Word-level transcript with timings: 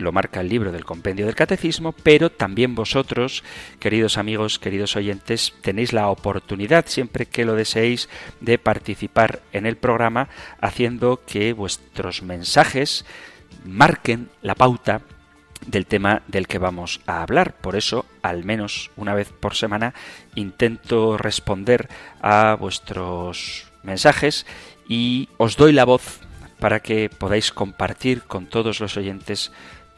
lo 0.00 0.12
marca 0.12 0.40
el 0.40 0.48
libro 0.48 0.72
del 0.72 0.84
compendio 0.84 1.26
del 1.26 1.34
catecismo, 1.34 1.92
pero 1.92 2.30
también 2.30 2.74
vosotros, 2.74 3.44
queridos 3.78 4.18
amigos, 4.18 4.58
queridos 4.58 4.96
oyentes, 4.96 5.54
tenéis 5.60 5.92
la 5.92 6.08
oportunidad, 6.08 6.86
siempre 6.86 7.26
que 7.26 7.44
lo 7.44 7.54
deseéis, 7.54 8.08
de 8.40 8.58
participar 8.58 9.40
en 9.52 9.66
el 9.66 9.76
programa, 9.76 10.28
haciendo 10.60 11.20
que 11.26 11.52
vuestros 11.52 12.22
mensajes 12.22 13.04
marquen 13.64 14.28
la 14.42 14.54
pauta 14.54 15.02
del 15.66 15.86
tema 15.86 16.22
del 16.26 16.46
que 16.46 16.58
vamos 16.58 17.00
a 17.06 17.22
hablar. 17.22 17.54
Por 17.60 17.76
eso, 17.76 18.06
al 18.22 18.44
menos 18.44 18.90
una 18.96 19.14
vez 19.14 19.30
por 19.30 19.54
semana, 19.54 19.94
intento 20.34 21.18
responder 21.18 21.88
a 22.22 22.56
vuestros 22.58 23.70
mensajes 23.82 24.46
y 24.88 25.28
os 25.36 25.56
doy 25.56 25.72
la 25.72 25.84
voz 25.84 26.20
para 26.58 26.80
que 26.80 27.08
podáis 27.08 27.52
compartir 27.52 28.22
con 28.22 28.46
todos 28.46 28.80
los 28.80 28.96
oyentes 28.96 29.50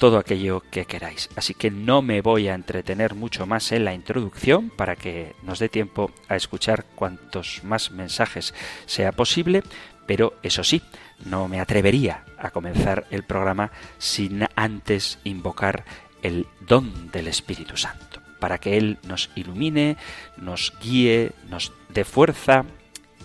todo 0.03 0.19
aquello 0.19 0.65
que 0.69 0.85
queráis. 0.85 1.29
Así 1.37 1.55
que 1.55 1.71
no 1.71 2.03
me 2.03 2.23
voy 2.23 2.49
a 2.49 2.57
entretener 2.57 3.15
mucho 3.15 3.47
más 3.47 3.71
en 3.71 3.85
la 3.85 3.95
introducción 3.95 4.69
para 4.69 4.97
que 4.97 5.37
nos 5.45 5.61
dé 5.61 5.69
tiempo 5.69 6.11
a 6.27 6.35
escuchar 6.35 6.87
cuantos 6.97 7.61
más 7.63 7.93
mensajes 7.93 8.53
sea 8.87 9.13
posible, 9.13 9.63
pero 10.05 10.35
eso 10.43 10.65
sí, 10.65 10.83
no 11.25 11.47
me 11.47 11.61
atrevería 11.61 12.25
a 12.37 12.51
comenzar 12.51 13.07
el 13.13 13.23
programa 13.23 13.71
sin 13.99 14.45
antes 14.57 15.21
invocar 15.23 15.85
el 16.23 16.49
don 16.59 17.13
del 17.13 17.29
Espíritu 17.29 17.77
Santo, 17.77 18.21
para 18.41 18.59
que 18.59 18.79
Él 18.79 18.99
nos 19.07 19.31
ilumine, 19.37 19.97
nos 20.37 20.73
guíe, 20.83 21.31
nos 21.49 21.73
dé 21.91 22.03
fuerza, 22.03 22.65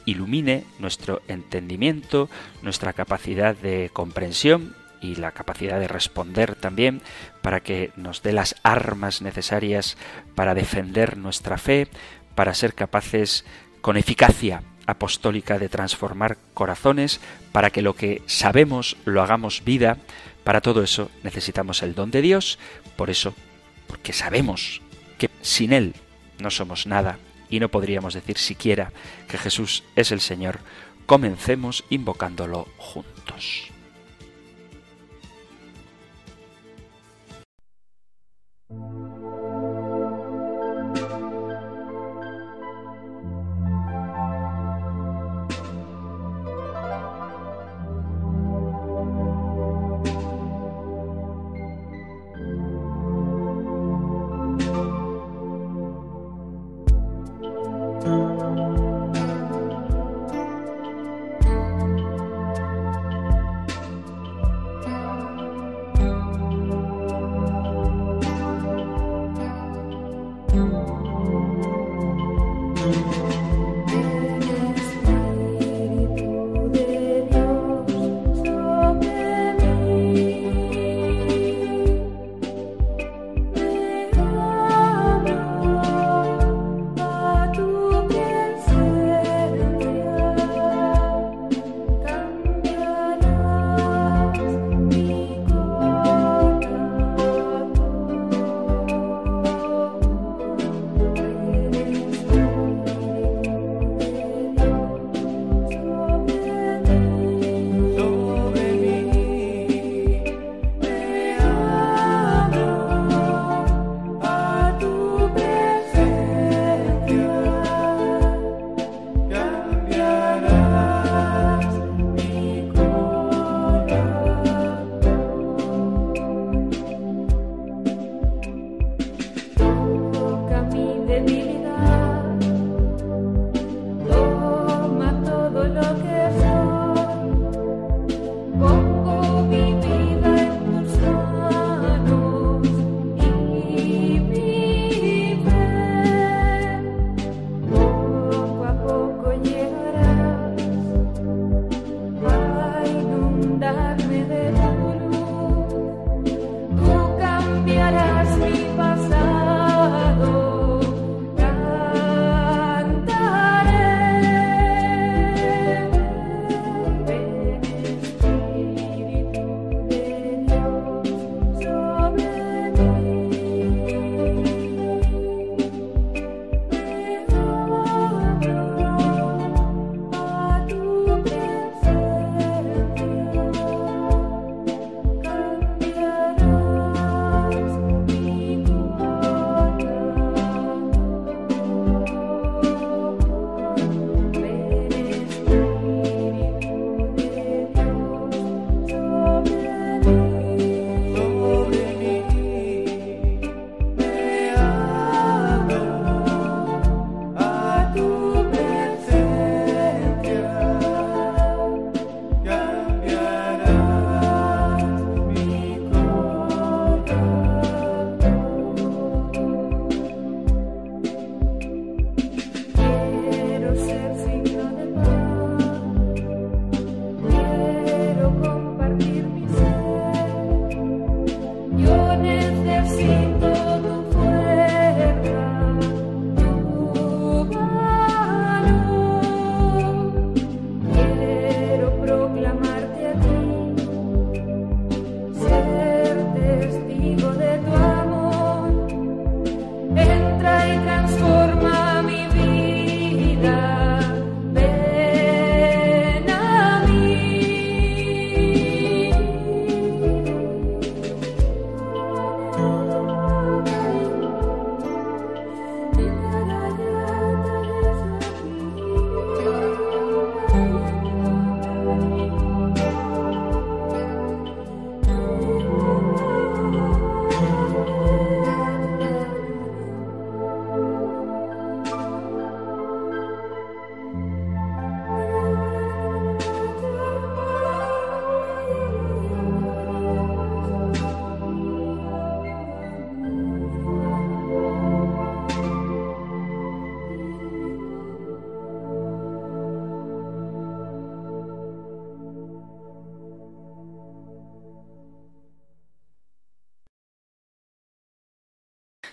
ilumine 0.05 0.63
nuestro 0.77 1.23
entendimiento, 1.27 2.29
nuestra 2.61 2.93
capacidad 2.93 3.57
de 3.57 3.89
comprensión 3.91 4.75
y 5.01 5.15
la 5.15 5.31
capacidad 5.31 5.79
de 5.79 5.87
responder 5.87 6.55
también 6.55 7.01
para 7.41 7.61
que 7.61 7.91
nos 7.95 8.23
dé 8.23 8.33
las 8.33 8.55
armas 8.63 9.21
necesarias 9.21 9.97
para 10.35 10.53
defender 10.53 11.17
nuestra 11.17 11.57
fe, 11.57 11.87
para 12.35 12.53
ser 12.53 12.73
capaces 12.73 13.45
con 13.81 13.97
eficacia 13.97 14.63
apostólica 14.85 15.59
de 15.59 15.69
transformar 15.69 16.37
corazones, 16.53 17.19
para 17.51 17.69
que 17.69 17.81
lo 17.81 17.93
que 17.93 18.23
sabemos 18.25 18.97
lo 19.05 19.21
hagamos 19.21 19.63
vida. 19.63 19.97
Para 20.43 20.61
todo 20.61 20.81
eso 20.81 21.11
necesitamos 21.23 21.83
el 21.83 21.93
don 21.93 22.09
de 22.09 22.21
Dios, 22.21 22.57
por 22.95 23.09
eso, 23.09 23.35
porque 23.85 24.13
sabemos 24.13 24.81
que 25.17 25.29
sin 25.41 25.73
Él 25.73 25.93
no 26.39 26.49
somos 26.49 26.87
nada 26.87 27.19
y 27.49 27.59
no 27.59 27.69
podríamos 27.69 28.13
decir 28.13 28.37
siquiera 28.37 28.91
que 29.27 29.37
Jesús 29.37 29.83
es 29.95 30.11
el 30.11 30.21
Señor, 30.21 30.59
comencemos 31.05 31.83
invocándolo 31.89 32.67
juntos. 32.77 33.71
Thank 38.69 38.81
you. 38.81 39.06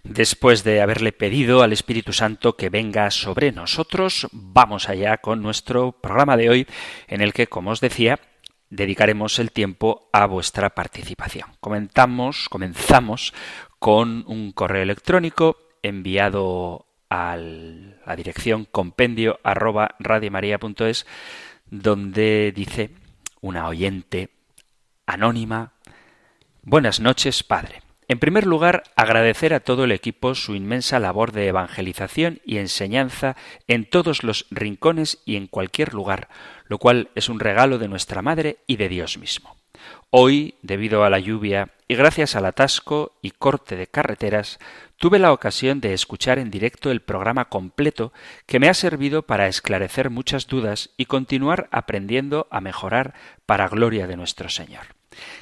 Después 0.05 0.65
de 0.65 0.83
haberle 0.83 1.13
pedido 1.13 1.63
al 1.63 1.73
Espíritu 1.73 2.13
Santo 2.13 2.57
que 2.57 2.69
venga 2.69 3.11
sobre 3.11 3.53
nosotros, 3.53 4.29
vamos 4.33 4.89
allá 4.89 5.17
con 5.17 5.43
nuestro 5.43 5.93
programa 5.93 6.37
de 6.37 6.51
hoy, 6.51 6.67
en 7.09 7.23
el 7.23 7.33
que, 7.33 7.47
como 7.47 7.71
os 7.71 7.81
decía, 7.81 8.21
dedicaremos 8.71 9.39
el 9.39 9.51
tiempo 9.51 10.09
a 10.13 10.27
vuestra 10.27 10.71
participación. 10.71 11.49
Comenzamos, 11.59 12.49
comenzamos 12.49 13.33
con 13.79 14.25
un 14.27 14.53
correo 14.53 14.83
electrónico 14.83 15.57
enviado 15.83 16.87
a 17.09 17.37
la 17.37 18.17
dirección 18.17 18.67
compendio 18.67 19.41
arroba 19.43 19.97
donde 21.71 22.53
dice 22.55 22.91
una 23.41 23.69
oyente 23.69 24.31
anónima 25.07 25.75
Buenas 26.67 26.99
noches, 26.99 27.43
padre. 27.43 27.84
En 28.07 28.19
primer 28.19 28.47
lugar, 28.47 28.83
agradecer 28.97 29.55
a 29.55 29.61
todo 29.61 29.85
el 29.85 29.93
equipo 29.93 30.35
su 30.35 30.55
inmensa 30.55 30.99
labor 30.99 31.33
de 31.33 31.49
evangelización 31.49 32.41
y 32.45 32.59
enseñanza 32.59 33.35
en 33.67 33.89
todos 33.89 34.25
los 34.25 34.47
rincones 34.51 35.23
y 35.25 35.37
en 35.37 35.47
cualquier 35.47 35.95
lugar, 35.95 36.29
lo 36.67 36.79
cual 36.79 37.09
es 37.15 37.31
un 37.31 37.41
regalo 37.41 37.79
de 37.79 37.89
nuestra 37.89 38.21
Madre 38.21 38.59
y 38.67 38.77
de 38.77 38.91
Dios 38.91 39.17
mismo. 39.17 39.57
Hoy, 40.11 40.55
debido 40.63 41.05
a 41.05 41.11
la 41.11 41.19
lluvia 41.19 41.71
y 41.89 41.95
gracias 41.95 42.37
al 42.37 42.45
atasco 42.47 43.13
y 43.23 43.31
corte 43.31 43.75
de 43.75 43.87
carreteras, 43.87 44.59
tuve 44.97 45.19
la 45.19 45.33
ocasión 45.33 45.81
de 45.81 45.93
escuchar 45.93 46.39
en 46.39 46.51
directo 46.51 46.91
el 46.91 47.01
programa 47.01 47.47
completo 47.47 48.13
que 48.47 48.61
me 48.61 48.69
ha 48.69 48.75
servido 48.75 49.23
para 49.23 49.49
esclarecer 49.49 50.11
muchas 50.11 50.47
dudas 50.47 50.91
y 50.97 51.07
continuar 51.07 51.69
aprendiendo 51.73 52.47
a 52.51 52.61
mejorar 52.61 53.15
para 53.47 53.69
gloria 53.69 54.07
de 54.07 54.17
nuestro 54.17 54.49
Señor. 54.49 54.95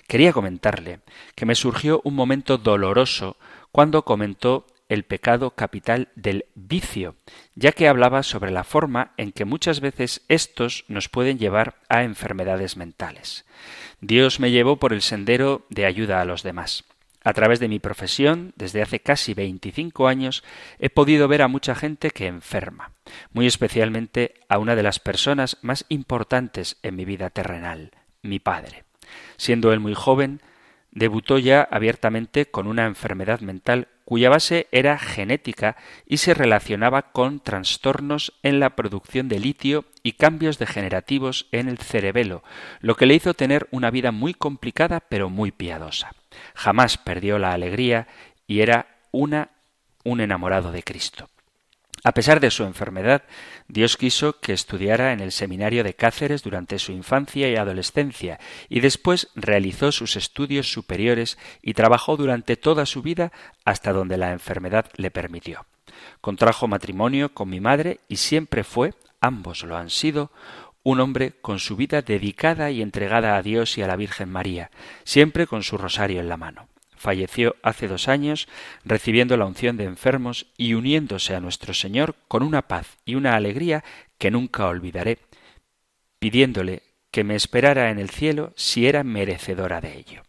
Quería 0.07 0.33
comentarle 0.33 1.01
que 1.35 1.47
me 1.47 1.55
surgió 1.55 2.01
un 2.05 2.15
momento 2.15 2.59
doloroso 2.59 3.37
cuando 3.71 4.05
comentó 4.05 4.67
el 4.89 5.05
pecado 5.05 5.53
capital 5.53 6.09
del 6.17 6.45
vicio, 6.55 7.17
ya 7.55 7.73
que 7.73 7.89
hablaba 7.89 8.23
sobre 8.23 8.51
la 8.51 8.63
forma 8.63 9.13
en 9.17 9.33
que 9.33 9.47
muchas 9.47 9.81
veces 9.81 10.21
estos 10.29 10.85
nos 10.89 11.09
pueden 11.09 11.39
llevar 11.39 11.77
a 11.89 12.03
enfermedades 12.03 12.77
mentales. 12.77 13.47
Dios 14.03 14.39
me 14.39 14.51
llevó 14.51 14.77
por 14.77 14.93
el 14.93 15.01
sendero 15.01 15.65
de 15.71 15.87
ayuda 15.87 16.21
a 16.21 16.27
los 16.27 16.43
demás. 16.43 16.85
A 17.25 17.33
través 17.33 17.61
de 17.61 17.69
mi 17.69 17.79
profesión, 17.79 18.53
desde 18.57 18.83
hace 18.83 19.01
casi 19.01 19.33
veinticinco 19.33 20.09
años, 20.09 20.43
he 20.79 20.91
podido 20.91 21.29
ver 21.29 21.43
a 21.43 21.49
mucha 21.49 21.75
gente 21.75 22.11
que 22.11 22.27
enferma, 22.27 22.93
muy 23.33 23.47
especialmente 23.47 24.35
a 24.49 24.59
una 24.59 24.75
de 24.75 24.83
las 24.83 24.99
personas 24.99 25.57
más 25.63 25.87
importantes 25.89 26.77
en 26.83 26.97
mi 26.97 27.05
vida 27.05 27.31
terrenal, 27.31 27.93
mi 28.23 28.41
padre. 28.41 28.85
Siendo 29.37 29.73
él 29.73 29.81
muy 29.81 29.95
joven, 29.95 30.41
debutó 30.91 31.39
ya 31.39 31.67
abiertamente 31.71 32.47
con 32.47 32.67
una 32.67 32.87
enfermedad 32.87 33.41
mental 33.41 33.89
cuya 34.05 34.29
base 34.29 34.67
era 34.73 34.99
genética 34.99 35.77
y 36.07 36.19
se 36.19 36.35
relacionaba 36.35 37.13
con 37.13 37.41
trastornos 37.41 38.35
en 38.43 38.61
la 38.61 38.77
producción 38.77 39.29
de 39.29 39.41
litio 39.41 39.85
y 40.03 40.13
cambios 40.13 40.59
degenerativos 40.59 41.47
en 41.53 41.69
el 41.69 41.79
cerebelo, 41.79 42.43
lo 42.81 42.95
que 42.97 43.07
le 43.07 43.15
hizo 43.15 43.33
tener 43.33 43.69
una 43.71 43.91
vida 43.91 44.13
muy 44.13 44.35
complicada 44.35 45.01
pero 45.01 45.31
muy 45.31 45.51
piadosa. 45.51 46.13
Jamás 46.55 46.99
perdió 46.99 47.39
la 47.39 47.53
alegría 47.53 48.07
y 48.47 48.61
era 48.61 48.99
una 49.13 49.51
un 50.05 50.21
enamorado 50.21 50.73
de 50.73 50.83
Cristo. 50.83 51.29
A 52.05 52.13
pesar 52.13 52.41
de 52.41 52.51
su 52.51 52.65
enfermedad, 52.65 53.23
Dios 53.69 53.97
quiso 53.97 54.41
que 54.41 54.53
estudiara 54.53 55.13
en 55.13 55.21
el 55.21 55.31
seminario 55.31 55.85
de 55.85 55.95
Cáceres 55.95 56.43
durante 56.43 56.81
su 56.81 56.91
infancia 56.91 57.49
y 57.49 57.55
adolescencia, 57.55 58.41
y 58.69 58.81
después 58.81 59.29
realizó 59.37 59.93
sus 59.93 60.17
estudios 60.17 60.73
superiores 60.73 61.39
y 61.63 61.75
trabajó 61.75 62.17
durante 62.17 62.57
toda 62.57 62.87
su 62.87 63.03
vida 63.03 63.31
hasta 63.65 63.93
donde 63.93 64.17
la 64.17 64.33
enfermedad 64.33 64.87
le 64.97 65.13
permitió. 65.13 65.65
Contrajo 66.21 66.67
matrimonio 66.67 67.33
con 67.35 67.49
mi 67.49 67.61
madre 67.61 68.01
y 68.09 68.17
siempre 68.17 68.65
fue, 68.65 68.95
ambos 69.21 69.63
lo 69.63 69.77
han 69.77 69.91
sido, 69.91 70.33
un 70.83 70.99
hombre 70.99 71.35
con 71.41 71.61
su 71.61 71.77
vida 71.77 72.03
dedicada 72.03 72.73
y 72.73 72.83
entregada 72.83 73.37
a 73.37 73.43
Dios 73.43 73.79
y 73.79 73.83
a 73.83 73.87
la 73.87 73.95
Virgen 73.95 74.29
María, 74.29 74.73
siempre 75.05 75.47
con 75.47 75.63
su 75.63 75.79
rosario 75.79 76.19
en 76.19 76.29
la 76.29 76.37
mano 76.37 76.72
falleció 77.03 77.57
hace 77.63 77.89
dos 77.89 78.09
años 78.09 78.49
recibiendo 78.85 79.37
la 79.37 79.45
unción 79.45 79.77
de 79.77 79.85
enfermos 79.85 80.47
y 80.57 80.75
uniéndose 80.75 81.35
a 81.35 81.41
nuestro 81.41 81.75
Señor 81.75 82.15
con 82.29 82.43
una 82.43 82.63
paz 82.63 82.97
y 83.05 83.17
una 83.17 83.35
alegría 83.35 83.85
que 84.19 84.31
nunca 84.31 84.67
olvidaré, 84.67 85.19
pidiéndole 86.21 86.83
que 87.11 87.25
me 87.25 87.35
esperara 87.35 87.91
en 87.91 87.99
el 87.99 88.09
cielo 88.09 88.53
si 88.57 88.87
era 88.87 89.03
merecedora 89.03 89.81
de 89.81 89.99
ello. 89.99 90.23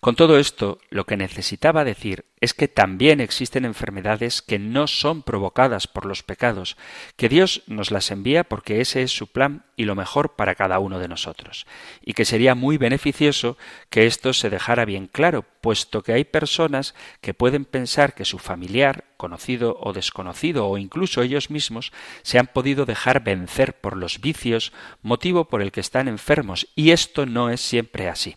Con 0.00 0.16
todo 0.16 0.38
esto, 0.38 0.78
lo 0.90 1.06
que 1.06 1.16
necesitaba 1.16 1.84
decir 1.84 2.24
es 2.40 2.52
que 2.52 2.68
también 2.68 3.20
existen 3.20 3.64
enfermedades 3.64 4.42
que 4.42 4.58
no 4.58 4.86
son 4.86 5.22
provocadas 5.22 5.86
por 5.86 6.04
los 6.04 6.22
pecados, 6.22 6.76
que 7.16 7.30
Dios 7.30 7.62
nos 7.66 7.90
las 7.90 8.10
envía 8.10 8.44
porque 8.44 8.82
ese 8.82 9.02
es 9.02 9.16
su 9.16 9.28
plan 9.28 9.64
y 9.76 9.84
lo 9.84 9.94
mejor 9.94 10.36
para 10.36 10.54
cada 10.54 10.78
uno 10.78 10.98
de 10.98 11.08
nosotros, 11.08 11.66
y 12.02 12.12
que 12.12 12.26
sería 12.26 12.54
muy 12.54 12.76
beneficioso 12.76 13.56
que 13.88 14.04
esto 14.04 14.34
se 14.34 14.50
dejara 14.50 14.84
bien 14.84 15.06
claro, 15.06 15.46
puesto 15.62 16.02
que 16.02 16.12
hay 16.12 16.24
personas 16.24 16.94
que 17.22 17.32
pueden 17.32 17.64
pensar 17.64 18.14
que 18.14 18.26
su 18.26 18.38
familiar, 18.38 19.04
conocido 19.16 19.78
o 19.80 19.94
desconocido, 19.94 20.68
o 20.68 20.76
incluso 20.76 21.22
ellos 21.22 21.48
mismos, 21.48 21.92
se 22.22 22.38
han 22.38 22.48
podido 22.48 22.84
dejar 22.84 23.24
vencer 23.24 23.80
por 23.80 23.96
los 23.96 24.20
vicios, 24.20 24.72
motivo 25.00 25.46
por 25.46 25.62
el 25.62 25.72
que 25.72 25.80
están 25.80 26.08
enfermos, 26.08 26.68
y 26.74 26.90
esto 26.90 27.24
no 27.24 27.48
es 27.48 27.62
siempre 27.62 28.10
así. 28.10 28.36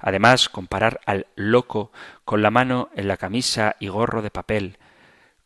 Además, 0.00 0.48
comparar 0.48 1.00
al 1.06 1.26
loco 1.34 1.92
con 2.24 2.42
la 2.42 2.50
mano 2.50 2.90
en 2.94 3.08
la 3.08 3.16
camisa 3.16 3.76
y 3.80 3.88
gorro 3.88 4.22
de 4.22 4.30
papel, 4.30 4.78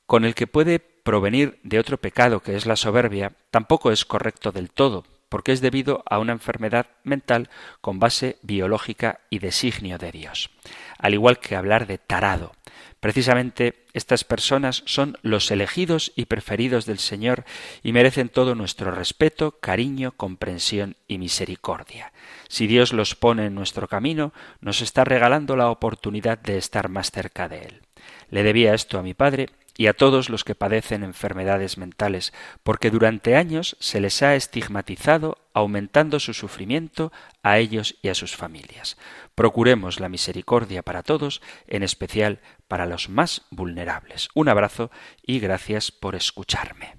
con 0.07 0.25
el 0.25 0.35
que 0.35 0.47
puede 0.47 0.79
provenir 0.79 1.59
de 1.63 1.79
otro 1.79 1.99
pecado 1.99 2.41
que 2.41 2.57
es 2.57 2.67
la 2.67 2.77
soberbia, 2.77 3.33
tampoco 3.51 3.91
es 3.91 4.05
correcto 4.05 4.53
del 4.53 4.71
todo, 4.71 5.05
porque 5.29 5.53
es 5.53 5.61
debido 5.61 6.03
a 6.09 6.19
una 6.19 6.33
enfermedad 6.33 6.87
mental 7.05 7.49
con 7.81 7.99
base 7.99 8.39
biológica 8.43 9.21
y 9.31 9.39
designio 9.39 9.99
de 9.99 10.13
Dios. 10.13 10.51
Al 10.99 11.15
igual 11.15 11.39
que 11.39 11.57
hablar 11.57 11.87
de 11.87 11.99
tarado, 11.99 12.53
Precisamente 13.01 13.85
estas 13.93 14.25
personas 14.25 14.83
son 14.87 15.19
los 15.23 15.51
elegidos 15.51 16.13
y 16.17 16.25
preferidos 16.25 16.87
del 16.87 16.99
Señor 16.99 17.45
y 17.83 17.93
merecen 17.93 18.29
todo 18.29 18.55
nuestro 18.55 18.91
respeto, 18.91 19.61
cariño, 19.61 20.13
comprensión 20.17 20.97
y 21.07 21.19
misericordia. 21.19 22.13
Si 22.49 22.67
Dios 22.67 22.93
los 22.93 23.15
pone 23.15 23.47
en 23.47 23.55
nuestro 23.55 23.89
camino, 23.89 24.33
nos 24.61 24.81
está 24.81 25.05
regalando 25.05 25.57
la 25.57 25.71
oportunidad 25.71 26.39
de 26.39 26.59
estar 26.59 26.89
más 26.89 27.11
cerca 27.11 27.49
de 27.49 27.63
Él. 27.63 27.83
Le 28.31 28.43
debía 28.43 28.75
esto 28.75 28.99
a 28.99 29.03
mi 29.03 29.15
padre 29.15 29.49
y 29.77 29.89
a 29.89 29.93
todos 29.93 30.31
los 30.31 30.45
que 30.45 30.55
padecen 30.55 31.03
enfermedades 31.03 31.77
mentales, 31.77 32.33
porque 32.63 32.91
durante 32.91 33.37
años 33.37 33.77
se 33.79 34.01
les 34.01 34.23
ha 34.23 34.35
estigmatizado, 34.35 35.39
aumentando 35.53 36.19
su 36.19 36.33
sufrimiento 36.33 37.13
a 37.43 37.59
ellos 37.59 37.97
y 38.03 38.09
a 38.09 38.15
sus 38.15 38.37
familias. 38.37 38.97
Procuremos 39.35 40.01
la 40.01 40.09
misericordia 40.09 40.83
para 40.83 41.03
todos, 41.03 41.43
en 41.67 41.83
especial 41.83 42.41
para 42.69 42.87
los 42.87 43.09
más 43.09 43.43
vulnerables. 43.51 44.29
Un 44.35 44.49
abrazo 44.49 44.91
y 45.23 45.41
gracias 45.41 45.93
por 45.93 46.15
escucharme. 46.15 46.97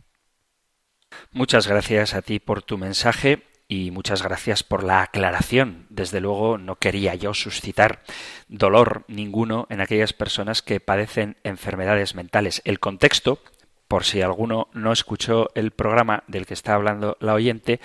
Muchas 1.31 1.67
gracias 1.67 2.13
a 2.13 2.21
ti 2.21 2.39
por 2.39 2.61
tu 2.61 2.77
mensaje 2.77 3.43
y 3.67 3.91
muchas 3.91 4.23
gracias 4.23 4.63
por 4.63 4.83
la 4.83 5.01
aclaración. 5.01 5.85
Desde 5.89 6.21
luego 6.21 6.57
no 6.57 6.75
quería 6.75 7.15
yo 7.15 7.33
suscitar 7.33 8.01
dolor 8.47 9.03
ninguno 9.07 9.67
en 9.69 9.81
aquellas 9.81 10.13
personas 10.13 10.61
que 10.61 10.79
padecen 10.79 11.37
enfermedades 11.43 12.15
mentales. 12.15 12.61
El 12.65 12.79
contexto, 12.79 13.39
por 13.87 14.05
si 14.05 14.21
alguno 14.21 14.69
no 14.73 14.93
escuchó 14.93 15.49
el 15.55 15.71
programa 15.71 16.23
del 16.27 16.45
que 16.45 16.53
está 16.53 16.75
hablando 16.75 17.17
la 17.19 17.33
oyente, 17.33 17.81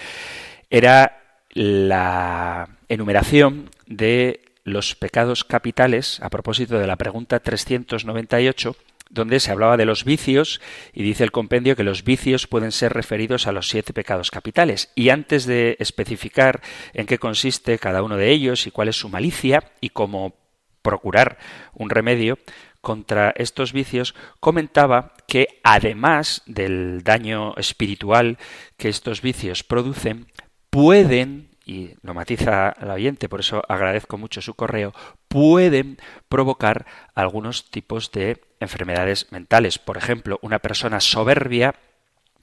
era 0.70 1.18
la 1.50 2.68
enumeración 2.88 3.70
de 3.86 4.40
los 4.64 4.94
pecados 4.94 5.44
capitales 5.44 6.20
a 6.20 6.30
propósito 6.30 6.78
de 6.78 6.86
la 6.86 6.96
pregunta 6.96 7.40
398 7.40 8.76
donde 9.12 9.40
se 9.40 9.52
hablaba 9.52 9.76
de 9.76 9.84
los 9.84 10.04
vicios 10.04 10.60
y 10.92 11.02
dice 11.02 11.22
el 11.22 11.32
compendio 11.32 11.76
que 11.76 11.84
los 11.84 12.02
vicios 12.02 12.46
pueden 12.46 12.72
ser 12.72 12.94
referidos 12.94 13.46
a 13.46 13.52
los 13.52 13.68
siete 13.68 13.92
pecados 13.92 14.30
capitales. 14.30 14.90
Y 14.94 15.10
antes 15.10 15.44
de 15.44 15.76
especificar 15.78 16.62
en 16.94 17.06
qué 17.06 17.18
consiste 17.18 17.78
cada 17.78 18.02
uno 18.02 18.16
de 18.16 18.30
ellos 18.30 18.66
y 18.66 18.70
cuál 18.70 18.88
es 18.88 18.96
su 18.96 19.10
malicia 19.10 19.70
y 19.80 19.90
cómo 19.90 20.34
procurar 20.80 21.38
un 21.74 21.90
remedio 21.90 22.38
contra 22.80 23.32
estos 23.36 23.72
vicios, 23.72 24.14
comentaba 24.40 25.14
que 25.28 25.60
además 25.62 26.42
del 26.46 27.02
daño 27.04 27.54
espiritual 27.56 28.38
que 28.76 28.88
estos 28.88 29.22
vicios 29.22 29.62
producen, 29.62 30.26
pueden 30.70 31.51
y 31.64 31.90
lo 32.02 32.14
matiza 32.14 32.74
la 32.80 32.94
oyente, 32.94 33.28
por 33.28 33.40
eso 33.40 33.62
agradezco 33.68 34.18
mucho 34.18 34.42
su 34.42 34.54
correo, 34.54 34.92
pueden 35.28 35.98
provocar 36.28 36.86
algunos 37.14 37.70
tipos 37.70 38.10
de 38.12 38.42
enfermedades 38.60 39.30
mentales. 39.30 39.78
Por 39.78 39.96
ejemplo, 39.96 40.38
una 40.42 40.58
persona 40.58 41.00
soberbia, 41.00 41.74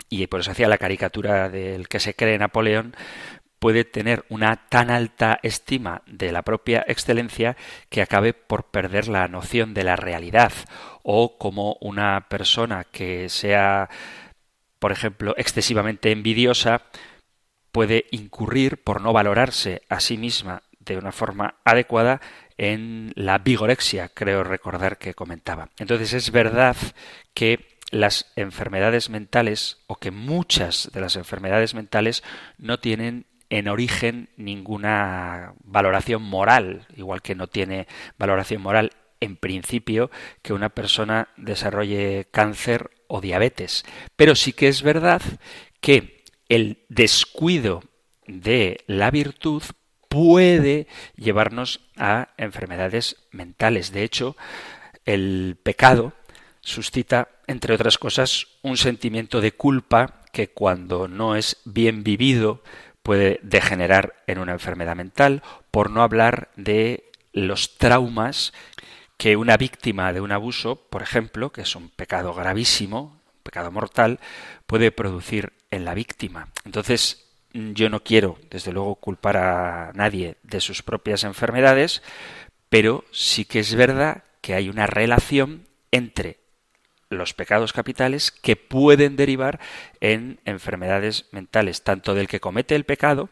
y 0.09 0.27
por 0.27 0.39
eso 0.39 0.51
hacía 0.51 0.67
la 0.67 0.77
caricatura 0.77 1.49
del 1.49 1.87
que 1.87 1.99
se 1.99 2.15
cree 2.15 2.37
Napoleón, 2.37 2.95
puede 3.59 3.83
tener 3.83 4.25
una 4.29 4.67
tan 4.69 4.89
alta 4.89 5.39
estima 5.43 6.01
de 6.07 6.31
la 6.31 6.41
propia 6.41 6.83
excelencia 6.87 7.57
que 7.89 8.01
acabe 8.01 8.33
por 8.33 8.65
perder 8.65 9.09
la 9.09 9.27
noción 9.27 9.73
de 9.73 9.83
la 9.83 9.97
realidad. 9.97 10.53
O 11.03 11.37
como 11.37 11.77
una 11.81 12.27
persona 12.29 12.85
que 12.85 13.29
sea, 13.29 13.89
por 14.79 14.91
ejemplo, 14.91 15.35
excesivamente 15.37 16.11
envidiosa, 16.11 16.83
puede 17.71 18.05
incurrir 18.11 18.83
por 18.83 19.01
no 19.01 19.13
valorarse 19.13 19.81
a 19.89 19.99
sí 19.99 20.17
misma 20.17 20.63
de 20.79 20.97
una 20.97 21.11
forma 21.11 21.55
adecuada 21.63 22.21
en 22.57 23.11
la 23.15 23.37
vigorexia, 23.37 24.09
creo 24.09 24.43
recordar 24.43 24.97
que 24.97 25.13
comentaba. 25.13 25.69
Entonces 25.77 26.13
es 26.13 26.31
verdad 26.31 26.75
que 27.33 27.77
las 27.91 28.31
enfermedades 28.35 29.09
mentales 29.09 29.77
o 29.87 29.95
que 29.95 30.11
muchas 30.11 30.89
de 30.93 31.01
las 31.01 31.15
enfermedades 31.15 31.73
mentales 31.73 32.23
no 32.57 32.79
tienen 32.79 33.25
en 33.49 33.67
origen 33.67 34.29
ninguna 34.37 35.53
valoración 35.63 36.21
moral, 36.21 36.85
igual 36.95 37.21
que 37.21 37.35
no 37.35 37.47
tiene 37.47 37.87
valoración 38.17 38.61
moral 38.61 38.91
en 39.21 39.35
principio 39.35 40.11
que 40.41 40.53
una 40.53 40.69
persona 40.69 41.29
desarrolle 41.35 42.27
cáncer 42.31 42.91
o 43.07 43.21
diabetes. 43.21 43.85
Pero 44.15 44.35
sí 44.35 44.53
que 44.53 44.67
es 44.67 44.83
verdad 44.83 45.21
que 45.81 46.18
el 46.49 46.83
descuido 46.89 47.83
de 48.27 48.83
la 48.87 49.11
virtud 49.11 49.63
puede 50.09 50.87
llevarnos 51.15 51.81
a 51.95 52.29
enfermedades 52.37 53.15
mentales. 53.31 53.91
De 53.91 54.03
hecho, 54.03 54.35
el 55.05 55.57
pecado 55.61 56.13
suscita, 56.61 57.29
entre 57.47 57.73
otras 57.73 57.97
cosas, 57.97 58.47
un 58.61 58.77
sentimiento 58.77 59.39
de 59.39 59.53
culpa 59.53 60.23
que 60.33 60.49
cuando 60.49 61.07
no 61.07 61.35
es 61.35 61.57
bien 61.65 62.03
vivido 62.03 62.63
puede 63.03 63.39
degenerar 63.43 64.15
en 64.27 64.39
una 64.39 64.51
enfermedad 64.51 64.95
mental, 64.95 65.41
por 65.71 65.89
no 65.89 66.03
hablar 66.03 66.49
de 66.55 67.11
los 67.31 67.77
traumas 67.77 68.53
que 69.17 69.35
una 69.35 69.57
víctima 69.57 70.13
de 70.13 70.21
un 70.21 70.31
abuso, 70.31 70.87
por 70.89 71.01
ejemplo, 71.01 71.51
que 71.51 71.61
es 71.61 71.75
un 71.75 71.89
pecado 71.89 72.33
gravísimo, 72.33 73.18
pecado 73.49 73.71
mortal, 73.71 74.19
puede 74.67 74.91
producir 74.91 75.53
en 75.71 75.83
la 75.85 75.95
víctima. 75.95 76.49
Entonces, 76.65 77.25
yo 77.51 77.89
no 77.89 78.03
quiero, 78.03 78.37
desde 78.51 78.71
luego, 78.71 78.93
culpar 78.95 79.37
a 79.37 79.91
nadie 79.95 80.37
de 80.43 80.61
sus 80.61 80.83
propias 80.83 81.23
enfermedades, 81.23 82.03
pero 82.69 83.03
sí 83.11 83.45
que 83.45 83.59
es 83.59 83.73
verdad 83.73 84.23
que 84.41 84.53
hay 84.53 84.69
una 84.69 84.85
relación 84.85 85.67
entre 85.91 86.37
los 87.09 87.33
pecados 87.33 87.73
capitales 87.73 88.29
que 88.29 88.55
pueden 88.55 89.15
derivar 89.15 89.59
en 89.99 90.39
enfermedades 90.45 91.25
mentales, 91.31 91.81
tanto 91.83 92.13
del 92.13 92.27
que 92.27 92.39
comete 92.39 92.75
el 92.75 92.83
pecado 92.83 93.29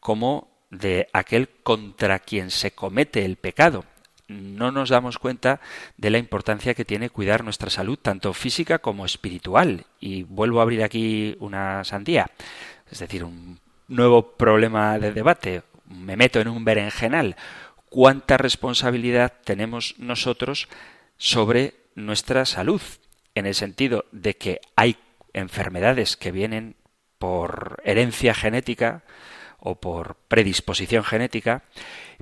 como 0.00 0.48
de 0.70 1.08
aquel 1.12 1.50
contra 1.62 2.20
quien 2.20 2.50
se 2.50 2.70
comete 2.70 3.26
el 3.26 3.36
pecado 3.36 3.84
no 4.28 4.70
nos 4.70 4.90
damos 4.90 5.18
cuenta 5.18 5.60
de 5.96 6.10
la 6.10 6.18
importancia 6.18 6.74
que 6.74 6.84
tiene 6.84 7.10
cuidar 7.10 7.42
nuestra 7.42 7.70
salud, 7.70 7.98
tanto 8.00 8.32
física 8.34 8.78
como 8.78 9.04
espiritual. 9.04 9.86
Y 10.00 10.22
vuelvo 10.24 10.60
a 10.60 10.62
abrir 10.62 10.82
aquí 10.82 11.36
una 11.40 11.82
sandía, 11.84 12.30
es 12.90 12.98
decir, 13.00 13.24
un 13.24 13.58
nuevo 13.88 14.32
problema 14.32 14.98
de 14.98 15.12
debate. 15.12 15.62
Me 15.86 16.16
meto 16.16 16.40
en 16.40 16.48
un 16.48 16.64
berenjenal. 16.64 17.36
¿Cuánta 17.88 18.36
responsabilidad 18.36 19.32
tenemos 19.44 19.94
nosotros 19.98 20.68
sobre 21.16 21.74
nuestra 21.94 22.44
salud? 22.44 22.82
En 23.34 23.46
el 23.46 23.54
sentido 23.54 24.04
de 24.12 24.36
que 24.36 24.60
hay 24.76 24.98
enfermedades 25.32 26.16
que 26.16 26.32
vienen 26.32 26.76
por 27.18 27.80
herencia 27.84 28.34
genética 28.34 29.02
o 29.58 29.76
por 29.76 30.16
predisposición 30.28 31.04
genética 31.04 31.64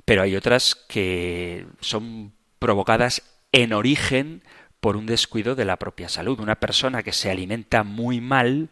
pero 0.07 0.21
hay 0.21 0.37
otras 0.37 0.73
que 0.75 1.67
son 1.81 2.31
provocadas 2.59 3.23
en 3.51 3.73
origen 3.73 4.41
por 4.79 4.95
un 4.95 5.05
descuido 5.05 5.53
de 5.53 5.65
la 5.65 5.75
propia 5.75 6.07
salud. 6.07 6.39
Una 6.39 6.55
persona 6.55 7.03
que 7.03 7.11
se 7.11 7.29
alimenta 7.29 7.83
muy 7.83 8.21
mal, 8.21 8.69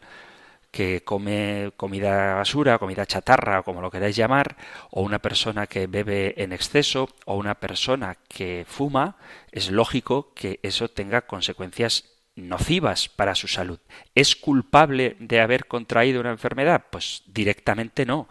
que 0.72 1.03
come 1.03 1.74
comida 1.75 2.36
basura, 2.36 2.79
comida 2.79 3.05
chatarra, 3.05 3.63
como 3.63 3.81
lo 3.81 3.91
queráis 3.91 4.15
llamar, 4.15 4.55
o 4.91 5.01
una 5.01 5.19
persona 5.19 5.67
que 5.67 5.88
bebe 5.88 6.41
en 6.41 6.53
exceso, 6.53 7.10
o 7.25 7.36
una 7.36 7.55
persona 7.55 8.15
que 8.29 8.63
fuma, 8.65 9.17
es 9.51 9.69
lógico 9.72 10.34
que 10.36 10.62
eso 10.63 10.88
tenga 10.88 11.24
consecuencias 11.24 12.14
nocivas 12.36 13.10
para 13.10 13.36
su 13.36 13.48
salud. 13.48 13.80
¿Es 14.13 14.36
culpable 14.36 15.15
de 15.20 15.39
haber 15.39 15.68
contraído 15.68 16.20
una 16.20 16.32
enfermedad? 16.32 16.86
Pues 16.89 17.24
directamente 17.27 18.06
no, 18.06 18.27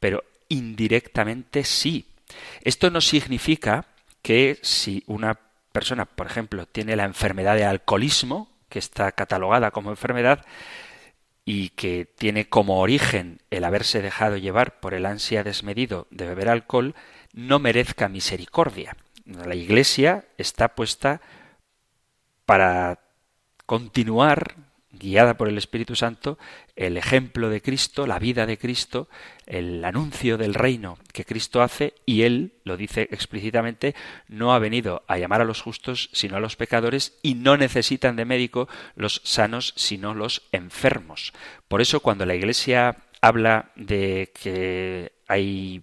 pero 0.00 0.24
indirectamente 0.48 1.64
sí, 1.64 2.06
esto 2.62 2.90
no 2.90 3.00
significa 3.00 3.86
que 4.22 4.58
si 4.62 5.02
una 5.06 5.38
persona, 5.72 6.04
por 6.04 6.26
ejemplo, 6.26 6.66
tiene 6.66 6.96
la 6.96 7.04
enfermedad 7.04 7.56
de 7.56 7.64
alcoholismo, 7.64 8.50
que 8.68 8.78
está 8.78 9.12
catalogada 9.12 9.70
como 9.70 9.90
enfermedad, 9.90 10.44
y 11.44 11.70
que 11.70 12.04
tiene 12.04 12.48
como 12.48 12.80
origen 12.80 13.40
el 13.50 13.64
haberse 13.64 14.02
dejado 14.02 14.36
llevar 14.36 14.80
por 14.80 14.92
el 14.92 15.06
ansia 15.06 15.44
desmedido 15.44 16.06
de 16.10 16.26
beber 16.26 16.50
alcohol, 16.50 16.94
no 17.32 17.58
merezca 17.58 18.08
misericordia. 18.08 18.96
La 19.24 19.54
Iglesia 19.54 20.26
está 20.36 20.74
puesta 20.74 21.22
para 22.44 22.98
continuar 23.68 24.56
guiada 24.92 25.36
por 25.36 25.46
el 25.46 25.58
Espíritu 25.58 25.94
Santo, 25.94 26.38
el 26.74 26.96
ejemplo 26.96 27.50
de 27.50 27.60
Cristo, 27.60 28.06
la 28.06 28.18
vida 28.18 28.46
de 28.46 28.56
Cristo, 28.56 29.10
el 29.44 29.84
anuncio 29.84 30.38
del 30.38 30.54
reino 30.54 30.96
que 31.12 31.26
Cristo 31.26 31.60
hace, 31.60 31.92
y 32.06 32.22
Él, 32.22 32.54
lo 32.64 32.78
dice 32.78 33.08
explícitamente, 33.10 33.94
no 34.26 34.54
ha 34.54 34.58
venido 34.58 35.04
a 35.06 35.18
llamar 35.18 35.42
a 35.42 35.44
los 35.44 35.60
justos, 35.60 36.08
sino 36.14 36.38
a 36.38 36.40
los 36.40 36.56
pecadores, 36.56 37.18
y 37.22 37.34
no 37.34 37.58
necesitan 37.58 38.16
de 38.16 38.24
médico 38.24 38.70
los 38.96 39.20
sanos, 39.22 39.74
sino 39.76 40.14
los 40.14 40.48
enfermos. 40.50 41.34
Por 41.68 41.82
eso 41.82 42.00
cuando 42.00 42.24
la 42.24 42.36
Iglesia 42.36 42.96
habla 43.20 43.70
de 43.76 44.32
que 44.40 45.12
hay 45.28 45.82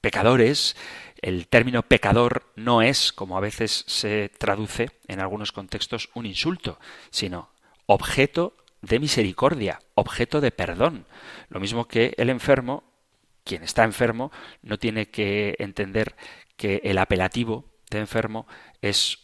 pecadores, 0.00 0.76
el 1.22 1.46
término 1.46 1.82
pecador 1.84 2.52
no 2.56 2.82
es, 2.82 3.12
como 3.12 3.36
a 3.36 3.40
veces 3.40 3.84
se 3.86 4.28
traduce 4.28 4.90
en 5.06 5.20
algunos 5.20 5.52
contextos, 5.52 6.10
un 6.14 6.26
insulto, 6.26 6.78
sino 7.10 7.50
objeto 7.86 8.56
de 8.82 8.98
misericordia, 8.98 9.78
objeto 9.94 10.40
de 10.40 10.50
perdón. 10.50 11.06
Lo 11.48 11.60
mismo 11.60 11.86
que 11.86 12.14
el 12.18 12.28
enfermo, 12.28 12.82
quien 13.44 13.62
está 13.62 13.84
enfermo, 13.84 14.32
no 14.62 14.78
tiene 14.78 15.10
que 15.10 15.54
entender 15.60 16.16
que 16.56 16.80
el 16.84 16.98
apelativo 16.98 17.64
de 17.90 18.00
enfermo 18.00 18.46
es 18.80 19.21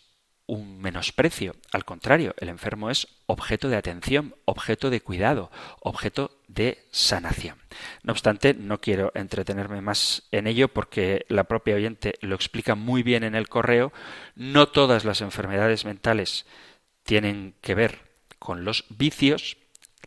un 0.49 0.81
menosprecio. 0.81 1.55
Al 1.73 1.85
contrario, 1.85 2.35
el 2.39 2.49
enfermo 2.49 2.91
es 2.91 3.07
objeto 3.27 3.69
de 3.69 3.77
atención, 3.77 4.35
objeto 4.47 4.91
de 4.91 5.01
cuidado, 5.01 5.53
objeto 5.81 6.41
de 6.49 6.87
sanación. 6.91 7.59
No 8.03 8.13
obstante, 8.13 8.55
no 8.55 8.81
quiero 8.81 9.13
entretenerme 9.15 9.83
más 9.83 10.25
en 10.33 10.47
ello 10.47 10.69
porque 10.69 11.27
la 11.29 11.45
propia 11.45 11.77
oyente 11.77 12.15
lo 12.23 12.35
explica 12.35 12.75
muy 12.75 13.03
bien 13.03 13.23
en 13.23 13.35
el 13.35 13.49
correo. 13.49 13.93
No 14.35 14.69
todas 14.69 15.05
las 15.05 15.21
enfermedades 15.21 15.85
mentales 15.85 16.47
tienen 17.05 17.55
que 17.61 17.75
ver 17.75 18.09
con 18.39 18.65
los 18.65 18.87
vicios, 18.89 19.59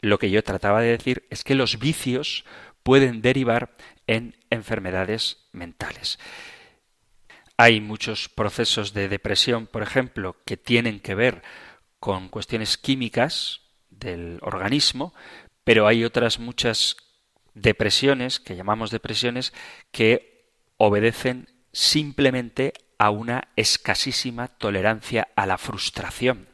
lo 0.02 0.18
que 0.18 0.32
yo 0.32 0.44
trataba 0.44 0.82
de 0.82 0.90
decir 0.90 1.28
es 1.30 1.44
que 1.44 1.56
los 1.56 1.78
vicios 1.78 2.46
pueden 2.82 3.22
derivar 3.22 3.76
en 4.08 4.36
enfermedades 4.50 5.38
mentales. 5.52 6.18
Hay 7.62 7.80
muchos 7.80 8.28
procesos 8.28 8.92
de 8.92 9.08
depresión, 9.08 9.68
por 9.68 9.84
ejemplo, 9.84 10.36
que 10.46 10.58
tienen 10.58 11.00
que 11.00 11.14
ver 11.14 11.44
con 12.00 12.28
cuestiones 12.28 12.76
químicas 12.76 13.62
del 13.92 14.40
organismo, 14.42 15.14
pero 15.64 15.86
hay 15.86 16.04
otras 16.04 16.40
muchas 16.40 16.98
depresiones, 17.54 18.40
que 18.40 18.56
llamamos 18.56 18.90
depresiones, 18.90 19.54
que 19.92 20.50
obedecen 20.78 21.50
simplemente 21.72 22.74
a 22.98 23.12
una 23.12 23.50
escasísima 23.56 24.48
tolerancia 24.48 25.28
a 25.36 25.46
la 25.46 25.60
frustración. 25.60 26.48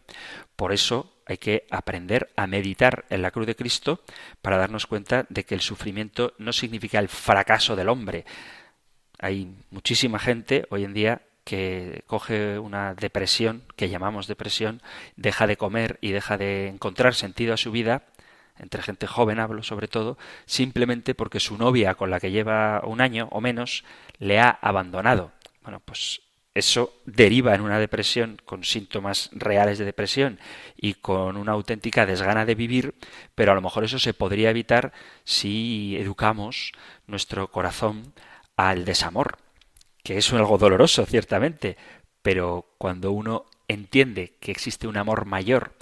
Por 0.57 0.73
eso 0.73 1.21
hay 1.25 1.37
que 1.37 1.67
aprender 1.71 2.33
a 2.35 2.47
meditar 2.47 3.05
en 3.09 3.21
la 3.21 3.31
cruz 3.31 3.47
de 3.47 3.55
Cristo 3.55 4.01
para 4.41 4.57
darnos 4.57 4.87
cuenta 4.87 5.25
de 5.29 5.45
que 5.45 5.55
el 5.55 5.61
sufrimiento 5.61 6.33
no 6.37 6.51
significa 6.51 6.99
el 6.99 7.07
fracaso 7.07 7.77
del 7.77 7.87
hombre, 7.87 8.25
hay 9.19 9.55
muchísima 9.71 10.19
gente 10.19 10.65
hoy 10.69 10.83
en 10.83 10.93
día 10.93 11.21
que 11.43 12.03
coge 12.07 12.59
una 12.59 12.93
depresión, 12.93 13.63
que 13.75 13.89
llamamos 13.89 14.27
depresión, 14.27 14.81
deja 15.15 15.47
de 15.47 15.55
comer 15.55 15.97
y 16.01 16.11
deja 16.11 16.37
de 16.37 16.67
encontrar 16.67 17.15
sentido 17.15 17.53
a 17.53 17.57
su 17.57 17.71
vida, 17.71 18.03
entre 18.59 18.81
gente 18.81 19.07
joven 19.07 19.39
hablo 19.39 19.63
sobre 19.63 19.87
todo, 19.87 20.17
simplemente 20.45 21.15
porque 21.15 21.39
su 21.39 21.57
novia 21.57 21.95
con 21.95 22.09
la 22.09 22.19
que 22.19 22.31
lleva 22.31 22.81
un 22.85 22.99
año 23.01 23.29
o 23.31 23.39
menos 23.39 23.85
le 24.19 24.39
ha 24.39 24.49
abandonado. 24.49 25.31
Bueno, 25.63 25.79
pues 25.79 26.21
eso 26.53 26.93
deriva 27.05 27.53
en 27.53 27.61
una 27.61 27.79
depresión 27.79 28.41
con 28.43 28.63
síntomas 28.63 29.29
reales 29.31 29.77
de 29.77 29.85
depresión 29.85 30.39
y 30.75 30.95
con 30.95 31.37
una 31.37 31.51
auténtica 31.51 32.05
desgana 32.05 32.45
de 32.45 32.55
vivir, 32.55 32.95
pero 33.35 33.51
a 33.51 33.55
lo 33.55 33.61
mejor 33.61 33.83
eso 33.83 33.99
se 33.99 34.13
podría 34.13 34.49
evitar 34.49 34.91
si 35.23 35.95
educamos 35.97 36.71
nuestro 37.05 37.51
corazón 37.51 38.13
al 38.57 38.83
desamor, 38.83 39.37
que 40.03 40.17
es 40.17 40.33
algo 40.33 40.57
doloroso, 40.57 41.05
ciertamente, 41.05 41.77
pero 42.21 42.75
cuando 42.77 43.11
uno 43.11 43.45
entiende 43.67 44.35
que 44.39 44.51
existe 44.51 44.87
un 44.87 44.97
amor 44.97 45.25
mayor 45.25 45.73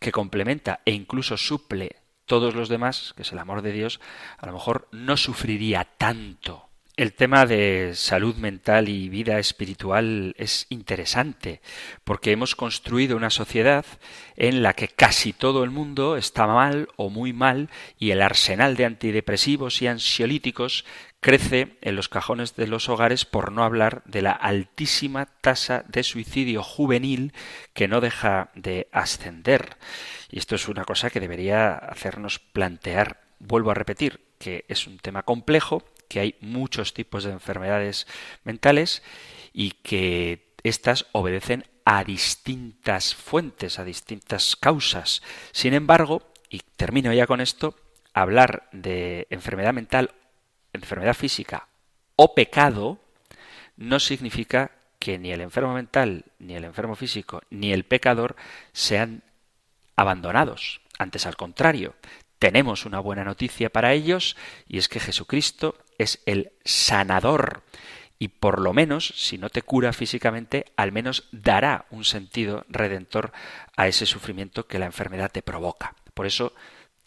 que 0.00 0.12
complementa 0.12 0.80
e 0.84 0.92
incluso 0.92 1.36
suple 1.36 1.96
todos 2.24 2.54
los 2.54 2.68
demás, 2.68 3.14
que 3.16 3.22
es 3.22 3.32
el 3.32 3.38
amor 3.38 3.62
de 3.62 3.72
Dios, 3.72 4.00
a 4.38 4.46
lo 4.46 4.52
mejor 4.52 4.88
no 4.92 5.16
sufriría 5.16 5.84
tanto. 5.84 6.68
El 6.98 7.12
tema 7.12 7.46
de 7.46 7.92
salud 7.94 8.34
mental 8.34 8.88
y 8.88 9.08
vida 9.08 9.38
espiritual 9.38 10.34
es 10.36 10.66
interesante 10.68 11.60
porque 12.02 12.32
hemos 12.32 12.56
construido 12.56 13.16
una 13.16 13.30
sociedad 13.30 13.86
en 14.34 14.64
la 14.64 14.72
que 14.72 14.88
casi 14.88 15.32
todo 15.32 15.62
el 15.62 15.70
mundo 15.70 16.16
está 16.16 16.48
mal 16.48 16.88
o 16.96 17.08
muy 17.08 17.32
mal 17.32 17.70
y 18.00 18.10
el 18.10 18.20
arsenal 18.20 18.74
de 18.74 18.84
antidepresivos 18.84 19.80
y 19.80 19.86
ansiolíticos 19.86 20.84
crece 21.20 21.78
en 21.80 21.96
los 21.96 22.08
cajones 22.08 22.54
de 22.54 22.66
los 22.66 22.88
hogares 22.88 23.24
por 23.24 23.52
no 23.52 23.64
hablar 23.64 24.02
de 24.04 24.22
la 24.22 24.32
altísima 24.32 25.26
tasa 25.26 25.84
de 25.88 26.02
suicidio 26.02 26.62
juvenil 26.62 27.32
que 27.72 27.88
no 27.88 28.00
deja 28.00 28.50
de 28.54 28.88
ascender. 28.92 29.76
Y 30.30 30.38
esto 30.38 30.54
es 30.54 30.68
una 30.68 30.84
cosa 30.84 31.10
que 31.10 31.20
debería 31.20 31.74
hacernos 31.74 32.38
plantear. 32.38 33.20
Vuelvo 33.38 33.70
a 33.70 33.74
repetir 33.74 34.20
que 34.38 34.64
es 34.68 34.86
un 34.86 34.98
tema 34.98 35.22
complejo 35.22 35.82
que 36.08 36.20
hay 36.20 36.36
muchos 36.40 36.94
tipos 36.94 37.24
de 37.24 37.32
enfermedades 37.32 38.06
mentales 38.44 39.02
y 39.52 39.72
que 39.72 40.54
éstas 40.62 41.06
obedecen 41.12 41.64
a 41.84 42.04
distintas 42.04 43.14
fuentes, 43.14 43.78
a 43.78 43.84
distintas 43.84 44.56
causas. 44.56 45.22
Sin 45.52 45.74
embargo, 45.74 46.22
y 46.50 46.60
termino 46.76 47.12
ya 47.12 47.26
con 47.26 47.40
esto, 47.40 47.74
hablar 48.14 48.68
de 48.72 49.26
enfermedad 49.30 49.74
mental, 49.74 50.12
enfermedad 50.72 51.14
física 51.14 51.68
o 52.16 52.34
pecado 52.34 52.98
no 53.76 54.00
significa 54.00 54.72
que 54.98 55.18
ni 55.18 55.30
el 55.30 55.40
enfermo 55.40 55.74
mental, 55.74 56.24
ni 56.38 56.54
el 56.54 56.64
enfermo 56.64 56.96
físico, 56.96 57.42
ni 57.50 57.72
el 57.72 57.84
pecador 57.84 58.36
sean 58.72 59.22
abandonados. 59.96 60.80
Antes 60.98 61.26
al 61.26 61.36
contrario, 61.36 61.94
tenemos 62.38 62.86
una 62.86 62.98
buena 62.98 63.24
noticia 63.24 63.70
para 63.70 63.92
ellos 63.92 64.36
y 64.66 64.78
es 64.78 64.88
que 64.88 65.00
Jesucristo 65.00 65.76
es 65.98 66.20
el 66.26 66.52
sanador 66.64 67.62
y 68.18 68.28
por 68.28 68.60
lo 68.60 68.72
menos, 68.72 69.12
si 69.16 69.38
no 69.38 69.48
te 69.48 69.62
cura 69.62 69.92
físicamente, 69.92 70.66
al 70.76 70.90
menos 70.90 71.28
dará 71.30 71.86
un 71.90 72.04
sentido 72.04 72.64
redentor 72.68 73.32
a 73.76 73.86
ese 73.86 74.06
sufrimiento 74.06 74.66
que 74.66 74.80
la 74.80 74.86
enfermedad 74.86 75.30
te 75.30 75.42
provoca. 75.42 75.94
Por 76.14 76.26
eso, 76.26 76.52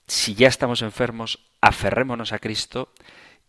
si 0.07 0.35
ya 0.35 0.47
estamos 0.47 0.81
enfermos, 0.81 1.39
aferrémonos 1.59 2.31
a 2.31 2.39
Cristo 2.39 2.93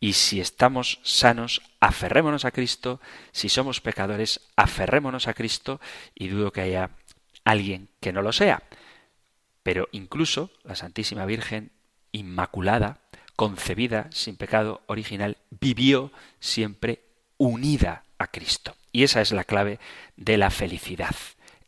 y 0.03 0.15
si 0.15 0.41
estamos 0.41 0.99
sanos, 1.05 1.62
aferrémonos 1.79 2.45
a 2.45 2.51
Cristo, 2.51 3.01
si 3.31 3.49
somos 3.49 3.81
pecadores, 3.81 4.41
aferrémonos 4.57 5.29
a 5.29 5.33
Cristo 5.33 5.81
y 6.12 6.27
dudo 6.27 6.53
que 6.53 6.61
haya 6.61 6.91
alguien 7.45 7.88
que 8.01 8.12
no 8.12 8.21
lo 8.21 8.33
sea. 8.33 8.65
Pero 9.62 9.88
incluso 9.93 10.51
la 10.65 10.75
Santísima 10.75 11.25
Virgen 11.25 11.71
Inmaculada 12.11 12.99
concebida 13.37 14.09
sin 14.11 14.37
pecado 14.37 14.83
original, 14.87 15.38
vivió 15.51 16.11
siempre 16.41 17.05
unida 17.37 18.03
a 18.19 18.27
Cristo. 18.27 18.75
Y 18.91 19.05
esa 19.05 19.21
es 19.21 19.31
la 19.31 19.45
clave 19.45 19.79
de 20.17 20.37
la 20.37 20.51
felicidad. 20.51 21.15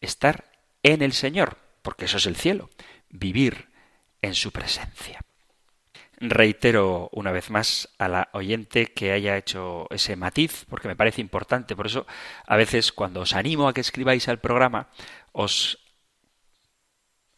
Estar 0.00 0.50
en 0.82 1.02
el 1.02 1.12
Señor, 1.12 1.58
porque 1.82 2.06
eso 2.06 2.16
es 2.16 2.26
el 2.26 2.34
cielo, 2.34 2.68
vivir 3.10 3.68
en 4.22 4.34
su 4.34 4.50
presencia. 4.50 5.20
Reitero 6.20 7.08
una 7.12 7.32
vez 7.32 7.50
más 7.50 7.88
a 7.98 8.08
la 8.08 8.28
oyente 8.32 8.86
que 8.86 9.12
haya 9.12 9.36
hecho 9.36 9.86
ese 9.90 10.16
matiz, 10.16 10.64
porque 10.68 10.88
me 10.88 10.96
parece 10.96 11.20
importante. 11.20 11.76
Por 11.76 11.86
eso, 11.86 12.06
a 12.46 12.56
veces, 12.56 12.92
cuando 12.92 13.20
os 13.20 13.34
animo 13.34 13.68
a 13.68 13.74
que 13.74 13.80
escribáis 13.80 14.28
al 14.28 14.40
programa, 14.40 14.88
os 15.32 15.78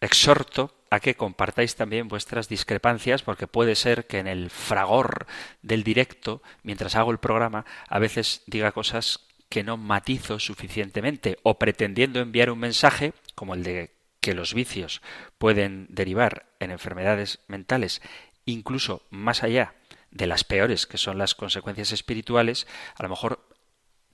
exhorto 0.01 0.77
a 0.91 1.01
que 1.01 1.17
compartáis 1.17 1.75
también 1.75 2.09
vuestras 2.09 2.49
discrepancias, 2.49 3.23
porque 3.23 3.47
puede 3.47 3.75
ser 3.75 4.07
que 4.07 4.19
en 4.19 4.27
el 4.27 4.51
fragor 4.51 5.27
del 5.63 5.83
directo, 5.83 6.43
mientras 6.63 6.95
hago 6.95 7.11
el 7.11 7.19
programa, 7.19 7.65
a 7.89 7.99
veces 7.99 8.43
diga 8.47 8.73
cosas 8.73 9.27
que 9.49 9.65
no 9.65 9.77
matizo 9.77 10.39
suficientemente, 10.39 11.39
o 11.43 11.59
pretendiendo 11.59 12.21
enviar 12.21 12.51
un 12.51 12.59
mensaje, 12.59 13.15
como 13.35 13.55
el 13.55 13.63
de 13.63 13.97
que 14.21 14.35
los 14.35 14.55
vicios 14.55 15.03
pueden 15.39 15.87
derivar 15.89 16.47
en 16.59 16.73
enfermedades 16.73 17.39
mentales, 17.47 18.03
incluso 18.47 19.03
más 19.11 19.43
allá 19.43 19.75
de 20.11 20.27
las 20.27 20.45
peores, 20.45 20.87
que 20.87 20.99
son 20.99 21.19
las 21.19 21.35
consecuencias 21.35 21.93
espirituales, 21.93 22.67
a 22.95 23.03
lo 23.03 23.11
mejor 23.11 23.47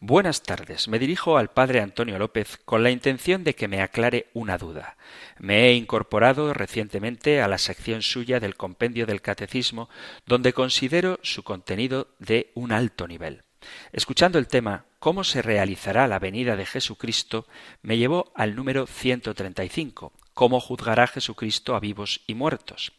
Buenas 0.00 0.42
tardes, 0.42 0.88
me 0.88 0.98
dirijo 0.98 1.38
al 1.38 1.48
padre 1.48 1.80
Antonio 1.80 2.18
López 2.18 2.58
con 2.64 2.82
la 2.82 2.90
intención 2.90 3.44
de 3.44 3.54
que 3.54 3.66
me 3.66 3.80
aclare 3.80 4.26
una 4.34 4.58
duda. 4.58 4.98
Me 5.38 5.68
he 5.68 5.74
incorporado 5.74 6.52
recientemente 6.52 7.40
a 7.40 7.48
la 7.48 7.56
sección 7.56 8.02
suya 8.02 8.38
del 8.38 8.56
compendio 8.56 9.06
del 9.06 9.22
catecismo, 9.22 9.88
donde 10.26 10.52
considero 10.52 11.18
su 11.22 11.44
contenido 11.44 12.08
de 12.18 12.50
un 12.54 12.72
alto 12.72 13.08
nivel. 13.08 13.45
Escuchando 13.92 14.38
el 14.38 14.48
tema 14.48 14.84
¿Cómo 14.98 15.24
se 15.24 15.42
realizará 15.42 16.08
la 16.08 16.18
venida 16.18 16.56
de 16.56 16.66
Jesucristo? 16.66 17.46
me 17.82 17.96
llevó 17.96 18.32
al 18.34 18.56
número 18.56 18.86
135. 18.86 20.12
¿Cómo 20.34 20.60
juzgará 20.60 21.06
Jesucristo 21.06 21.76
a 21.76 21.80
vivos 21.80 22.22
y 22.26 22.34
muertos? 22.34 22.92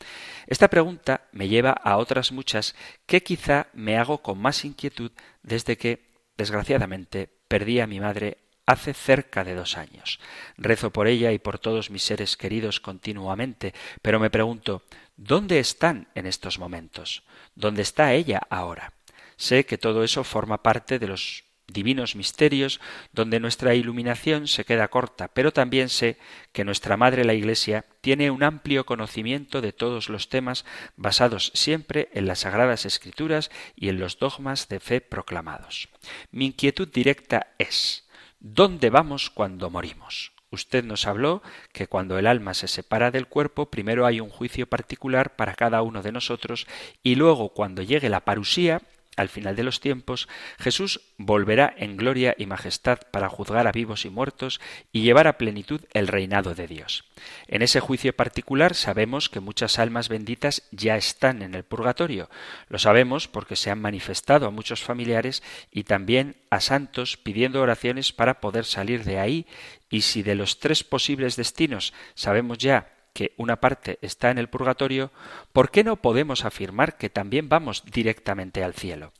Esta 0.47 0.69
pregunta 0.69 1.27
me 1.31 1.49
lleva 1.49 1.71
a 1.71 1.97
otras 1.97 2.31
muchas 2.31 2.75
que 3.05 3.23
quizá 3.23 3.67
me 3.73 3.97
hago 3.97 4.19
con 4.19 4.39
más 4.39 4.63
inquietud 4.63 5.11
desde 5.43 5.77
que, 5.77 6.15
desgraciadamente, 6.37 7.29
perdí 7.47 7.79
a 7.79 7.87
mi 7.87 7.99
madre 7.99 8.37
hace 8.65 8.93
cerca 8.93 9.43
de 9.43 9.55
dos 9.55 9.77
años. 9.77 10.19
Rezo 10.57 10.91
por 10.91 11.07
ella 11.07 11.31
y 11.31 11.39
por 11.39 11.59
todos 11.59 11.89
mis 11.89 12.03
seres 12.03 12.37
queridos 12.37 12.79
continuamente, 12.79 13.73
pero 14.01 14.19
me 14.19 14.29
pregunto 14.29 14.83
¿dónde 15.15 15.59
están 15.59 16.07
en 16.15 16.25
estos 16.25 16.59
momentos? 16.59 17.23
¿Dónde 17.55 17.81
está 17.81 18.13
ella 18.13 18.41
ahora? 18.49 18.96
Sé 19.37 19.65
que 19.65 19.77
todo 19.77 20.03
eso 20.03 20.23
forma 20.23 20.63
parte 20.63 20.99
de 20.99 21.07
los 21.07 21.47
divinos 21.67 22.15
misterios 22.15 22.79
donde 23.11 23.39
nuestra 23.39 23.75
iluminación 23.75 24.47
se 24.47 24.65
queda 24.65 24.87
corta, 24.87 25.27
pero 25.27 25.51
también 25.51 25.89
sé 25.89 26.17
que 26.53 26.63
nuestra 26.63 26.97
Madre 26.97 27.25
la 27.25 27.33
Iglesia 27.33 27.85
tiene 28.01 28.31
un 28.31 28.43
amplio 28.43 28.85
conocimiento 28.85 29.61
de 29.61 29.73
todos 29.73 30.09
los 30.09 30.29
temas 30.29 30.65
basados 30.95 31.51
siempre 31.53 32.09
en 32.13 32.25
las 32.25 32.39
Sagradas 32.39 32.85
Escrituras 32.85 33.51
y 33.75 33.89
en 33.89 33.99
los 33.99 34.17
dogmas 34.17 34.69
de 34.69 34.79
fe 34.79 35.01
proclamados. 35.01 35.89
Mi 36.31 36.47
inquietud 36.47 36.87
directa 36.87 37.53
es 37.57 38.07
¿dónde 38.39 38.89
vamos 38.89 39.29
cuando 39.29 39.69
morimos? 39.69 40.31
Usted 40.49 40.85
nos 40.85 41.05
habló 41.05 41.43
que 41.73 41.87
cuando 41.87 42.17
el 42.17 42.25
alma 42.25 42.53
se 42.53 42.69
separa 42.69 43.11
del 43.11 43.27
cuerpo, 43.27 43.69
primero 43.69 44.05
hay 44.05 44.21
un 44.21 44.29
juicio 44.29 44.65
particular 44.67 45.35
para 45.35 45.55
cada 45.55 45.81
uno 45.81 46.01
de 46.01 46.13
nosotros 46.13 46.67
y 47.03 47.15
luego 47.15 47.49
cuando 47.49 47.81
llegue 47.81 48.07
la 48.07 48.23
parusía, 48.23 48.81
al 49.17 49.29
final 49.29 49.55
de 49.55 49.63
los 49.63 49.81
tiempos, 49.81 50.29
Jesús 50.59 51.01
volverá 51.17 51.73
en 51.75 51.97
gloria 51.97 52.35
y 52.37 52.45
majestad 52.45 52.99
para 53.11 53.27
juzgar 53.27 53.67
a 53.67 53.71
vivos 53.71 54.05
y 54.05 54.09
muertos 54.09 54.61
y 54.91 55.01
llevar 55.01 55.27
a 55.27 55.37
plenitud 55.37 55.81
el 55.93 56.07
reinado 56.07 56.53
de 56.53 56.67
Dios. 56.67 57.03
En 57.47 57.63
ese 57.63 57.79
juicio 57.79 58.15
particular 58.15 58.75
sabemos 58.75 59.27
que 59.27 59.39
muchas 59.39 59.79
almas 59.79 60.07
benditas 60.07 60.63
ya 60.71 60.95
están 60.95 61.41
en 61.41 61.55
el 61.55 61.63
purgatorio. 61.63 62.29
Lo 62.69 62.77
sabemos 62.77 63.27
porque 63.27 63.55
se 63.55 63.71
han 63.71 63.81
manifestado 63.81 64.45
a 64.45 64.51
muchos 64.51 64.83
familiares 64.83 65.41
y 65.71 65.83
también 65.83 66.37
a 66.51 66.59
santos 66.59 67.17
pidiendo 67.17 67.61
oraciones 67.61 68.13
para 68.13 68.39
poder 68.39 68.65
salir 68.65 69.03
de 69.03 69.19
ahí 69.19 69.47
y 69.89 70.01
si 70.01 70.21
de 70.21 70.35
los 70.35 70.59
tres 70.59 70.83
posibles 70.83 71.35
destinos 71.35 71.93
sabemos 72.13 72.59
ya 72.59 72.96
que 73.17 73.33
una 73.35 73.55
parte 73.55 73.97
está 74.03 74.29
en 74.29 74.37
el 74.37 74.47
purgatorio, 74.47 75.09
¿por 75.51 75.71
qué 75.71 75.83
no 75.83 75.95
podemos 75.95 76.45
afirmar 76.45 76.97
que 76.97 77.09
también 77.09 77.49
vamos 77.49 77.83
directamente 77.83 78.63
al 78.63 78.75
cielo? 78.75 79.11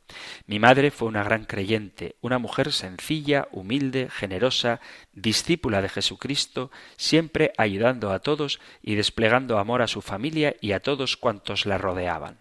Mi 0.46 0.60
madre 0.60 0.92
fue 0.92 1.08
una 1.08 1.24
gran 1.24 1.46
creyente, 1.46 2.16
una 2.22 2.38
mujer 2.38 2.72
sencilla, 2.72 3.48
humilde, 3.52 4.10
generosa, 4.12 4.82
discípula 5.14 5.82
de 5.82 5.90
Jesucristo, 5.90 6.70
siempre 6.96 7.54
ayudando 7.58 8.12
a 8.12 8.20
todos 8.20 8.60
y 8.84 8.94
desplegando 8.94 9.58
amor 9.58 9.82
a 9.82 9.88
su 9.88 10.04
familia 10.04 10.56
y 10.62 10.74
a 10.74 10.80
todos 10.80 11.18
cuantos 11.18 11.66
la 11.66 11.80
rodeaban. 11.80 12.38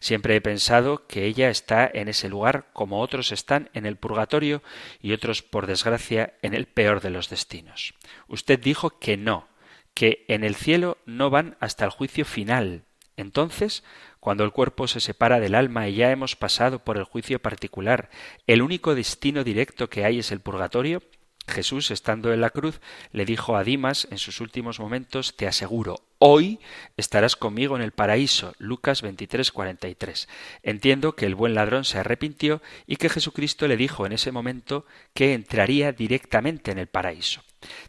Siempre 0.00 0.34
he 0.34 0.40
pensado 0.40 1.06
que 1.06 1.24
ella 1.26 1.50
está 1.50 1.88
en 1.94 2.08
ese 2.08 2.28
lugar 2.28 2.66
como 2.72 3.00
otros 3.00 3.30
están 3.30 3.70
en 3.74 3.86
el 3.86 3.94
purgatorio 3.94 4.60
y 5.00 5.12
otros, 5.12 5.44
por 5.44 5.68
desgracia, 5.68 6.34
en 6.42 6.52
el 6.52 6.66
peor 6.66 7.00
de 7.00 7.10
los 7.10 7.28
destinos. 7.28 7.94
Usted 8.26 8.58
dijo 8.58 8.98
que 8.98 9.16
no, 9.16 9.46
que 9.96 10.26
en 10.28 10.44
el 10.44 10.54
cielo 10.54 10.98
no 11.06 11.30
van 11.30 11.56
hasta 11.58 11.86
el 11.86 11.90
juicio 11.90 12.26
final. 12.26 12.84
Entonces, 13.16 13.82
cuando 14.20 14.44
el 14.44 14.52
cuerpo 14.52 14.88
se 14.88 15.00
separa 15.00 15.40
del 15.40 15.54
alma 15.54 15.88
y 15.88 15.94
ya 15.94 16.10
hemos 16.10 16.36
pasado 16.36 16.84
por 16.84 16.98
el 16.98 17.04
juicio 17.04 17.40
particular, 17.40 18.10
el 18.46 18.60
único 18.60 18.94
destino 18.94 19.42
directo 19.42 19.88
que 19.88 20.04
hay 20.04 20.18
es 20.18 20.32
el 20.32 20.40
purgatorio, 20.40 21.02
Jesús, 21.48 21.90
estando 21.90 22.34
en 22.34 22.42
la 22.42 22.50
cruz, 22.50 22.80
le 23.10 23.24
dijo 23.24 23.56
a 23.56 23.64
Dimas 23.64 24.06
en 24.10 24.18
sus 24.18 24.42
últimos 24.42 24.80
momentos, 24.80 25.34
te 25.34 25.46
aseguro, 25.46 26.02
hoy 26.18 26.60
estarás 26.98 27.34
conmigo 27.34 27.74
en 27.74 27.82
el 27.82 27.92
paraíso. 27.92 28.52
Lucas 28.58 29.00
23, 29.00 29.50
43. 29.50 30.28
Entiendo 30.62 31.14
que 31.14 31.24
el 31.24 31.36
buen 31.36 31.54
ladrón 31.54 31.84
se 31.86 31.98
arrepintió 31.98 32.60
y 32.86 32.96
que 32.96 33.08
Jesucristo 33.08 33.66
le 33.66 33.78
dijo 33.78 34.04
en 34.04 34.12
ese 34.12 34.30
momento 34.30 34.84
que 35.14 35.32
entraría 35.32 35.92
directamente 35.92 36.70
en 36.70 36.78
el 36.78 36.88
paraíso. 36.88 37.42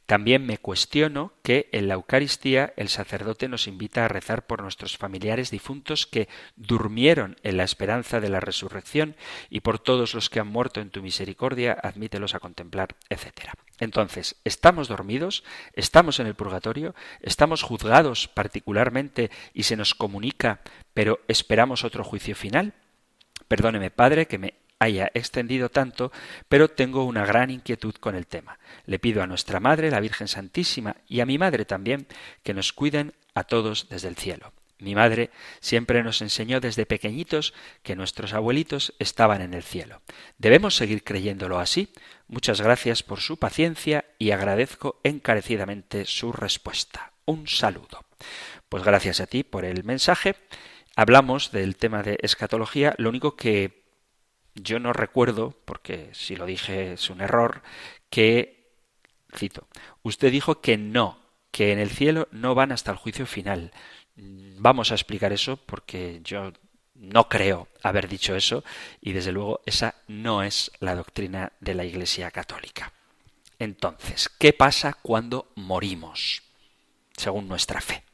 También 0.05 0.45
me 0.45 0.57
cuestiono 0.57 1.33
que 1.43 1.69
en 1.71 1.87
la 1.87 1.95
Eucaristía 1.95 2.73
el 2.77 2.89
sacerdote 2.89 3.47
nos 3.47 3.67
invita 3.67 4.05
a 4.05 4.07
rezar 4.07 4.47
por 4.47 4.61
nuestros 4.61 4.97
familiares 4.97 5.51
difuntos 5.51 6.07
que 6.07 6.27
durmieron 6.55 7.37
en 7.43 7.57
la 7.57 7.63
esperanza 7.63 8.19
de 8.19 8.29
la 8.29 8.39
resurrección 8.39 9.15
y 9.49 9.61
por 9.61 9.79
todos 9.79 10.13
los 10.13 10.29
que 10.29 10.39
han 10.39 10.47
muerto 10.47 10.81
en 10.81 10.89
tu 10.89 11.01
misericordia, 11.01 11.73
admítelos 11.73 12.35
a 12.35 12.39
contemplar, 12.39 12.95
etc. 13.09 13.51
Entonces, 13.79 14.35
¿estamos 14.43 14.87
dormidos? 14.87 15.43
¿Estamos 15.73 16.19
en 16.19 16.27
el 16.27 16.35
purgatorio? 16.35 16.95
¿Estamos 17.21 17.63
juzgados 17.63 18.27
particularmente 18.27 19.29
y 19.53 19.63
se 19.63 19.75
nos 19.75 19.93
comunica, 19.93 20.61
pero 20.93 21.19
esperamos 21.27 21.83
otro 21.83 22.03
juicio 22.03 22.35
final? 22.35 22.73
Perdóneme, 23.47 23.91
Padre, 23.91 24.27
que 24.27 24.37
me 24.37 24.55
haya 24.79 25.11
extendido 25.13 25.69
tanto, 25.69 26.11
pero 26.49 26.69
tengo 26.69 27.03
una 27.03 27.25
gran 27.25 27.49
inquietud 27.49 27.95
con 27.95 28.15
el 28.15 28.27
tema. 28.27 28.59
Le 28.85 28.99
pido 28.99 29.23
a 29.23 29.27
nuestra 29.27 29.59
Madre, 29.59 29.91
la 29.91 29.99
Virgen 29.99 30.27
Santísima, 30.27 30.97
y 31.07 31.19
a 31.19 31.25
mi 31.25 31.37
Madre 31.37 31.65
también, 31.65 32.07
que 32.43 32.53
nos 32.53 32.73
cuiden 32.73 33.13
a 33.33 33.43
todos 33.43 33.89
desde 33.89 34.07
el 34.07 34.15
cielo. 34.15 34.53
Mi 34.79 34.93
madre 34.93 35.31
siempre 35.59 36.03
nos 36.03 36.21
enseñó 36.21 36.59
desde 36.59 36.85
pequeñitos 36.85 37.53
que 37.81 37.95
nuestros 37.95 38.33
abuelitos 38.33 38.93
estaban 38.99 39.41
en 39.41 39.55
el 39.55 39.63
cielo. 39.63 40.01
¿Debemos 40.37 40.75
seguir 40.75 41.03
creyéndolo 41.03 41.57
así? 41.57 41.91
Muchas 42.27 42.61
gracias 42.61 43.01
por 43.01 43.19
su 43.19 43.37
paciencia 43.37 44.05
y 44.19 44.31
agradezco 44.31 44.99
encarecidamente 45.03 46.05
su 46.05 46.31
respuesta. 46.31 47.13
Un 47.25 47.47
saludo. 47.47 48.05
Pues 48.69 48.83
gracias 48.83 49.19
a 49.19 49.25
ti 49.25 49.43
por 49.43 49.65
el 49.65 49.83
mensaje. 49.83 50.35
Hablamos 50.95 51.51
del 51.51 51.75
tema 51.75 52.03
de 52.03 52.17
escatología. 52.21 52.93
Lo 52.97 53.09
único 53.09 53.35
que 53.35 53.86
yo 54.61 54.79
no 54.79 54.93
recuerdo, 54.93 55.55
porque 55.65 56.09
si 56.13 56.35
lo 56.35 56.45
dije 56.45 56.93
es 56.93 57.09
un 57.09 57.21
error, 57.21 57.61
que, 58.09 58.71
cito, 59.35 59.67
usted 60.03 60.31
dijo 60.31 60.61
que 60.61 60.77
no, 60.77 61.19
que 61.51 61.71
en 61.71 61.79
el 61.79 61.89
cielo 61.89 62.27
no 62.31 62.55
van 62.55 62.71
hasta 62.71 62.91
el 62.91 62.97
juicio 62.97 63.25
final. 63.25 63.71
Vamos 64.15 64.91
a 64.91 64.95
explicar 64.95 65.31
eso 65.31 65.57
porque 65.57 66.21
yo 66.23 66.51
no 66.95 67.29
creo 67.29 67.67
haber 67.83 68.07
dicho 68.07 68.35
eso 68.35 68.63
y 68.99 69.13
desde 69.13 69.31
luego 69.31 69.61
esa 69.65 69.95
no 70.07 70.41
es 70.41 70.71
la 70.79 70.95
doctrina 70.95 71.53
de 71.59 71.75
la 71.75 71.85
Iglesia 71.85 72.31
Católica. 72.31 72.91
Entonces, 73.59 74.29
¿qué 74.29 74.53
pasa 74.53 74.93
cuando 74.93 75.51
morimos? 75.55 76.43
Según 77.15 77.47
nuestra 77.47 77.81
fe 77.81 78.06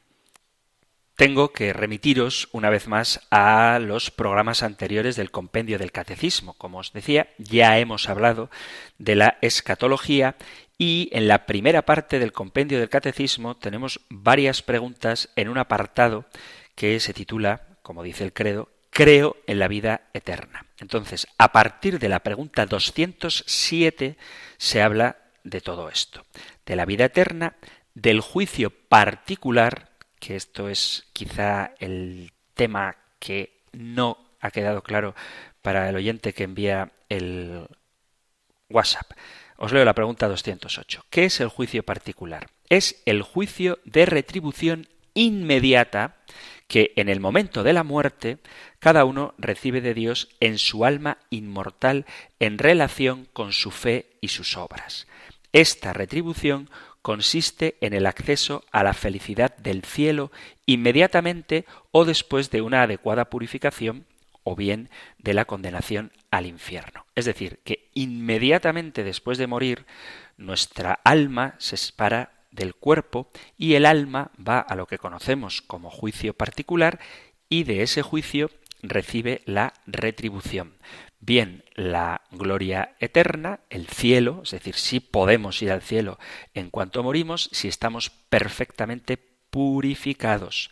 tengo 1.15 1.51
que 1.51 1.73
remitiros 1.73 2.49
una 2.51 2.69
vez 2.69 2.87
más 2.87 3.21
a 3.29 3.79
los 3.79 4.09
programas 4.11 4.63
anteriores 4.63 5.15
del 5.15 5.31
compendio 5.31 5.77
del 5.77 5.91
catecismo. 5.91 6.53
Como 6.53 6.79
os 6.79 6.91
decía, 6.93 7.27
ya 7.37 7.77
hemos 7.77 8.09
hablado 8.09 8.49
de 8.97 9.15
la 9.15 9.37
escatología 9.41 10.35
y 10.77 11.09
en 11.11 11.27
la 11.27 11.45
primera 11.45 11.83
parte 11.83 12.19
del 12.19 12.31
compendio 12.31 12.79
del 12.79 12.89
catecismo 12.89 13.55
tenemos 13.55 14.01
varias 14.09 14.61
preguntas 14.61 15.29
en 15.35 15.49
un 15.49 15.59
apartado 15.59 16.25
que 16.75 16.99
se 16.99 17.13
titula, 17.13 17.67
como 17.83 18.03
dice 18.03 18.23
el 18.23 18.33
credo, 18.33 18.69
Creo 18.93 19.37
en 19.47 19.57
la 19.57 19.67
vida 19.67 20.01
eterna. 20.13 20.67
Entonces, 20.77 21.25
a 21.39 21.51
partir 21.51 21.97
de 21.97 22.09
la 22.09 22.19
pregunta 22.19 22.67
207 22.67 24.17
se 24.57 24.81
habla 24.83 25.17
de 25.43 25.61
todo 25.61 25.89
esto, 25.89 26.23
de 26.67 26.75
la 26.75 26.85
vida 26.85 27.05
eterna, 27.05 27.55
del 27.95 28.21
juicio 28.21 28.69
particular 28.69 29.89
que 30.23 30.37
esto 30.37 30.69
es 30.69 31.03
quizá 31.11 31.73
el 31.79 32.31
tema 32.53 32.95
que 33.19 33.59
no 33.73 34.17
ha 34.39 34.51
quedado 34.51 34.81
claro 34.81 35.15
para 35.61 35.89
el 35.89 35.97
oyente 35.97 36.33
que 36.33 36.45
envía 36.45 36.93
el 37.09 37.67
WhatsApp. 38.69 39.11
Os 39.57 39.73
leo 39.73 39.83
la 39.83 39.93
pregunta 39.93 40.29
208. 40.29 41.05
¿Qué 41.09 41.25
es 41.25 41.41
el 41.41 41.49
juicio 41.49 41.83
particular? 41.83 42.47
Es 42.69 43.01
el 43.05 43.21
juicio 43.21 43.79
de 43.83 44.05
retribución 44.05 44.87
inmediata 45.13 46.15
que 46.69 46.93
en 46.95 47.09
el 47.09 47.19
momento 47.19 47.61
de 47.61 47.73
la 47.73 47.83
muerte 47.83 48.37
cada 48.79 49.03
uno 49.03 49.33
recibe 49.37 49.81
de 49.81 49.93
Dios 49.93 50.29
en 50.39 50.57
su 50.57 50.85
alma 50.85 51.17
inmortal 51.31 52.05
en 52.39 52.59
relación 52.59 53.27
con 53.33 53.51
su 53.51 53.71
fe 53.71 54.05
y 54.21 54.29
sus 54.29 54.55
obras. 54.55 55.05
Esta 55.51 55.91
retribución 55.91 56.69
consiste 57.03 57.75
en 57.81 57.93
el 57.93 58.07
acceso 58.07 58.63
a 58.71 58.81
la 58.81 58.93
felicidad 58.93 59.55
del 59.57 59.83
cielo 59.83 60.31
inmediatamente 60.65 61.65
o 61.91 62.05
después 62.05 62.49
de 62.49 62.61
una 62.61 62.81
adecuada 62.81 63.29
purificación 63.29 64.05
o 64.43 64.55
bien 64.55 64.89
de 65.19 65.33
la 65.33 65.45
condenación 65.45 66.11
al 66.31 66.45
infierno. 66.47 67.05
Es 67.13 67.25
decir, 67.25 67.59
que 67.63 67.89
inmediatamente 67.93 69.03
después 69.03 69.37
de 69.37 69.47
morir, 69.47 69.85
nuestra 70.37 70.99
alma 71.03 71.55
se 71.59 71.77
separa 71.77 72.31
del 72.51 72.73
cuerpo 72.73 73.29
y 73.57 73.75
el 73.75 73.85
alma 73.85 74.31
va 74.35 74.59
a 74.59 74.75
lo 74.75 74.87
que 74.87 74.97
conocemos 74.97 75.61
como 75.61 75.89
juicio 75.89 76.33
particular 76.33 76.99
y 77.49 77.65
de 77.65 77.83
ese 77.83 78.01
juicio 78.01 78.49
recibe 78.81 79.41
la 79.45 79.73
retribución 79.85 80.73
bien 81.25 81.63
la 81.75 82.21
gloria 82.31 82.95
eterna, 82.99 83.61
el 83.69 83.87
cielo, 83.87 84.41
es 84.43 84.51
decir, 84.51 84.75
si 84.75 84.99
podemos 84.99 85.61
ir 85.61 85.71
al 85.71 85.81
cielo 85.81 86.19
en 86.53 86.69
cuanto 86.69 87.03
morimos, 87.03 87.49
si 87.51 87.67
estamos 87.67 88.09
perfectamente 88.09 89.17
purificados. 89.49 90.71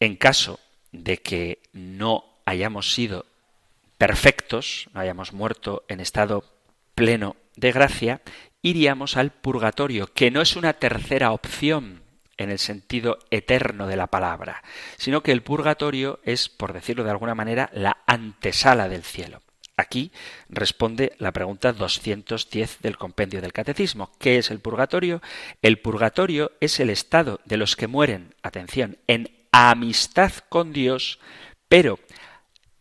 En 0.00 0.16
caso 0.16 0.58
de 0.92 1.18
que 1.18 1.62
no 1.72 2.24
hayamos 2.44 2.92
sido 2.92 3.26
perfectos, 3.98 4.88
no 4.92 5.00
hayamos 5.00 5.32
muerto 5.32 5.84
en 5.88 6.00
estado 6.00 6.44
pleno 6.94 7.36
de 7.56 7.72
gracia, 7.72 8.22
iríamos 8.62 9.16
al 9.16 9.30
purgatorio, 9.30 10.12
que 10.12 10.30
no 10.30 10.40
es 10.40 10.56
una 10.56 10.74
tercera 10.74 11.32
opción, 11.32 12.03
en 12.36 12.50
el 12.50 12.58
sentido 12.58 13.18
eterno 13.30 13.86
de 13.86 13.96
la 13.96 14.08
palabra, 14.08 14.62
sino 14.96 15.22
que 15.22 15.32
el 15.32 15.42
purgatorio 15.42 16.20
es, 16.24 16.48
por 16.48 16.72
decirlo 16.72 17.04
de 17.04 17.10
alguna 17.10 17.34
manera, 17.34 17.70
la 17.72 17.98
antesala 18.06 18.88
del 18.88 19.02
cielo. 19.02 19.42
Aquí 19.76 20.12
responde 20.48 21.14
la 21.18 21.32
pregunta 21.32 21.72
210 21.72 22.78
del 22.80 22.96
compendio 22.96 23.40
del 23.40 23.52
Catecismo. 23.52 24.12
¿Qué 24.20 24.38
es 24.38 24.50
el 24.50 24.60
purgatorio? 24.60 25.20
El 25.62 25.80
purgatorio 25.80 26.52
es 26.60 26.78
el 26.78 26.90
estado 26.90 27.40
de 27.44 27.56
los 27.56 27.74
que 27.74 27.88
mueren, 27.88 28.34
atención, 28.42 28.98
en 29.08 29.30
amistad 29.50 30.32
con 30.48 30.72
Dios, 30.72 31.18
pero, 31.68 31.98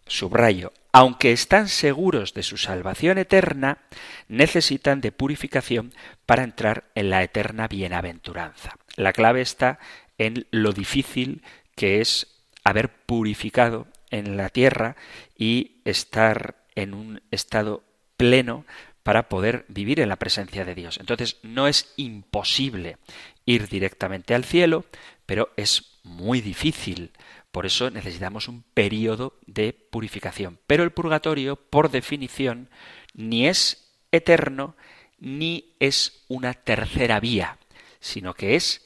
subrayo, 0.06 0.72
aunque 0.92 1.32
están 1.32 1.68
seguros 1.68 2.36
de 2.36 2.44
su 2.44 2.58
salvación 2.58 3.18
eterna, 3.18 3.80
necesitan 4.28 5.02
de 5.02 5.12
purificación 5.12 5.92
para 6.28 6.44
entrar 6.44 6.92
en 6.94 7.10
la 7.10 7.24
eterna 7.24 7.68
bienaventuranza. 7.68 8.76
La 8.96 9.14
clave 9.14 9.42
está 9.42 9.80
en 10.18 10.46
lo 10.52 10.72
difícil 10.72 11.42
que 11.76 12.02
es 12.02 12.28
haber 12.64 12.90
purificado 12.90 13.88
en 14.10 14.38
la 14.38 14.50
tierra 14.50 14.96
y 15.38 15.82
estar 15.86 16.56
en 16.76 16.94
un 16.94 17.22
estado 17.32 17.84
pleno 18.18 18.66
para 19.02 19.28
poder 19.28 19.66
vivir 19.68 20.00
en 20.00 20.10
la 20.10 20.16
presencia 20.16 20.64
de 20.64 20.76
Dios. 20.76 20.98
Entonces 21.00 21.38
no 21.44 21.68
es 21.68 21.94
imposible 21.98 22.98
ir 23.46 23.68
directamente 23.68 24.34
al 24.34 24.46
cielo, 24.46 24.86
pero 25.26 25.52
es 25.58 26.00
muy 26.04 26.42
difícil 26.42 27.12
por 27.54 27.68
eso 27.68 27.92
necesitamos 27.92 28.48
un 28.48 28.64
periodo 28.74 29.38
de 29.46 29.74
purificación. 29.74 30.58
Pero 30.66 30.82
el 30.82 30.92
purgatorio, 30.92 31.56
por 31.56 31.92
definición, 31.92 32.68
ni 33.14 33.48
es 33.48 33.94
eterno 34.12 34.76
ni 35.20 35.76
es 35.80 36.26
una 36.28 36.56
tercera 36.56 37.20
vía, 37.20 37.60
sino 38.04 38.34
que 38.34 38.56
es 38.56 38.86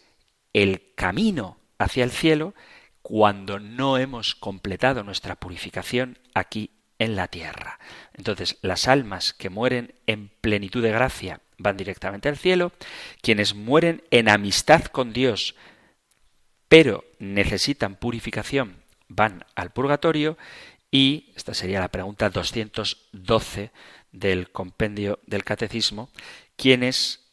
el 0.54 0.94
camino 0.96 1.58
hacia 1.80 2.04
el 2.04 2.12
cielo 2.12 2.54
cuando 3.02 3.60
no 3.60 3.98
hemos 3.98 4.36
completado 4.36 5.04
nuestra 5.04 5.36
purificación 5.36 6.20
aquí 6.36 6.72
en 7.00 7.16
la 7.16 7.28
tierra. 7.28 7.80
Entonces, 8.14 8.58
las 8.62 8.88
almas 8.88 9.34
que 9.34 9.50
mueren 9.50 9.96
en 10.06 10.30
plenitud 10.42 10.84
de 10.84 10.92
gracia 10.92 11.42
van 11.58 11.78
directamente 11.78 12.30
al 12.30 12.38
cielo, 12.38 12.72
quienes 13.22 13.56
mueren 13.56 14.04
en 14.12 14.30
amistad 14.30 14.84
con 14.86 15.14
Dios 15.14 15.56
pero 16.68 17.06
necesitan 17.18 17.96
purificación, 17.96 18.84
van 19.08 19.46
al 19.56 19.72
purgatorio 19.72 20.38
y 20.92 21.32
esta 21.36 21.54
sería 21.54 21.80
la 21.80 21.88
pregunta 21.88 22.30
212 22.30 23.72
del 24.12 24.52
compendio 24.52 25.20
del 25.26 25.44
catecismo, 25.44 26.10
quienes 26.56 27.32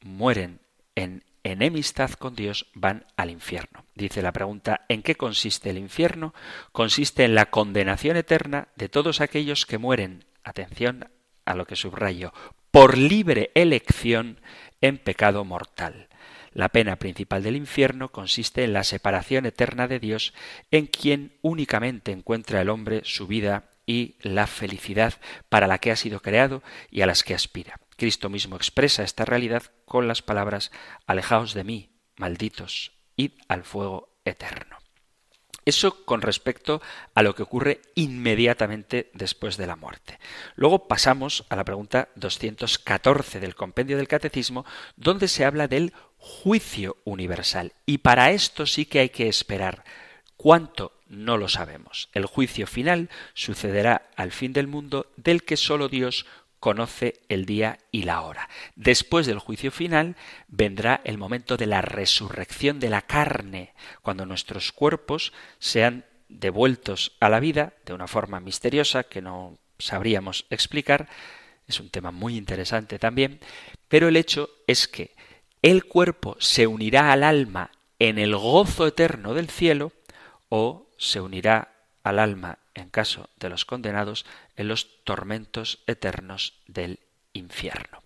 mueren 0.00 0.60
en 0.94 1.24
enemistad 1.44 2.10
con 2.12 2.34
Dios 2.34 2.66
van 2.74 3.06
al 3.16 3.30
infierno. 3.30 3.84
Dice 3.94 4.22
la 4.22 4.32
pregunta, 4.32 4.86
¿en 4.88 5.02
qué 5.02 5.14
consiste 5.14 5.70
el 5.70 5.78
infierno? 5.78 6.34
Consiste 6.72 7.24
en 7.24 7.34
la 7.34 7.50
condenación 7.50 8.16
eterna 8.16 8.68
de 8.76 8.88
todos 8.88 9.20
aquellos 9.20 9.66
que 9.66 9.78
mueren, 9.78 10.24
atención 10.42 11.10
a 11.44 11.54
lo 11.54 11.66
que 11.66 11.76
subrayo, 11.76 12.32
por 12.70 12.96
libre 12.96 13.50
elección 13.54 14.40
en 14.80 14.98
pecado 14.98 15.44
mortal. 15.44 16.08
La 16.52 16.68
pena 16.68 16.96
principal 16.96 17.42
del 17.42 17.56
infierno 17.56 18.10
consiste 18.10 18.64
en 18.64 18.72
la 18.72 18.84
separación 18.84 19.44
eterna 19.44 19.86
de 19.86 19.98
Dios, 19.98 20.34
en 20.70 20.86
quien 20.86 21.32
únicamente 21.42 22.12
encuentra 22.12 22.60
el 22.60 22.70
hombre 22.70 23.02
su 23.04 23.26
vida 23.26 23.70
y 23.86 24.16
la 24.22 24.46
felicidad 24.46 25.14
para 25.48 25.66
la 25.66 25.78
que 25.78 25.90
ha 25.90 25.96
sido 25.96 26.20
creado 26.20 26.62
y 26.90 27.02
a 27.02 27.06
las 27.06 27.22
que 27.22 27.34
aspira. 27.34 27.80
Cristo 27.96 28.28
mismo 28.28 28.56
expresa 28.56 29.02
esta 29.02 29.24
realidad 29.24 29.62
con 29.84 30.08
las 30.08 30.22
palabras 30.22 30.70
Alejaos 31.06 31.54
de 31.54 31.64
mí, 31.64 31.90
malditos, 32.16 32.92
id 33.16 33.32
al 33.48 33.64
fuego 33.64 34.18
eterno. 34.24 34.78
Eso 35.64 36.04
con 36.04 36.20
respecto 36.20 36.82
a 37.14 37.22
lo 37.22 37.34
que 37.34 37.42
ocurre 37.42 37.80
inmediatamente 37.94 39.10
después 39.14 39.56
de 39.56 39.66
la 39.66 39.76
muerte. 39.76 40.18
Luego 40.56 40.88
pasamos 40.88 41.46
a 41.48 41.56
la 41.56 41.64
pregunta 41.64 42.08
214 42.16 43.40
del 43.40 43.54
compendio 43.54 43.96
del 43.96 44.08
Catecismo, 44.08 44.66
donde 44.96 45.28
se 45.28 45.44
habla 45.44 45.66
del 45.66 45.94
juicio 46.18 46.98
universal. 47.04 47.72
Y 47.86 47.98
para 47.98 48.30
esto 48.30 48.66
sí 48.66 48.84
que 48.84 49.00
hay 49.00 49.08
que 49.08 49.28
esperar. 49.28 49.84
¿Cuánto? 50.36 50.92
No 51.06 51.38
lo 51.38 51.48
sabemos. 51.48 52.08
El 52.12 52.26
juicio 52.26 52.66
final 52.66 53.08
sucederá 53.34 54.10
al 54.16 54.32
fin 54.32 54.52
del 54.52 54.66
mundo 54.66 55.12
del 55.16 55.44
que 55.44 55.56
sólo 55.56 55.88
Dios 55.88 56.26
conoce 56.64 57.20
el 57.28 57.44
día 57.44 57.78
y 57.90 58.04
la 58.04 58.22
hora. 58.22 58.48
Después 58.74 59.26
del 59.26 59.38
juicio 59.38 59.70
final 59.70 60.16
vendrá 60.48 61.02
el 61.04 61.18
momento 61.18 61.58
de 61.58 61.66
la 61.66 61.82
resurrección 61.82 62.80
de 62.80 62.88
la 62.88 63.02
carne, 63.02 63.74
cuando 64.00 64.24
nuestros 64.24 64.72
cuerpos 64.72 65.34
sean 65.58 66.06
devueltos 66.30 67.18
a 67.20 67.28
la 67.28 67.38
vida 67.38 67.74
de 67.84 67.92
una 67.92 68.06
forma 68.06 68.40
misteriosa 68.40 69.04
que 69.04 69.20
no 69.20 69.58
sabríamos 69.78 70.46
explicar. 70.48 71.06
Es 71.68 71.80
un 71.80 71.90
tema 71.90 72.12
muy 72.12 72.34
interesante 72.34 72.98
también, 72.98 73.40
pero 73.88 74.08
el 74.08 74.16
hecho 74.16 74.48
es 74.66 74.88
que 74.88 75.14
el 75.60 75.84
cuerpo 75.84 76.34
se 76.40 76.66
unirá 76.66 77.12
al 77.12 77.24
alma 77.24 77.72
en 77.98 78.18
el 78.18 78.34
gozo 78.34 78.86
eterno 78.86 79.34
del 79.34 79.50
cielo 79.50 79.92
o 80.48 80.88
se 80.96 81.20
unirá 81.20 81.73
al 82.04 82.20
alma, 82.20 82.58
en 82.74 82.90
caso 82.90 83.28
de 83.40 83.48
los 83.48 83.64
condenados, 83.64 84.24
en 84.56 84.68
los 84.68 85.02
tormentos 85.04 85.82
eternos 85.86 86.60
del 86.68 87.00
infierno. 87.32 88.02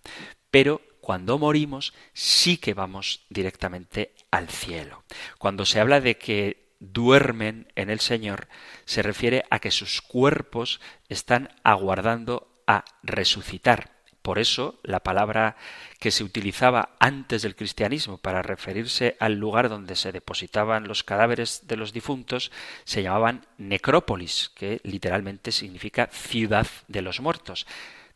Pero 0.49 0.81
cuando 1.01 1.37
morimos 1.37 1.93
sí 2.13 2.57
que 2.57 2.73
vamos 2.73 3.25
directamente 3.29 4.13
al 4.31 4.49
cielo. 4.49 5.03
Cuando 5.37 5.65
se 5.65 5.79
habla 5.79 6.01
de 6.01 6.17
que 6.17 6.69
duermen 6.79 7.71
en 7.75 7.89
el 7.89 7.99
Señor, 7.99 8.47
se 8.85 9.01
refiere 9.01 9.43
a 9.49 9.59
que 9.59 9.71
sus 9.71 10.01
cuerpos 10.01 10.79
están 11.09 11.49
aguardando 11.63 12.63
a 12.67 12.85
resucitar. 13.03 13.98
Por 14.21 14.37
eso 14.39 14.79
la 14.83 14.99
palabra 14.99 15.55
que 15.99 16.11
se 16.11 16.23
utilizaba 16.23 16.95
antes 16.99 17.41
del 17.41 17.55
cristianismo 17.55 18.17
para 18.17 18.41
referirse 18.41 19.15
al 19.19 19.35
lugar 19.35 19.69
donde 19.69 19.95
se 19.95 20.11
depositaban 20.11 20.87
los 20.87 21.03
cadáveres 21.03 21.67
de 21.67 21.77
los 21.77 21.93
difuntos 21.93 22.51
se 22.83 23.01
llamaban 23.01 23.45
necrópolis, 23.57 24.51
que 24.55 24.81
literalmente 24.83 25.51
significa 25.51 26.09
ciudad 26.11 26.67
de 26.87 27.01
los 27.01 27.21
muertos. 27.21 27.65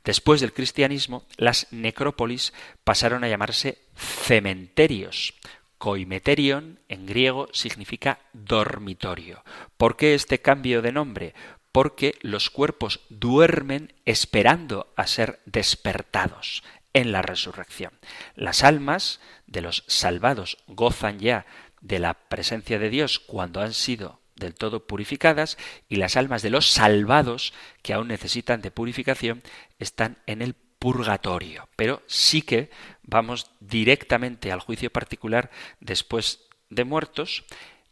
Después 0.04 0.42
del 0.42 0.54
cristianismo, 0.54 1.26
las 1.38 1.68
necrópolis 1.72 2.54
pasaron 2.84 3.24
a 3.24 3.30
llamarse 3.30 3.78
cementerios. 3.96 5.34
Coimeterion 5.78 6.80
en 6.90 7.06
griego 7.06 7.48
significa 7.54 8.20
dormitorio. 8.34 9.44
¿Por 9.78 9.96
qué 9.96 10.14
este 10.14 10.40
cambio 10.40 10.82
de 10.82 10.92
nombre? 10.92 11.34
Porque 11.74 12.16
los 12.22 12.50
cuerpos 12.50 13.02
duermen 13.10 13.94
esperando 14.06 14.94
a 14.96 15.08
ser 15.08 15.42
despertados 15.46 16.64
en 16.94 17.12
la 17.12 17.22
resurrección. 17.22 17.92
Las 18.36 18.64
almas 18.64 19.20
de 19.48 19.62
los 19.62 19.84
salvados 19.88 20.60
gozan 20.68 21.20
ya 21.20 21.46
de 21.82 22.00
la 22.00 22.14
presencia 22.14 22.80
de 22.80 22.90
Dios 22.90 23.20
cuando 23.20 23.60
han 23.60 23.74
sido 23.74 24.22
del 24.36 24.56
todo 24.56 24.88
purificadas 24.88 25.58
y 25.90 25.98
las 25.98 26.16
almas 26.16 26.42
de 26.42 26.52
los 26.52 26.70
salvados 26.70 27.54
que 27.82 27.94
aún 27.94 28.08
necesitan 28.08 28.62
de 28.62 28.72
purificación 28.72 29.42
están 29.80 30.20
en 30.28 30.42
el 30.42 30.54
purgatorio. 30.54 31.70
Pero 31.76 32.04
sí 32.08 32.44
que 32.44 32.70
vamos 33.02 33.50
directamente 33.60 34.52
al 34.52 34.60
juicio 34.60 34.92
particular 34.92 35.50
después 35.80 36.48
de 36.70 36.84
muertos 36.84 37.46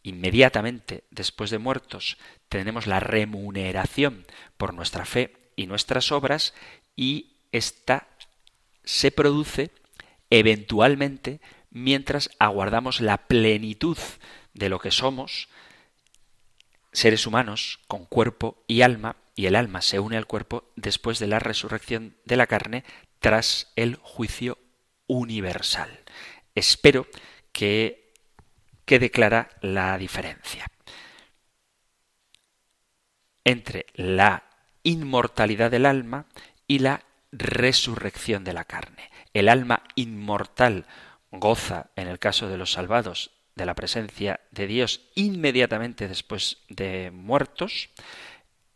inmediatamente 0.03 1.03
después 1.11 1.49
de 1.49 1.57
muertos 1.57 2.17
tenemos 2.49 2.87
la 2.87 2.99
remuneración 2.99 4.25
por 4.57 4.73
nuestra 4.73 5.05
fe 5.05 5.35
y 5.55 5.67
nuestras 5.67 6.11
obras 6.11 6.53
y 6.95 7.37
esta 7.51 8.07
se 8.83 9.11
produce 9.11 9.71
eventualmente 10.29 11.41
mientras 11.69 12.29
aguardamos 12.39 13.01
la 13.01 13.27
plenitud 13.27 13.97
de 14.53 14.69
lo 14.69 14.79
que 14.79 14.91
somos, 14.91 15.49
seres 16.91 17.25
humanos 17.25 17.79
con 17.87 18.05
cuerpo 18.05 18.63
y 18.67 18.81
alma, 18.81 19.15
y 19.35 19.45
el 19.45 19.55
alma 19.55 19.81
se 19.81 19.99
une 19.99 20.17
al 20.17 20.27
cuerpo 20.27 20.71
después 20.75 21.19
de 21.19 21.27
la 21.27 21.39
resurrección 21.39 22.17
de 22.25 22.35
la 22.35 22.47
carne 22.47 22.83
tras 23.19 23.71
el 23.75 23.95
juicio 23.95 24.57
universal. 25.07 25.99
Espero 26.53 27.07
que 27.53 28.00
que 28.85 28.99
declara 28.99 29.49
la 29.61 29.97
diferencia 29.97 30.65
entre 33.43 33.85
la 33.95 34.43
inmortalidad 34.83 35.71
del 35.71 35.85
alma 35.85 36.25
y 36.67 36.79
la 36.79 37.03
resurrección 37.31 38.43
de 38.43 38.53
la 38.53 38.65
carne. 38.65 39.09
El 39.33 39.49
alma 39.49 39.83
inmortal 39.95 40.85
goza, 41.31 41.91
en 41.95 42.07
el 42.07 42.19
caso 42.19 42.47
de 42.47 42.57
los 42.57 42.73
salvados, 42.73 43.31
de 43.55 43.65
la 43.65 43.75
presencia 43.75 44.39
de 44.51 44.67
Dios 44.67 45.01
inmediatamente 45.15 46.07
después 46.07 46.57
de 46.69 47.11
muertos, 47.11 47.89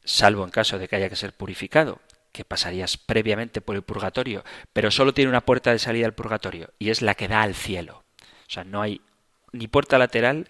salvo 0.04 0.44
en 0.44 0.52
caso 0.52 0.78
de 0.78 0.88
que 0.88 0.96
haya 0.96 1.10
que 1.10 1.16
ser 1.16 1.34
purificado, 1.34 2.02
que 2.32 2.46
pasarías 2.46 2.98
previamente 2.98 3.62
por 3.62 3.76
el 3.76 3.82
purgatorio, 3.82 4.44
pero 4.74 4.92
solo 4.92 5.14
tiene 5.14 5.30
una 5.30 5.46
puerta 5.46 5.72
de 5.72 5.80
salida 5.80 6.06
al 6.06 6.14
purgatorio, 6.14 6.74
y 6.80 6.90
es 6.90 7.02
la 7.02 7.16
que 7.16 7.28
da 7.28 7.42
al 7.42 7.56
cielo. 7.56 8.04
O 8.22 8.50
sea, 8.50 8.64
no 8.64 8.82
hay 8.82 9.02
ni 9.58 9.68
puerta 9.68 9.98
lateral, 9.98 10.48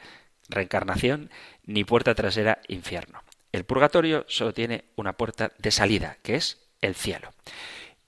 reencarnación, 0.50 1.30
ni 1.64 1.84
puerta 1.84 2.16
trasera, 2.16 2.60
infierno. 2.68 3.24
El 3.52 3.64
purgatorio 3.64 4.26
solo 4.28 4.54
tiene 4.54 4.86
una 4.96 5.14
puerta 5.14 5.52
de 5.58 5.72
salida, 5.72 6.18
que 6.24 6.36
es 6.36 6.68
el 6.82 6.96
cielo. 6.96 7.34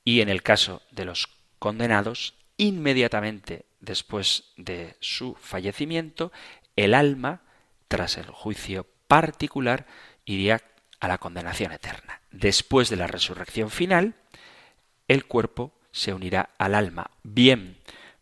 Y 0.03 0.21
en 0.21 0.29
el 0.29 0.43
caso 0.43 0.81
de 0.91 1.05
los 1.05 1.29
condenados, 1.59 2.35
inmediatamente 2.57 3.65
después 3.79 4.51
de 4.57 4.95
su 4.99 5.35
fallecimiento, 5.35 6.31
el 6.75 6.93
alma, 6.93 7.41
tras 7.87 8.17
el 8.17 8.25
juicio 8.25 8.85
particular, 9.07 9.85
iría 10.25 10.61
a 10.99 11.07
la 11.07 11.17
condenación 11.17 11.71
eterna. 11.71 12.21
Después 12.31 12.89
de 12.89 12.97
la 12.97 13.07
resurrección 13.07 13.69
final, 13.69 14.15
el 15.07 15.25
cuerpo 15.25 15.73
se 15.91 16.13
unirá 16.13 16.49
al 16.57 16.75
alma, 16.75 17.11
bien 17.23 17.77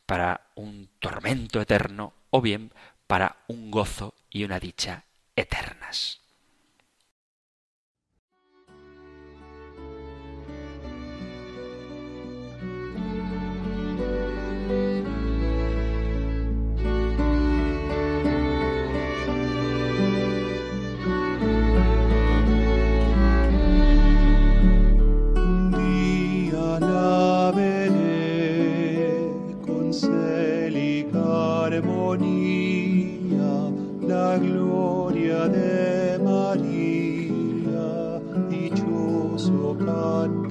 para 0.05 0.47
un 0.55 0.89
tormento 0.99 1.59
eterno 1.59 2.13
o 2.35 2.41
bien 2.41 2.73
para 3.07 3.37
un 3.47 3.71
gozo 3.71 4.13
y 4.29 4.43
una 4.43 4.59
dicha 4.59 5.05
eternas. 5.37 6.19
armonía 31.85 33.69
la 34.01 34.37
gloria 34.37 35.47
de 35.47 36.19
María, 36.19 37.87
dichoso 38.49 39.75
canto. 39.77 40.44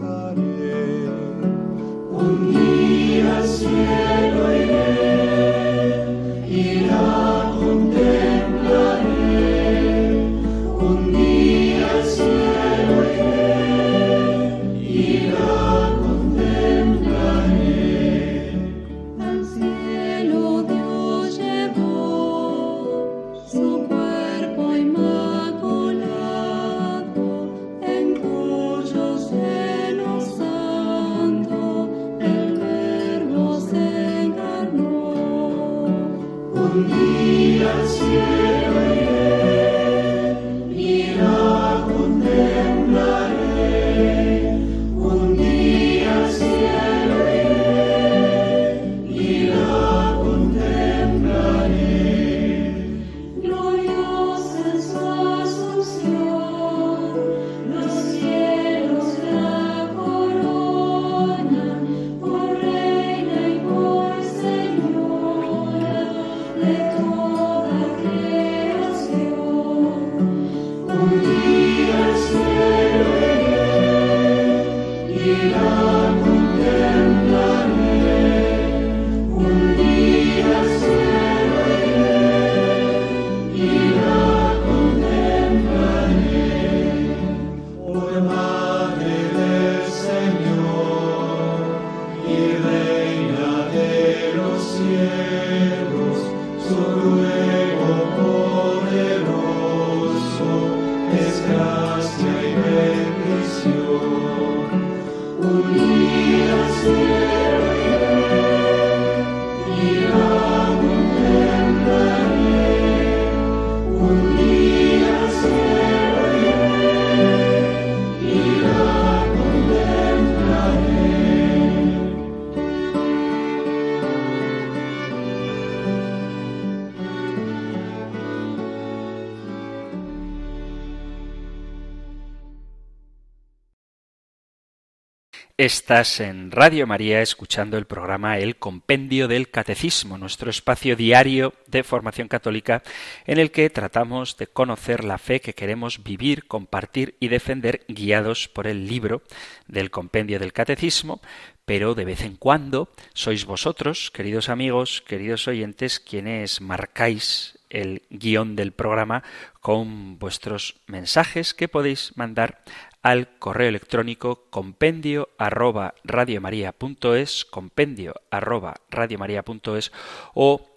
Estás 135.65 136.21
en 136.21 136.51
Radio 136.51 136.87
María 136.87 137.23
escuchando 137.23 137.79
el 137.79 137.87
programa 137.87 138.37
El 138.37 138.57
Compendio 138.57 139.29
del 139.29 139.49
Catecismo, 139.49 140.19
nuestro 140.19 140.51
espacio 140.51 140.95
diario 140.95 141.55
de 141.69 141.83
formación 141.83 142.29
católica 142.29 142.83
en 143.25 143.39
el 143.39 143.51
que 143.51 143.71
tratamos 143.71 144.37
de 144.37 144.47
conocer 144.47 145.05
la 145.05 145.17
fe 145.17 145.41
que 145.41 145.55
queremos 145.55 146.05
vivir, 146.05 146.47
compartir 146.47 147.17
y 147.19 147.29
defender 147.29 147.87
guiados 147.89 148.47
por 148.47 148.67
el 148.67 148.87
libro 148.87 149.23
del 149.67 149.91
Compendio 149.91 150.39
del 150.39 150.53
Catecismo, 150.53 151.23
pero 151.65 151.95
de 151.95 152.05
vez 152.05 152.21
en 152.25 152.37
cuando 152.37 152.91
sois 153.15 153.47
vosotros, 153.47 154.11
queridos 154.11 154.51
amigos, 154.51 155.01
queridos 155.01 155.49
oyentes, 155.49 155.99
quienes 155.99 156.61
marcáis 156.61 157.59
el 157.71 158.03
guion 158.11 158.55
del 158.55 158.73
programa 158.73 159.23
con 159.63 160.19
vuestros 160.19 160.77
mensajes 160.89 161.55
que 161.55 161.69
podéis 161.69 162.13
mandar 162.17 162.63
al 163.05 163.39
correo 163.39 163.69
electrónico 163.69 164.47
compendio 164.49 165.29
arroba 165.37 165.95
radiomaria.es, 166.05 167.45
compendio 167.45 168.15
arroba 168.31 168.77
radiomaria.es 168.89 169.93
o 170.33 170.71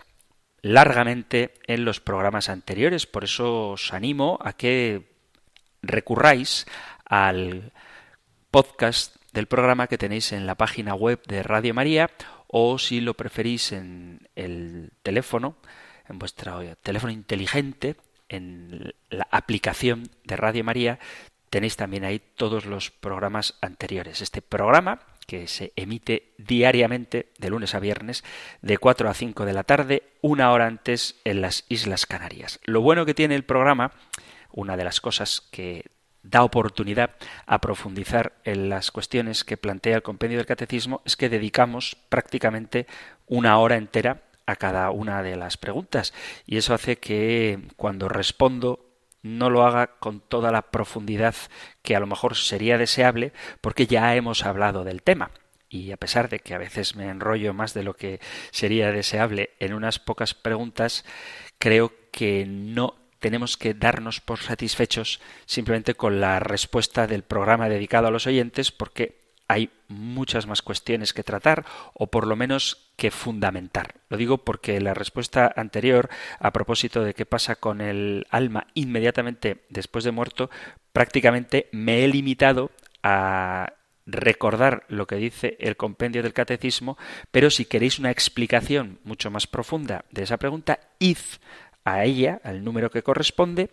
largamente 0.62 1.52
en 1.66 1.84
los 1.84 2.00
programas 2.00 2.48
anteriores. 2.48 3.06
Por 3.06 3.24
eso 3.24 3.72
os 3.72 3.92
animo 3.92 4.38
a 4.42 4.54
que 4.54 5.12
recurráis 5.86 6.66
al 7.04 7.72
podcast 8.50 9.16
del 9.32 9.46
programa 9.46 9.86
que 9.88 9.98
tenéis 9.98 10.32
en 10.32 10.46
la 10.46 10.54
página 10.54 10.94
web 10.94 11.20
de 11.26 11.42
Radio 11.42 11.74
María 11.74 12.10
o 12.46 12.78
si 12.78 13.00
lo 13.00 13.14
preferís 13.14 13.72
en 13.72 14.28
el 14.36 14.92
teléfono, 15.02 15.56
en 16.08 16.18
vuestro 16.18 16.60
teléfono 16.76 17.12
inteligente, 17.12 17.96
en 18.28 18.94
la 19.10 19.26
aplicación 19.30 20.08
de 20.24 20.36
Radio 20.36 20.62
María, 20.64 20.98
tenéis 21.50 21.76
también 21.76 22.04
ahí 22.04 22.20
todos 22.36 22.64
los 22.64 22.90
programas 22.90 23.54
anteriores. 23.60 24.22
Este 24.22 24.42
programa 24.42 25.00
que 25.26 25.48
se 25.48 25.72
emite 25.76 26.34
diariamente 26.38 27.30
de 27.38 27.50
lunes 27.50 27.74
a 27.74 27.80
viernes 27.80 28.24
de 28.62 28.78
4 28.78 29.08
a 29.08 29.14
5 29.14 29.44
de 29.44 29.52
la 29.52 29.64
tarde, 29.64 30.02
una 30.20 30.52
hora 30.52 30.66
antes 30.66 31.20
en 31.24 31.40
las 31.40 31.64
Islas 31.68 32.06
Canarias. 32.06 32.60
Lo 32.64 32.80
bueno 32.80 33.06
que 33.06 33.14
tiene 33.14 33.34
el 33.34 33.44
programa 33.44 33.92
una 34.54 34.76
de 34.76 34.84
las 34.84 35.00
cosas 35.00 35.42
que 35.50 35.90
da 36.22 36.42
oportunidad 36.42 37.10
a 37.46 37.60
profundizar 37.60 38.32
en 38.44 38.70
las 38.70 38.90
cuestiones 38.90 39.44
que 39.44 39.58
plantea 39.58 39.96
el 39.96 40.02
compendio 40.02 40.38
del 40.38 40.46
catecismo 40.46 41.02
es 41.04 41.16
que 41.16 41.28
dedicamos 41.28 41.96
prácticamente 42.08 42.86
una 43.26 43.58
hora 43.58 43.76
entera 43.76 44.22
a 44.46 44.56
cada 44.56 44.90
una 44.90 45.22
de 45.22 45.36
las 45.36 45.56
preguntas 45.56 46.14
y 46.46 46.56
eso 46.56 46.72
hace 46.72 46.96
que 46.96 47.60
cuando 47.76 48.08
respondo 48.08 48.94
no 49.22 49.50
lo 49.50 49.66
haga 49.66 49.98
con 49.98 50.20
toda 50.20 50.50
la 50.50 50.70
profundidad 50.70 51.34
que 51.82 51.96
a 51.96 52.00
lo 52.00 52.06
mejor 52.06 52.36
sería 52.36 52.78
deseable 52.78 53.32
porque 53.60 53.86
ya 53.86 54.14
hemos 54.14 54.44
hablado 54.44 54.84
del 54.84 55.02
tema. 55.02 55.30
Y 55.68 55.92
a 55.92 55.96
pesar 55.96 56.28
de 56.28 56.38
que 56.38 56.54
a 56.54 56.58
veces 56.58 56.94
me 56.94 57.08
enrollo 57.08 57.54
más 57.54 57.74
de 57.74 57.82
lo 57.82 57.94
que 57.94 58.20
sería 58.50 58.92
deseable 58.92 59.50
en 59.58 59.72
unas 59.72 59.98
pocas 59.98 60.34
preguntas, 60.34 61.04
creo 61.58 61.92
que 62.12 62.44
no 62.46 63.03
tenemos 63.24 63.56
que 63.56 63.72
darnos 63.72 64.20
por 64.20 64.40
satisfechos 64.40 65.18
simplemente 65.46 65.94
con 65.94 66.20
la 66.20 66.40
respuesta 66.40 67.06
del 67.06 67.22
programa 67.22 67.70
dedicado 67.70 68.06
a 68.06 68.10
los 68.10 68.26
oyentes 68.26 68.70
porque 68.70 69.32
hay 69.48 69.70
muchas 69.88 70.46
más 70.46 70.60
cuestiones 70.60 71.14
que 71.14 71.22
tratar 71.22 71.64
o 71.94 72.08
por 72.08 72.26
lo 72.26 72.36
menos 72.36 72.92
que 72.96 73.10
fundamentar. 73.10 73.94
Lo 74.10 74.18
digo 74.18 74.44
porque 74.44 74.78
la 74.78 74.92
respuesta 74.92 75.50
anterior 75.56 76.10
a 76.38 76.52
propósito 76.52 77.02
de 77.02 77.14
qué 77.14 77.24
pasa 77.24 77.56
con 77.56 77.80
el 77.80 78.26
alma 78.28 78.66
inmediatamente 78.74 79.64
después 79.70 80.04
de 80.04 80.12
muerto, 80.12 80.50
prácticamente 80.92 81.70
me 81.72 82.04
he 82.04 82.08
limitado 82.08 82.72
a 83.02 83.72
recordar 84.04 84.84
lo 84.88 85.06
que 85.06 85.16
dice 85.16 85.56
el 85.60 85.78
compendio 85.78 86.22
del 86.22 86.34
catecismo, 86.34 86.98
pero 87.30 87.48
si 87.48 87.64
queréis 87.64 87.98
una 87.98 88.10
explicación 88.10 88.98
mucho 89.02 89.30
más 89.30 89.46
profunda 89.46 90.04
de 90.10 90.24
esa 90.24 90.36
pregunta, 90.36 90.78
id 90.98 91.16
a 91.84 92.04
ella, 92.04 92.40
al 92.42 92.64
número 92.64 92.90
que 92.90 93.02
corresponde, 93.02 93.70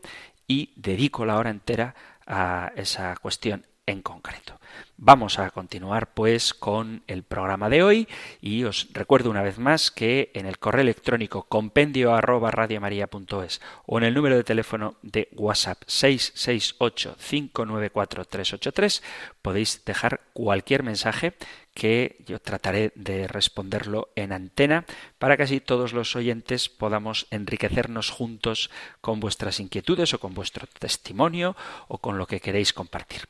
y 0.47 0.73
dedico 0.75 1.25
la 1.25 1.37
hora 1.37 1.49
entera 1.49 1.95
a 2.25 2.71
esa 2.75 3.15
cuestión 3.17 3.65
en 3.85 4.01
concreto. 4.01 4.59
Vamos 4.97 5.39
a 5.39 5.49
continuar 5.49 6.13
pues 6.13 6.53
con 6.53 7.03
el 7.07 7.23
programa 7.23 7.69
de 7.69 7.81
hoy 7.81 8.07
y 8.39 8.63
os 8.63 8.87
recuerdo 8.93 9.31
una 9.31 9.41
vez 9.41 9.57
más 9.57 9.89
que 9.89 10.31
en 10.35 10.45
el 10.45 10.59
correo 10.59 10.81
electrónico 10.81 11.43
compendio 11.43 12.13
arroba 12.13 12.51
radiomaria.es 12.51 13.61
o 13.87 13.97
en 13.97 14.03
el 14.03 14.13
número 14.13 14.35
de 14.35 14.43
teléfono 14.43 14.95
de 15.01 15.27
WhatsApp 15.33 15.81
668 15.87 17.15
594 17.17 18.25
383 18.25 19.03
podéis 19.41 19.83
dejar 19.83 20.21
cualquier 20.33 20.83
mensaje 20.83 21.33
que 21.73 22.17
yo 22.27 22.39
trataré 22.39 22.91
de 22.95 23.27
responderlo 23.27 24.09
en 24.15 24.33
antena 24.33 24.85
para 25.17 25.35
que 25.35 25.43
así 25.43 25.59
todos 25.59 25.93
los 25.93 26.15
oyentes 26.15 26.69
podamos 26.69 27.25
enriquecernos 27.31 28.11
juntos 28.11 28.69
con 29.01 29.19
vuestras 29.19 29.59
inquietudes 29.59 30.13
o 30.13 30.19
con 30.19 30.35
vuestro 30.35 30.67
testimonio 30.67 31.55
o 31.87 31.97
con 31.97 32.19
lo 32.19 32.27
que 32.27 32.39
queréis 32.39 32.73
compartir 32.73 33.21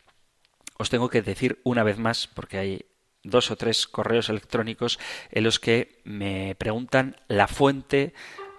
os 0.81 0.89
tengo 0.89 1.09
que 1.09 1.21
decir 1.21 1.61
una 1.63 1.83
vez 1.83 1.97
más, 1.97 2.27
porque 2.27 2.57
hay 2.57 2.85
dos 3.23 3.51
o 3.51 3.55
tres 3.55 3.87
correos 3.87 4.29
electrónicos 4.29 4.99
en 5.29 5.43
los 5.43 5.59
que 5.59 6.01
me 6.03 6.55
preguntan 6.55 7.17
la 7.27 7.47
fuente 7.47 8.13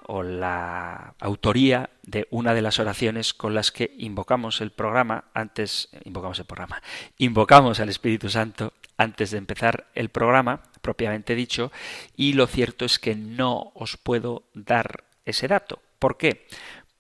o 0.07 0.23
la 0.23 1.15
autoría 1.19 1.91
de 2.03 2.27
una 2.31 2.55
de 2.55 2.63
las 2.63 2.79
oraciones 2.79 3.35
con 3.35 3.55
las 3.55 3.73
que 3.73 3.93
invocamos 3.99 4.61
el 4.61 4.71
programa 4.71 5.25
antes 5.35 5.89
invocamos 6.05 6.39
el 6.39 6.45
programa 6.45 6.83
invocamos 7.19 7.81
al 7.81 7.89
Espíritu 7.89 8.29
Santo 8.29 8.73
antes 8.97 9.31
de 9.31 9.39
empezar 9.39 9.87
el 9.95 10.09
programa 10.09 10.63
propiamente 10.81 11.35
dicho 11.35 11.71
y 12.17 12.33
lo 12.33 12.47
cierto 12.47 12.85
es 12.85 12.99
que 12.99 13.15
no 13.15 13.73
os 13.75 13.97
puedo 13.97 14.45
dar 14.55 15.05
ese 15.25 15.47
dato 15.47 15.81
¿por 16.03 16.17
qué? 16.17 16.47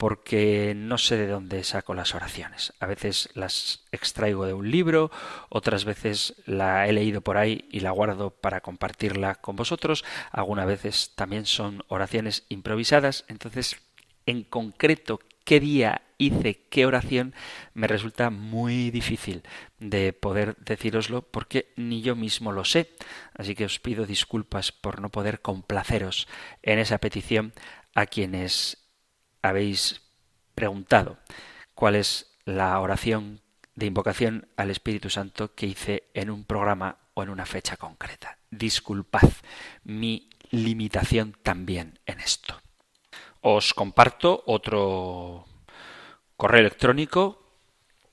Porque 0.02 0.74
no 0.74 0.98
sé 0.98 1.16
de 1.16 1.28
dónde 1.28 1.62
saco 1.62 1.94
las 1.94 2.16
oraciones. 2.16 2.72
A 2.80 2.86
veces 2.86 3.28
las 3.34 3.84
extraigo 3.92 4.46
de 4.46 4.52
un 4.52 4.68
libro, 4.68 5.12
otras 5.48 5.84
veces 5.84 6.34
la 6.44 6.88
he 6.88 6.92
leído 6.92 7.20
por 7.20 7.36
ahí 7.36 7.68
y 7.70 7.78
la 7.78 7.92
guardo 7.92 8.30
para 8.30 8.62
compartirla 8.62 9.36
con 9.36 9.54
vosotros, 9.54 10.04
algunas 10.32 10.66
veces 10.66 11.12
también 11.14 11.46
son 11.46 11.84
oraciones 11.86 12.46
improvisadas, 12.48 13.24
entonces 13.28 13.76
en 14.26 14.42
concreto 14.42 15.20
qué 15.44 15.60
día 15.60 16.02
hice 16.18 16.64
qué 16.68 16.84
oración 16.84 17.32
me 17.72 17.86
resulta 17.86 18.30
muy 18.30 18.90
difícil 18.90 19.44
de 19.78 20.12
poder 20.12 20.56
decíroslo 20.56 21.22
porque 21.22 21.72
ni 21.76 22.02
yo 22.02 22.16
mismo 22.16 22.50
lo 22.50 22.64
sé. 22.64 22.90
Así 23.34 23.54
que 23.54 23.66
os 23.66 23.78
pido 23.78 24.04
disculpas 24.04 24.72
por 24.72 25.00
no 25.00 25.10
poder 25.10 25.42
complaceros 25.42 26.26
en 26.64 26.80
esa 26.80 26.98
petición 26.98 27.52
a 27.94 28.06
quienes 28.06 28.81
habéis 29.42 30.00
preguntado 30.54 31.18
cuál 31.74 31.96
es 31.96 32.32
la 32.44 32.78
oración 32.80 33.40
de 33.74 33.86
invocación 33.86 34.48
al 34.56 34.70
Espíritu 34.70 35.10
Santo 35.10 35.54
que 35.54 35.66
hice 35.66 36.04
en 36.14 36.30
un 36.30 36.44
programa 36.44 36.98
o 37.14 37.22
en 37.22 37.30
una 37.30 37.46
fecha 37.46 37.76
concreta. 37.76 38.38
Disculpad 38.50 39.28
mi 39.84 40.30
limitación 40.50 41.36
también 41.42 41.98
en 42.06 42.20
esto. 42.20 42.60
Os 43.40 43.74
comparto 43.74 44.42
otro 44.46 45.46
correo 46.36 46.60
electrónico 46.60 47.42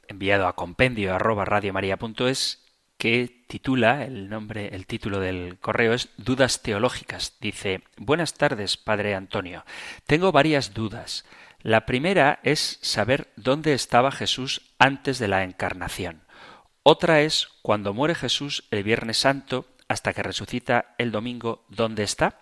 enviado 0.08 0.48
a 0.48 0.56
compendio 0.56 1.14
arroba 1.14 1.46
que 3.00 3.46
titula 3.48 4.04
el 4.04 4.30
nombre, 4.30 4.76
el 4.76 4.86
título 4.86 5.22
del 5.22 5.58
correo 5.60 5.94
es 5.94 6.10
Dudas 6.18 6.62
teológicas. 6.62 7.38
Dice 7.40 7.82
Buenas 7.96 8.34
tardes, 8.34 8.76
Padre 8.76 9.16
Antonio. 9.16 9.64
Tengo 10.06 10.34
varias 10.34 10.74
dudas. 10.74 11.24
La 11.62 11.86
primera 11.86 12.40
es 12.44 12.78
saber 12.82 13.30
dónde 13.38 13.74
estaba 13.74 14.12
Jesús 14.12 14.74
antes 14.80 15.18
de 15.18 15.30
la 15.30 15.46
encarnación. 15.46 16.24
Otra 16.84 17.22
es 17.22 17.48
cuando 17.62 17.94
muere 17.94 18.16
Jesús 18.16 18.66
el 18.70 18.84
Viernes 18.84 19.18
Santo 19.18 19.66
hasta 19.88 20.14
que 20.14 20.22
resucita 20.22 20.94
el 20.98 21.12
domingo, 21.12 21.64
¿dónde 21.70 22.04
está? 22.04 22.40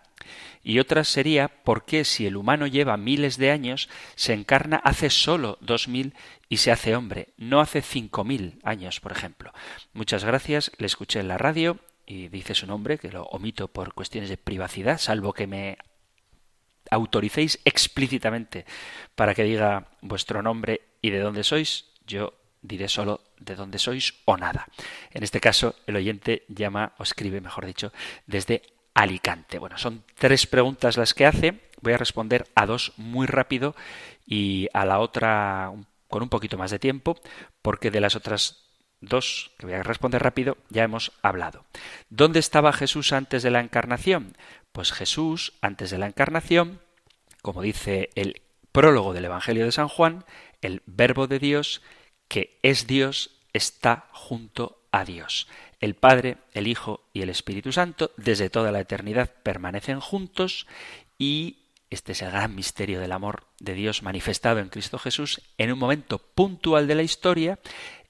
Y 0.63 0.79
otra 0.79 1.03
sería 1.03 1.47
por 1.47 1.85
qué 1.85 2.03
si 2.03 2.25
el 2.25 2.35
humano 2.35 2.67
lleva 2.67 2.97
miles 2.97 3.37
de 3.37 3.51
años, 3.51 3.89
se 4.15 4.33
encarna 4.33 4.77
hace 4.77 5.09
solo 5.09 5.57
dos 5.61 5.87
mil 5.87 6.13
y 6.49 6.57
se 6.57 6.71
hace 6.71 6.95
hombre, 6.95 7.29
no 7.37 7.61
hace 7.61 7.81
cinco 7.81 8.23
mil 8.23 8.59
años, 8.63 8.99
por 8.99 9.11
ejemplo. 9.11 9.53
Muchas 9.93 10.25
gracias, 10.25 10.71
le 10.77 10.87
escuché 10.87 11.19
en 11.19 11.27
la 11.27 11.37
radio 11.37 11.79
y 12.05 12.29
dice 12.29 12.55
su 12.55 12.67
nombre, 12.67 12.97
que 12.97 13.11
lo 13.11 13.23
omito 13.23 13.67
por 13.67 13.93
cuestiones 13.93 14.29
de 14.29 14.37
privacidad, 14.37 14.97
salvo 14.97 15.33
que 15.33 15.47
me 15.47 15.77
autoricéis 16.89 17.59
explícitamente 17.65 18.65
para 19.15 19.35
que 19.35 19.43
diga 19.43 19.89
vuestro 20.01 20.41
nombre 20.41 20.81
y 21.01 21.09
de 21.09 21.19
dónde 21.19 21.43
sois, 21.43 21.85
yo 22.05 22.33
diré 22.61 22.87
solo 22.87 23.21
de 23.39 23.55
dónde 23.55 23.79
sois 23.79 24.15
o 24.25 24.37
nada. 24.37 24.67
En 25.11 25.23
este 25.23 25.39
caso, 25.39 25.75
el 25.85 25.95
oyente 25.95 26.43
llama 26.47 26.93
o 26.97 27.03
escribe, 27.03 27.41
mejor 27.41 27.65
dicho, 27.65 27.91
desde 28.25 28.63
Alicante. 28.97 29.59
Bueno, 29.59 29.77
son 29.77 30.03
tres 30.15 30.47
preguntas 30.47 30.97
las 30.97 31.13
que 31.13 31.27
hace. 31.27 31.61
Voy 31.81 31.93
a 31.93 31.97
responder 31.97 32.47
a 32.55 32.65
dos 32.65 32.93
muy 32.97 33.27
rápido 33.27 33.75
y 34.25 34.69
a 34.73 34.85
la 34.85 34.97
otra 34.97 35.71
con 36.07 36.23
un 36.23 36.29
poquito 36.29 36.57
más 36.57 36.71
de 36.71 36.79
tiempo, 36.79 37.15
porque 37.61 37.91
de 37.91 38.01
las 38.01 38.15
otras 38.15 38.63
dos 38.99 39.51
que 39.59 39.67
voy 39.67 39.75
a 39.75 39.83
responder 39.83 40.23
rápido 40.23 40.57
ya 40.69 40.83
hemos 40.83 41.11
hablado. 41.21 41.63
¿Dónde 42.09 42.39
estaba 42.39 42.73
Jesús 42.73 43.13
antes 43.13 43.43
de 43.43 43.51
la 43.51 43.59
encarnación? 43.59 44.35
Pues 44.71 44.91
Jesús, 44.91 45.53
antes 45.61 45.91
de 45.91 45.99
la 45.99 46.07
encarnación, 46.07 46.81
como 47.43 47.61
dice 47.61 48.09
el 48.15 48.41
prólogo 48.71 49.13
del 49.13 49.25
Evangelio 49.25 49.65
de 49.65 49.73
San 49.73 49.89
Juan, 49.89 50.25
el 50.61 50.81
Verbo 50.87 51.27
de 51.27 51.37
Dios, 51.37 51.83
que 52.27 52.57
es 52.63 52.87
Dios, 52.87 53.37
está 53.53 54.07
junto 54.11 54.81
a 54.91 55.05
Dios. 55.05 55.47
El 55.79 55.95
Padre, 55.95 56.37
el 56.53 56.67
Hijo 56.67 57.01
y 57.13 57.21
el 57.21 57.29
Espíritu 57.29 57.71
Santo 57.71 58.11
desde 58.17 58.49
toda 58.49 58.71
la 58.71 58.79
eternidad 58.79 59.31
permanecen 59.43 59.99
juntos 59.99 60.67
y 61.17 61.59
este 61.89 62.11
es 62.11 62.21
el 62.21 62.31
gran 62.31 62.55
misterio 62.55 62.99
del 62.99 63.11
amor 63.11 63.45
de 63.59 63.73
Dios 63.73 64.03
manifestado 64.03 64.59
en 64.59 64.69
Cristo 64.69 64.99
Jesús. 64.99 65.41
En 65.57 65.71
un 65.71 65.79
momento 65.79 66.19
puntual 66.19 66.87
de 66.87 66.95
la 66.95 67.03
historia, 67.03 67.59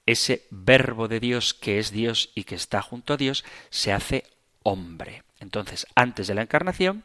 ese 0.06 0.46
verbo 0.50 1.06
de 1.06 1.20
Dios 1.20 1.54
que 1.54 1.78
es 1.78 1.92
Dios 1.92 2.30
y 2.34 2.44
que 2.44 2.54
está 2.54 2.82
junto 2.82 3.14
a 3.14 3.16
Dios 3.16 3.44
se 3.70 3.92
hace 3.92 4.24
hombre. 4.62 5.22
Entonces, 5.38 5.86
antes 5.94 6.26
de 6.26 6.34
la 6.34 6.42
encarnación, 6.42 7.04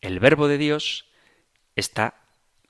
el 0.00 0.20
verbo 0.20 0.48
de 0.48 0.56
Dios 0.56 1.06
está 1.74 2.14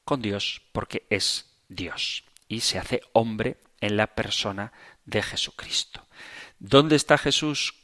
con 0.05 0.23
Dios 0.23 0.63
porque 0.73 1.07
es 1.11 1.53
Dios 1.69 2.25
y 2.49 2.61
se 2.61 2.79
hace 2.79 3.03
hombre 3.13 3.59
en 3.81 3.97
la 3.97 4.09
persona 4.09 4.73
de 5.05 5.23
Jesucristo. 5.23 6.07
¿Dónde 6.59 6.97
está 6.97 7.19
Jesús 7.19 7.75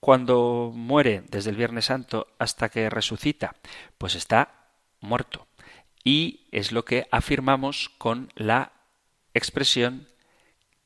cuando 0.00 0.70
muere 0.74 1.24
desde 1.28 1.50
el 1.50 1.56
Viernes 1.56 1.86
Santo 1.86 2.26
hasta 2.38 2.68
que 2.68 2.90
resucita? 2.90 3.56
Pues 3.98 4.14
está 4.14 4.68
muerto. 5.00 5.46
Y 6.04 6.46
es 6.52 6.72
lo 6.72 6.84
que 6.84 7.08
afirmamos 7.10 7.90
con 7.96 8.30
la 8.34 8.72
expresión 9.32 10.06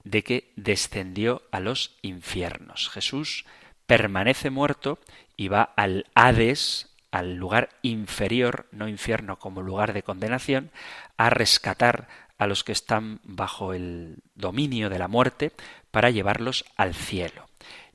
de 0.04 0.22
que 0.22 0.52
descendió 0.56 1.42
a 1.50 1.60
los 1.60 1.96
infiernos. 2.02 2.88
Jesús 2.88 3.44
permanece 3.86 4.50
muerto 4.50 4.98
y 5.36 5.48
va 5.48 5.62
al 5.62 6.06
Hades, 6.14 6.94
al 7.10 7.34
lugar 7.34 7.70
inferior, 7.82 8.68
no 8.70 8.86
infierno 8.86 9.38
como 9.38 9.62
lugar 9.62 9.92
de 9.92 10.02
condenación, 10.02 10.70
a 11.16 11.30
rescatar 11.30 12.08
a 12.38 12.46
los 12.46 12.62
que 12.62 12.72
están 12.72 13.20
bajo 13.24 13.74
el 13.74 14.18
dominio 14.34 14.88
de 14.88 14.98
la 14.98 15.08
muerte 15.08 15.52
para 15.90 16.10
llevarlos 16.10 16.64
al 16.76 16.94
cielo. 16.94 17.48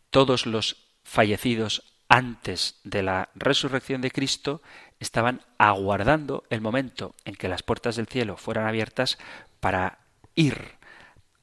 Todos 0.09 0.45
los 0.45 0.77
fallecidos 1.03 1.93
antes 2.07 2.79
de 2.83 3.03
la 3.03 3.29
resurrección 3.35 4.01
de 4.01 4.11
Cristo 4.11 4.61
estaban 4.99 5.41
aguardando 5.57 6.43
el 6.49 6.61
momento 6.61 7.15
en 7.25 7.35
que 7.35 7.47
las 7.47 7.63
puertas 7.63 7.95
del 7.95 8.07
cielo 8.07 8.37
fueran 8.37 8.67
abiertas 8.67 9.17
para 9.59 9.99
ir 10.35 10.77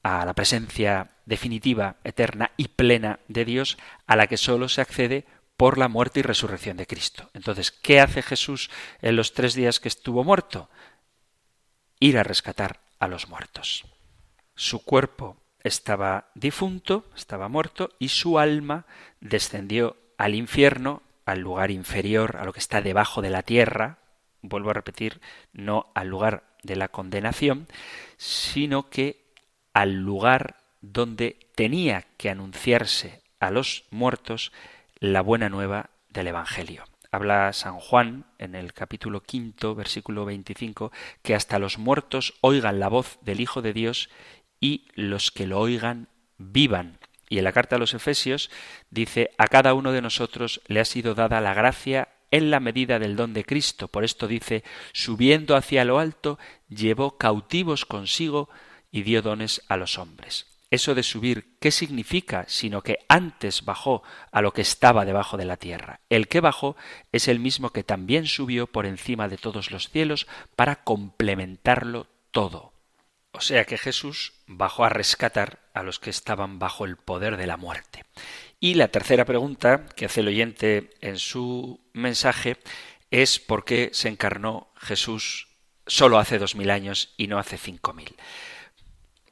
a 0.02 0.24
la 0.24 0.34
presencia 0.34 1.10
definitiva, 1.26 1.96
eterna 2.04 2.52
y 2.56 2.68
plena 2.68 3.20
de 3.28 3.44
Dios, 3.44 3.78
a 4.06 4.16
la 4.16 4.26
que 4.26 4.36
sólo 4.36 4.68
se 4.68 4.80
accede 4.80 5.26
por 5.56 5.76
la 5.76 5.88
muerte 5.88 6.20
y 6.20 6.22
resurrección 6.22 6.76
de 6.76 6.86
Cristo. 6.86 7.30
Entonces, 7.34 7.70
¿qué 7.70 8.00
hace 8.00 8.22
Jesús 8.22 8.70
en 9.02 9.16
los 9.16 9.34
tres 9.34 9.54
días 9.54 9.78
que 9.78 9.88
estuvo 9.88 10.24
muerto? 10.24 10.70
Ir 11.98 12.16
a 12.16 12.22
rescatar 12.22 12.80
a 12.98 13.08
los 13.08 13.28
muertos. 13.28 13.84
Su 14.54 14.82
cuerpo 14.82 15.36
estaba 15.62 16.30
difunto, 16.34 17.04
estaba 17.16 17.48
muerto, 17.48 17.90
y 17.98 18.08
su 18.08 18.38
alma 18.38 18.86
descendió 19.20 19.96
al 20.18 20.34
infierno, 20.34 21.02
al 21.24 21.40
lugar 21.40 21.70
inferior, 21.70 22.36
a 22.38 22.44
lo 22.44 22.52
que 22.52 22.60
está 22.60 22.82
debajo 22.82 23.22
de 23.22 23.30
la 23.30 23.42
tierra, 23.42 23.98
vuelvo 24.42 24.70
a 24.70 24.74
repetir, 24.74 25.20
no 25.52 25.90
al 25.94 26.08
lugar 26.08 26.44
de 26.62 26.76
la 26.76 26.88
condenación, 26.88 27.68
sino 28.16 28.90
que 28.90 29.24
al 29.72 29.94
lugar 29.94 30.56
donde 30.80 31.38
tenía 31.54 32.06
que 32.16 32.30
anunciarse 32.30 33.22
a 33.38 33.50
los 33.50 33.84
muertos 33.90 34.52
la 34.98 35.20
buena 35.20 35.48
nueva 35.48 35.90
del 36.08 36.28
Evangelio. 36.28 36.84
Habla 37.12 37.52
San 37.52 37.80
Juan 37.80 38.24
en 38.38 38.54
el 38.54 38.72
capítulo 38.72 39.20
quinto, 39.22 39.74
versículo 39.74 40.24
25, 40.24 40.92
que 41.22 41.34
hasta 41.34 41.58
los 41.58 41.76
muertos 41.76 42.34
oigan 42.40 42.78
la 42.78 42.88
voz 42.88 43.18
del 43.22 43.40
Hijo 43.40 43.62
de 43.62 43.72
Dios 43.72 44.10
y 44.60 44.86
los 44.94 45.30
que 45.30 45.46
lo 45.46 45.58
oigan 45.58 46.08
vivan. 46.38 46.98
Y 47.28 47.38
en 47.38 47.44
la 47.44 47.52
carta 47.52 47.76
a 47.76 47.78
los 47.78 47.94
Efesios 47.94 48.50
dice, 48.90 49.30
a 49.38 49.46
cada 49.46 49.74
uno 49.74 49.92
de 49.92 50.02
nosotros 50.02 50.60
le 50.66 50.80
ha 50.80 50.84
sido 50.84 51.14
dada 51.14 51.40
la 51.40 51.54
gracia 51.54 52.08
en 52.30 52.50
la 52.50 52.60
medida 52.60 52.98
del 52.98 53.16
don 53.16 53.32
de 53.32 53.44
Cristo. 53.44 53.88
Por 53.88 54.04
esto 54.04 54.28
dice, 54.28 54.64
subiendo 54.92 55.56
hacia 55.56 55.84
lo 55.84 55.98
alto, 55.98 56.38
llevó 56.68 57.18
cautivos 57.18 57.86
consigo 57.86 58.48
y 58.90 59.02
dio 59.02 59.22
dones 59.22 59.62
a 59.68 59.76
los 59.76 59.98
hombres. 59.98 60.46
Eso 60.70 60.94
de 60.94 61.02
subir, 61.02 61.56
¿qué 61.58 61.72
significa? 61.72 62.44
Sino 62.46 62.82
que 62.82 62.98
antes 63.08 63.64
bajó 63.64 64.04
a 64.30 64.40
lo 64.40 64.52
que 64.52 64.62
estaba 64.62 65.04
debajo 65.04 65.36
de 65.36 65.44
la 65.44 65.56
tierra. 65.56 66.00
El 66.08 66.28
que 66.28 66.40
bajó 66.40 66.76
es 67.10 67.26
el 67.26 67.40
mismo 67.40 67.70
que 67.70 67.82
también 67.82 68.26
subió 68.26 68.68
por 68.68 68.86
encima 68.86 69.28
de 69.28 69.36
todos 69.36 69.72
los 69.72 69.88
cielos 69.88 70.28
para 70.54 70.84
complementarlo 70.84 72.06
todo. 72.30 72.69
O 73.32 73.40
sea 73.40 73.64
que 73.64 73.78
Jesús 73.78 74.32
bajó 74.46 74.84
a 74.84 74.88
rescatar 74.88 75.60
a 75.72 75.82
los 75.82 75.98
que 75.98 76.10
estaban 76.10 76.58
bajo 76.58 76.84
el 76.84 76.96
poder 76.96 77.36
de 77.36 77.46
la 77.46 77.56
muerte. 77.56 78.04
Y 78.58 78.74
la 78.74 78.88
tercera 78.88 79.24
pregunta 79.24 79.86
que 79.96 80.06
hace 80.06 80.20
el 80.20 80.28
oyente 80.28 80.90
en 81.00 81.18
su 81.18 81.80
mensaje 81.92 82.56
es 83.10 83.38
por 83.38 83.64
qué 83.64 83.90
se 83.92 84.08
encarnó 84.08 84.72
Jesús 84.76 85.48
solo 85.86 86.18
hace 86.18 86.38
dos 86.38 86.54
mil 86.54 86.70
años 86.70 87.14
y 87.16 87.26
no 87.26 87.38
hace 87.38 87.56
cinco 87.56 87.92
mil. 87.92 88.14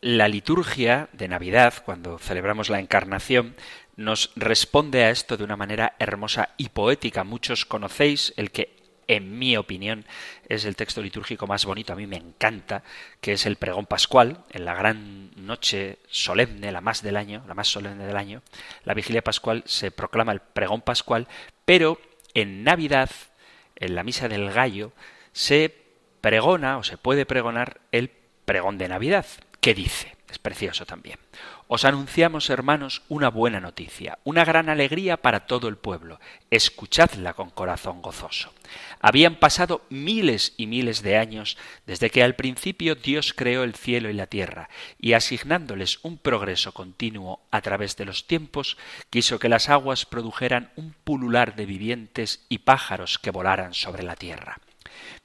La 0.01 0.28
liturgia 0.28 1.09
de 1.12 1.28
Navidad, 1.28 1.74
cuando 1.84 2.18
celebramos 2.18 2.70
la 2.70 2.78
encarnación, 2.78 3.57
nos 3.96 4.30
responde 4.36 5.03
a 5.03 5.11
esto 5.11 5.36
de 5.36 5.42
una 5.42 5.57
manera 5.57 5.96
hermosa 5.99 6.51
y 6.57 6.68
poética. 6.68 7.24
Muchos 7.24 7.66
conocéis 7.66 8.32
el 8.36 8.53
que 8.53 8.76
en 9.09 9.38
mi 9.38 9.56
opinión, 9.56 10.04
es 10.48 10.66
el 10.66 10.76
texto 10.76 11.02
litúrgico 11.02 11.46
más 11.46 11.64
bonito, 11.64 11.94
a 11.94 11.96
mí 11.96 12.06
me 12.06 12.18
encanta, 12.18 12.82
que 13.22 13.32
es 13.32 13.46
el 13.46 13.56
pregón 13.56 13.86
pascual, 13.86 14.44
en 14.50 14.66
la 14.66 14.74
gran 14.74 15.30
noche 15.34 15.98
solemne, 16.11 16.70
la 16.70 16.82
más 16.82 17.02
del 17.02 17.16
año, 17.16 17.42
la 17.48 17.54
más 17.54 17.68
solemne 17.68 18.06
del 18.06 18.16
año, 18.16 18.42
la 18.84 18.94
vigilia 18.94 19.22
pascual 19.22 19.62
se 19.66 19.90
proclama 19.90 20.32
el 20.32 20.40
pregón 20.40 20.82
pascual, 20.82 21.26
pero 21.64 21.98
en 22.34 22.62
Navidad, 22.62 23.11
en 23.76 23.94
la 23.94 24.04
misa 24.04 24.28
del 24.28 24.50
gallo, 24.52 24.92
se 25.32 25.74
pregona 26.20 26.76
o 26.76 26.84
se 26.84 26.98
puede 26.98 27.24
pregonar 27.24 27.80
el 27.92 28.11
pregón 28.44 28.76
de 28.76 28.88
Navidad, 28.88 29.26
que 29.61 29.74
dice, 29.74 30.17
es 30.30 30.38
precioso 30.38 30.84
también. 30.84 31.18
Os 31.68 31.84
anunciamos, 31.84 32.50
hermanos, 32.50 33.02
una 33.08 33.28
buena 33.28 33.60
noticia, 33.60 34.18
una 34.24 34.44
gran 34.44 34.68
alegría 34.68 35.16
para 35.16 35.46
todo 35.46 35.68
el 35.68 35.76
pueblo. 35.76 36.20
Escuchadla 36.50 37.34
con 37.34 37.50
corazón 37.50 38.02
gozoso. 38.02 38.52
Habían 39.00 39.36
pasado 39.36 39.82
miles 39.90 40.54
y 40.56 40.66
miles 40.66 41.02
de 41.02 41.16
años 41.16 41.56
desde 41.86 42.10
que 42.10 42.22
al 42.22 42.34
principio 42.34 42.94
Dios 42.94 43.32
creó 43.34 43.64
el 43.64 43.74
cielo 43.74 44.10
y 44.10 44.14
la 44.14 44.26
tierra, 44.26 44.68
y 44.98 45.12
asignándoles 45.12 45.98
un 46.02 46.18
progreso 46.18 46.72
continuo 46.72 47.40
a 47.50 47.60
través 47.60 47.96
de 47.96 48.04
los 48.04 48.26
tiempos, 48.26 48.76
quiso 49.10 49.38
que 49.38 49.48
las 49.48 49.68
aguas 49.68 50.06
produjeran 50.06 50.70
un 50.76 50.94
pulular 51.04 51.54
de 51.54 51.66
vivientes 51.66 52.44
y 52.48 52.58
pájaros 52.58 53.18
que 53.18 53.30
volaran 53.30 53.74
sobre 53.74 54.02
la 54.02 54.16
tierra 54.16 54.58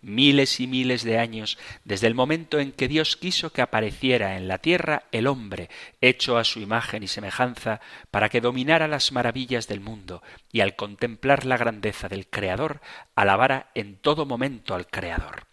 miles 0.01 0.59
y 0.59 0.67
miles 0.67 1.03
de 1.03 1.17
años 1.17 1.57
desde 1.83 2.07
el 2.07 2.15
momento 2.15 2.59
en 2.59 2.71
que 2.71 2.87
Dios 2.87 3.17
quiso 3.17 3.51
que 3.51 3.61
apareciera 3.61 4.37
en 4.37 4.47
la 4.47 4.57
tierra 4.57 5.03
el 5.11 5.27
hombre, 5.27 5.69
hecho 6.01 6.37
a 6.37 6.43
su 6.43 6.59
imagen 6.59 7.03
y 7.03 7.07
semejanza, 7.07 7.81
para 8.11 8.29
que 8.29 8.41
dominara 8.41 8.87
las 8.87 9.11
maravillas 9.11 9.67
del 9.67 9.79
mundo, 9.79 10.21
y 10.51 10.61
al 10.61 10.75
contemplar 10.75 11.45
la 11.45 11.57
grandeza 11.57 12.09
del 12.09 12.27
Creador, 12.27 12.81
alabara 13.15 13.69
en 13.75 13.97
todo 13.97 14.25
momento 14.25 14.75
al 14.75 14.87
Creador. 14.87 15.47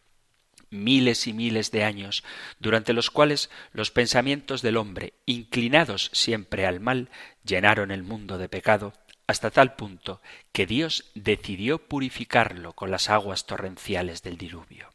Miles 0.71 1.27
y 1.27 1.33
miles 1.33 1.73
de 1.73 1.83
años, 1.83 2.23
durante 2.61 2.93
los 2.93 3.11
cuales 3.11 3.51
los 3.73 3.91
pensamientos 3.91 4.63
del 4.63 4.77
hombre, 4.77 5.15
inclinados 5.27 6.11
siempre 6.13 6.65
al 6.67 6.79
mal, 6.79 7.11
llenaron 7.45 7.91
el 7.91 8.05
mundo 8.05 8.39
de 8.39 8.49
pecado, 8.49 8.93
hasta 9.31 9.51
tal 9.51 9.75
punto 9.75 10.21
que 10.53 10.67
Dios 10.67 11.11
decidió 11.15 11.79
purificarlo 11.79 12.73
con 12.73 12.91
las 12.91 13.09
aguas 13.09 13.47
torrenciales 13.47 14.23
del 14.23 14.37
diluvio. 14.37 14.91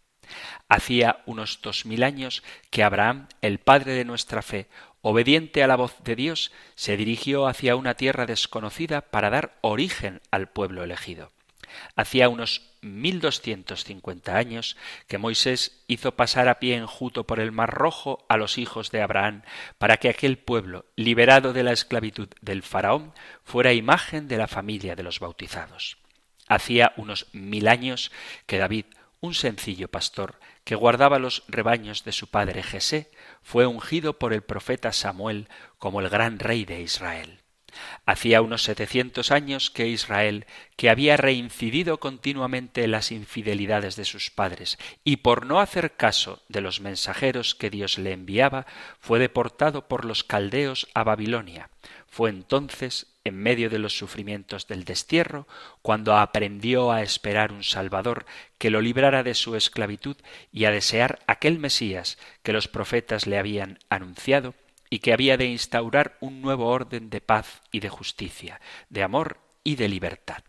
Hacía 0.68 1.22
unos 1.26 1.60
dos 1.62 1.86
mil 1.86 2.04
años 2.04 2.44
que 2.70 2.84
Abraham, 2.84 3.28
el 3.42 3.60
padre 3.60 3.94
de 3.94 4.06
nuestra 4.06 4.42
fe, 4.42 4.68
obediente 5.02 5.64
a 5.64 5.68
la 5.68 5.76
voz 5.76 6.04
de 6.04 6.16
Dios, 6.16 6.52
se 6.76 6.98
dirigió 6.98 7.48
hacia 7.48 7.76
una 7.76 7.94
tierra 7.94 8.26
desconocida 8.26 9.02
para 9.02 9.30
dar 9.30 9.58
origen 9.62 10.22
al 10.32 10.50
pueblo 10.50 10.84
elegido. 10.84 11.32
Hacía 11.96 12.30
unos 12.30 12.76
mil 12.82 13.20
doscientos 13.20 13.84
cincuenta 13.84 14.38
años 14.38 14.78
que 15.08 15.18
Moisés 15.18 15.84
hizo 15.88 16.16
pasar 16.16 16.48
a 16.48 16.60
pie 16.60 16.76
enjuto 16.76 17.26
por 17.26 17.40
el 17.40 17.52
mar 17.52 17.72
rojo 17.72 18.26
a 18.30 18.38
los 18.38 18.58
hijos 18.58 18.92
de 18.92 19.02
Abraham 19.02 19.42
para 19.78 19.98
que 19.98 20.10
aquel 20.10 20.38
pueblo, 20.38 20.86
liberado 20.96 21.54
de 21.54 21.64
la 21.64 21.72
esclavitud 21.72 22.30
del 22.42 22.64
faraón, 22.64 23.14
fuera 23.44 23.74
imagen 23.74 24.28
de 24.28 24.38
la 24.38 24.48
familia 24.48 24.96
de 24.96 25.04
los 25.04 25.20
bautizados. 25.20 25.98
Hacía 26.48 26.94
unos 26.96 27.28
mil 27.34 27.68
años 27.68 28.12
que 28.46 28.60
David, 28.60 28.86
un 29.20 29.34
sencillo 29.34 29.88
pastor 29.88 30.40
que 30.64 30.76
guardaba 30.76 31.20
los 31.20 31.44
rebaños 31.48 32.04
de 32.04 32.12
su 32.12 32.28
padre 32.28 32.62
Jesé, 32.62 33.12
fue 33.42 33.66
ungido 33.66 34.20
por 34.20 34.34
el 34.34 34.42
profeta 34.42 34.92
Samuel 34.92 35.48
como 35.78 36.02
el 36.02 36.10
gran 36.10 36.40
rey 36.40 36.66
de 36.66 36.82
Israel. 36.82 37.45
Hacía 38.06 38.42
unos 38.42 38.64
setecientos 38.64 39.32
años 39.32 39.70
que 39.70 39.88
Israel, 39.88 40.46
que 40.76 40.90
había 40.90 41.18
reincidido 41.18 42.00
continuamente 42.00 42.84
en 42.84 42.92
las 42.92 43.12
infidelidades 43.12 43.96
de 43.96 44.06
sus 44.06 44.30
padres, 44.32 44.78
y 45.04 45.18
por 45.18 45.46
no 45.46 45.60
hacer 45.60 45.96
caso 45.96 46.42
de 46.50 46.62
los 46.62 46.82
mensajeros 46.82 47.56
que 47.56 47.70
Dios 47.70 47.98
le 47.98 48.12
enviaba, 48.12 48.66
fue 49.00 49.20
deportado 49.20 49.88
por 49.88 50.06
los 50.06 50.24
caldeos 50.24 50.88
a 50.94 51.04
Babilonia. 51.04 51.70
Fue 52.08 52.30
entonces, 52.30 53.08
en 53.26 53.36
medio 53.36 53.70
de 53.70 53.80
los 53.80 53.98
sufrimientos 53.98 54.68
del 54.68 54.86
destierro, 54.86 55.48
cuando 55.82 56.16
aprendió 56.16 56.92
a 56.92 57.02
esperar 57.02 57.52
un 57.52 57.64
Salvador 57.64 58.26
que 58.58 58.70
lo 58.70 58.82
librara 58.82 59.24
de 59.24 59.34
su 59.34 59.56
esclavitud 59.56 60.16
y 60.52 60.66
a 60.66 60.72
desear 60.72 61.20
aquel 61.28 61.60
Mesías 61.60 62.18
que 62.44 62.54
los 62.54 62.68
profetas 62.68 63.28
le 63.28 63.38
habían 63.38 63.80
anunciado, 63.90 64.54
y 64.96 65.00
que 65.00 65.12
había 65.12 65.36
de 65.36 65.48
instaurar 65.48 66.16
un 66.22 66.42
nuevo 66.42 66.68
orden 66.68 67.10
de 67.10 67.20
paz 67.20 67.62
y 67.70 67.82
de 67.82 67.90
justicia, 67.90 68.62
de 68.90 69.04
amor 69.04 69.40
y 69.62 69.76
de 69.76 69.90
libertad. 69.90 70.42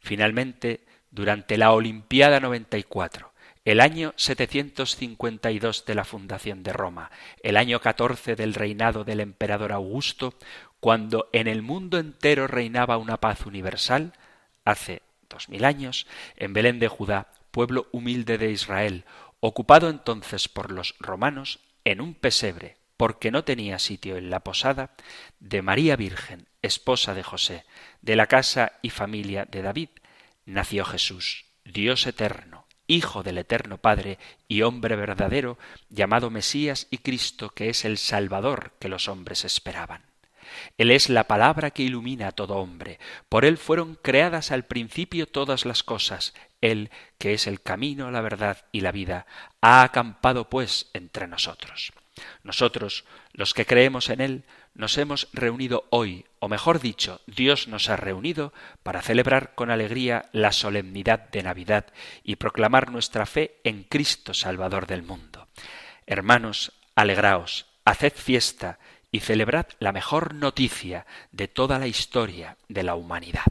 Finalmente, 0.00 0.84
durante 1.12 1.56
la 1.56 1.70
Olimpiada 1.70 2.40
94, 2.40 3.32
el 3.64 3.80
año 3.80 4.12
752 4.16 5.84
de 5.86 5.94
la 5.94 6.04
fundación 6.04 6.64
de 6.64 6.72
Roma, 6.72 7.12
el 7.44 7.56
año 7.56 7.78
14 7.80 8.34
del 8.34 8.54
reinado 8.54 9.04
del 9.04 9.20
emperador 9.20 9.70
Augusto, 9.70 10.34
cuando 10.80 11.28
en 11.32 11.46
el 11.46 11.62
mundo 11.62 11.98
entero 11.98 12.48
reinaba 12.48 12.96
una 12.96 13.18
paz 13.18 13.46
universal, 13.46 14.14
hace 14.64 15.02
dos 15.30 15.48
mil 15.48 15.64
años, 15.64 16.08
en 16.34 16.52
Belén 16.52 16.80
de 16.80 16.88
Judá, 16.88 17.28
pueblo 17.52 17.86
humilde 17.92 18.36
de 18.36 18.50
Israel, 18.50 19.04
ocupado 19.38 19.88
entonces 19.88 20.48
por 20.48 20.72
los 20.72 20.96
romanos, 20.98 21.60
en 21.84 22.00
un 22.00 22.14
pesebre 22.14 22.78
porque 22.96 23.30
no 23.30 23.44
tenía 23.44 23.78
sitio 23.78 24.16
en 24.16 24.30
la 24.30 24.40
posada, 24.40 24.94
de 25.38 25.62
María 25.62 25.96
Virgen, 25.96 26.48
esposa 26.62 27.14
de 27.14 27.22
José, 27.22 27.64
de 28.02 28.16
la 28.16 28.26
casa 28.26 28.72
y 28.82 28.90
familia 28.90 29.44
de 29.44 29.62
David, 29.62 29.88
nació 30.44 30.84
Jesús, 30.84 31.46
Dios 31.64 32.06
eterno, 32.06 32.66
Hijo 32.88 33.24
del 33.24 33.38
eterno 33.38 33.78
Padre 33.78 34.18
y 34.46 34.62
hombre 34.62 34.94
verdadero, 34.94 35.58
llamado 35.88 36.30
Mesías 36.30 36.86
y 36.90 36.98
Cristo, 36.98 37.50
que 37.50 37.68
es 37.68 37.84
el 37.84 37.98
Salvador 37.98 38.74
que 38.78 38.88
los 38.88 39.08
hombres 39.08 39.44
esperaban. 39.44 40.04
Él 40.78 40.92
es 40.92 41.08
la 41.08 41.24
palabra 41.24 41.72
que 41.72 41.82
ilumina 41.82 42.28
a 42.28 42.32
todo 42.32 42.56
hombre. 42.56 43.00
Por 43.28 43.44
Él 43.44 43.58
fueron 43.58 43.96
creadas 43.96 44.52
al 44.52 44.64
principio 44.64 45.26
todas 45.26 45.64
las 45.64 45.82
cosas. 45.82 46.32
Él, 46.60 46.90
que 47.18 47.34
es 47.34 47.48
el 47.48 47.60
camino, 47.60 48.12
la 48.12 48.20
verdad 48.20 48.64
y 48.70 48.80
la 48.80 48.92
vida, 48.92 49.26
ha 49.60 49.82
acampado 49.82 50.48
pues 50.48 50.90
entre 50.92 51.26
nosotros. 51.26 51.92
Nosotros, 52.42 53.04
los 53.32 53.54
que 53.54 53.66
creemos 53.66 54.08
en 54.08 54.20
Él, 54.20 54.44
nos 54.74 54.98
hemos 54.98 55.28
reunido 55.32 55.86
hoy, 55.90 56.26
o 56.38 56.48
mejor 56.48 56.80
dicho, 56.80 57.20
Dios 57.26 57.68
nos 57.68 57.88
ha 57.88 57.96
reunido 57.96 58.52
para 58.82 59.02
celebrar 59.02 59.54
con 59.54 59.70
alegría 59.70 60.26
la 60.32 60.52
solemnidad 60.52 61.28
de 61.30 61.42
Navidad 61.42 61.86
y 62.22 62.36
proclamar 62.36 62.90
nuestra 62.90 63.26
fe 63.26 63.56
en 63.64 63.84
Cristo 63.84 64.34
Salvador 64.34 64.86
del 64.86 65.02
mundo. 65.02 65.48
Hermanos, 66.06 66.72
alegraos, 66.94 67.66
haced 67.84 68.12
fiesta 68.14 68.78
y 69.10 69.20
celebrad 69.20 69.66
la 69.78 69.92
mejor 69.92 70.34
noticia 70.34 71.06
de 71.32 71.48
toda 71.48 71.78
la 71.78 71.86
historia 71.86 72.56
de 72.68 72.82
la 72.82 72.94
humanidad. 72.94 73.44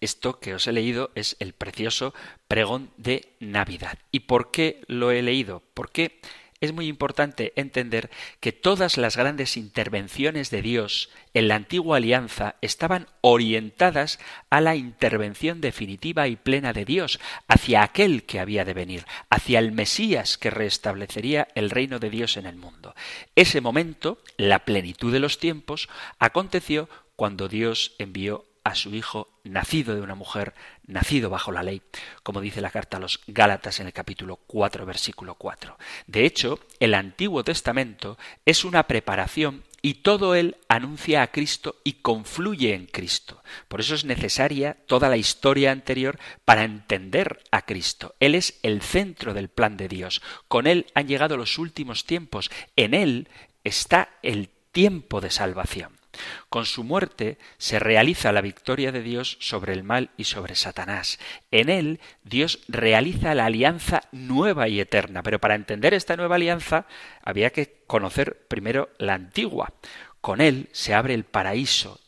Esto 0.00 0.38
que 0.38 0.54
os 0.54 0.66
he 0.66 0.72
leído 0.72 1.10
es 1.14 1.36
el 1.38 1.54
precioso 1.54 2.14
pregón 2.46 2.90
de 2.96 3.34
Navidad. 3.40 3.98
¿Y 4.10 4.20
por 4.20 4.50
qué 4.50 4.82
lo 4.86 5.10
he 5.10 5.22
leído? 5.22 5.62
Porque 5.72 6.20
es 6.60 6.72
muy 6.72 6.86
importante 6.86 7.52
entender 7.56 8.10
que 8.40 8.52
todas 8.52 8.96
las 8.96 9.16
grandes 9.16 9.56
intervenciones 9.56 10.50
de 10.50 10.62
Dios 10.62 11.10
en 11.34 11.48
la 11.48 11.56
antigua 11.56 11.98
alianza 11.98 12.56
estaban 12.60 13.08
orientadas 13.20 14.18
a 14.50 14.60
la 14.60 14.76
intervención 14.76 15.60
definitiva 15.60 16.28
y 16.28 16.36
plena 16.36 16.72
de 16.72 16.84
Dios, 16.84 17.20
hacia 17.48 17.82
aquel 17.82 18.24
que 18.24 18.40
había 18.40 18.64
de 18.64 18.74
venir, 18.74 19.04
hacia 19.30 19.58
el 19.58 19.72
Mesías 19.72 20.38
que 20.38 20.50
restablecería 20.50 21.48
el 21.54 21.70
reino 21.70 21.98
de 21.98 22.10
Dios 22.10 22.36
en 22.36 22.46
el 22.46 22.56
mundo. 22.56 22.94
Ese 23.34 23.60
momento, 23.60 24.18
la 24.36 24.60
plenitud 24.60 25.12
de 25.12 25.20
los 25.20 25.38
tiempos, 25.38 25.88
aconteció 26.18 26.88
cuando 27.16 27.48
Dios 27.48 27.94
envió 27.98 28.46
a 28.64 28.74
su 28.74 28.94
hijo 28.94 29.33
nacido 29.44 29.94
de 29.94 30.00
una 30.00 30.14
mujer, 30.14 30.54
nacido 30.86 31.30
bajo 31.30 31.52
la 31.52 31.62
ley, 31.62 31.82
como 32.22 32.40
dice 32.40 32.60
la 32.60 32.70
carta 32.70 32.96
a 32.96 33.00
los 33.00 33.20
Gálatas 33.26 33.80
en 33.80 33.86
el 33.86 33.92
capítulo 33.92 34.36
4, 34.46 34.86
versículo 34.86 35.34
4. 35.36 35.78
De 36.06 36.24
hecho, 36.24 36.58
el 36.80 36.94
Antiguo 36.94 37.44
Testamento 37.44 38.18
es 38.44 38.64
una 38.64 38.86
preparación 38.86 39.62
y 39.82 39.96
todo 39.96 40.34
él 40.34 40.56
anuncia 40.68 41.20
a 41.20 41.26
Cristo 41.26 41.76
y 41.84 41.94
confluye 41.94 42.72
en 42.72 42.86
Cristo. 42.86 43.42
Por 43.68 43.80
eso 43.80 43.94
es 43.94 44.06
necesaria 44.06 44.78
toda 44.86 45.10
la 45.10 45.18
historia 45.18 45.72
anterior 45.72 46.18
para 46.46 46.64
entender 46.64 47.42
a 47.50 47.66
Cristo. 47.66 48.14
Él 48.18 48.34
es 48.34 48.58
el 48.62 48.80
centro 48.80 49.34
del 49.34 49.50
plan 49.50 49.76
de 49.76 49.88
Dios. 49.88 50.22
Con 50.48 50.66
él 50.66 50.86
han 50.94 51.06
llegado 51.06 51.36
los 51.36 51.58
últimos 51.58 52.06
tiempos. 52.06 52.50
En 52.76 52.94
él 52.94 53.28
está 53.62 54.08
el 54.22 54.48
tiempo 54.72 55.20
de 55.20 55.30
salvación. 55.30 56.03
Con 56.48 56.66
su 56.66 56.84
muerte 56.84 57.38
se 57.58 57.78
realiza 57.78 58.32
la 58.32 58.40
victoria 58.40 58.92
de 58.92 59.02
Dios 59.02 59.36
sobre 59.40 59.72
el 59.72 59.82
mal 59.82 60.10
y 60.16 60.24
sobre 60.24 60.54
Satanás. 60.54 61.18
En 61.50 61.68
él 61.68 62.00
Dios 62.22 62.60
realiza 62.68 63.34
la 63.34 63.46
alianza 63.46 64.02
nueva 64.12 64.68
y 64.68 64.80
eterna. 64.80 65.22
Pero 65.22 65.40
para 65.40 65.54
entender 65.54 65.94
esta 65.94 66.16
nueva 66.16 66.36
alianza 66.36 66.86
había 67.22 67.50
que 67.50 67.82
conocer 67.86 68.46
primero 68.48 68.90
la 68.98 69.14
antigua. 69.14 69.72
Con 70.20 70.40
él 70.40 70.68
se 70.72 70.94
abre 70.94 71.14
el 71.14 71.24
paraíso 71.24 72.00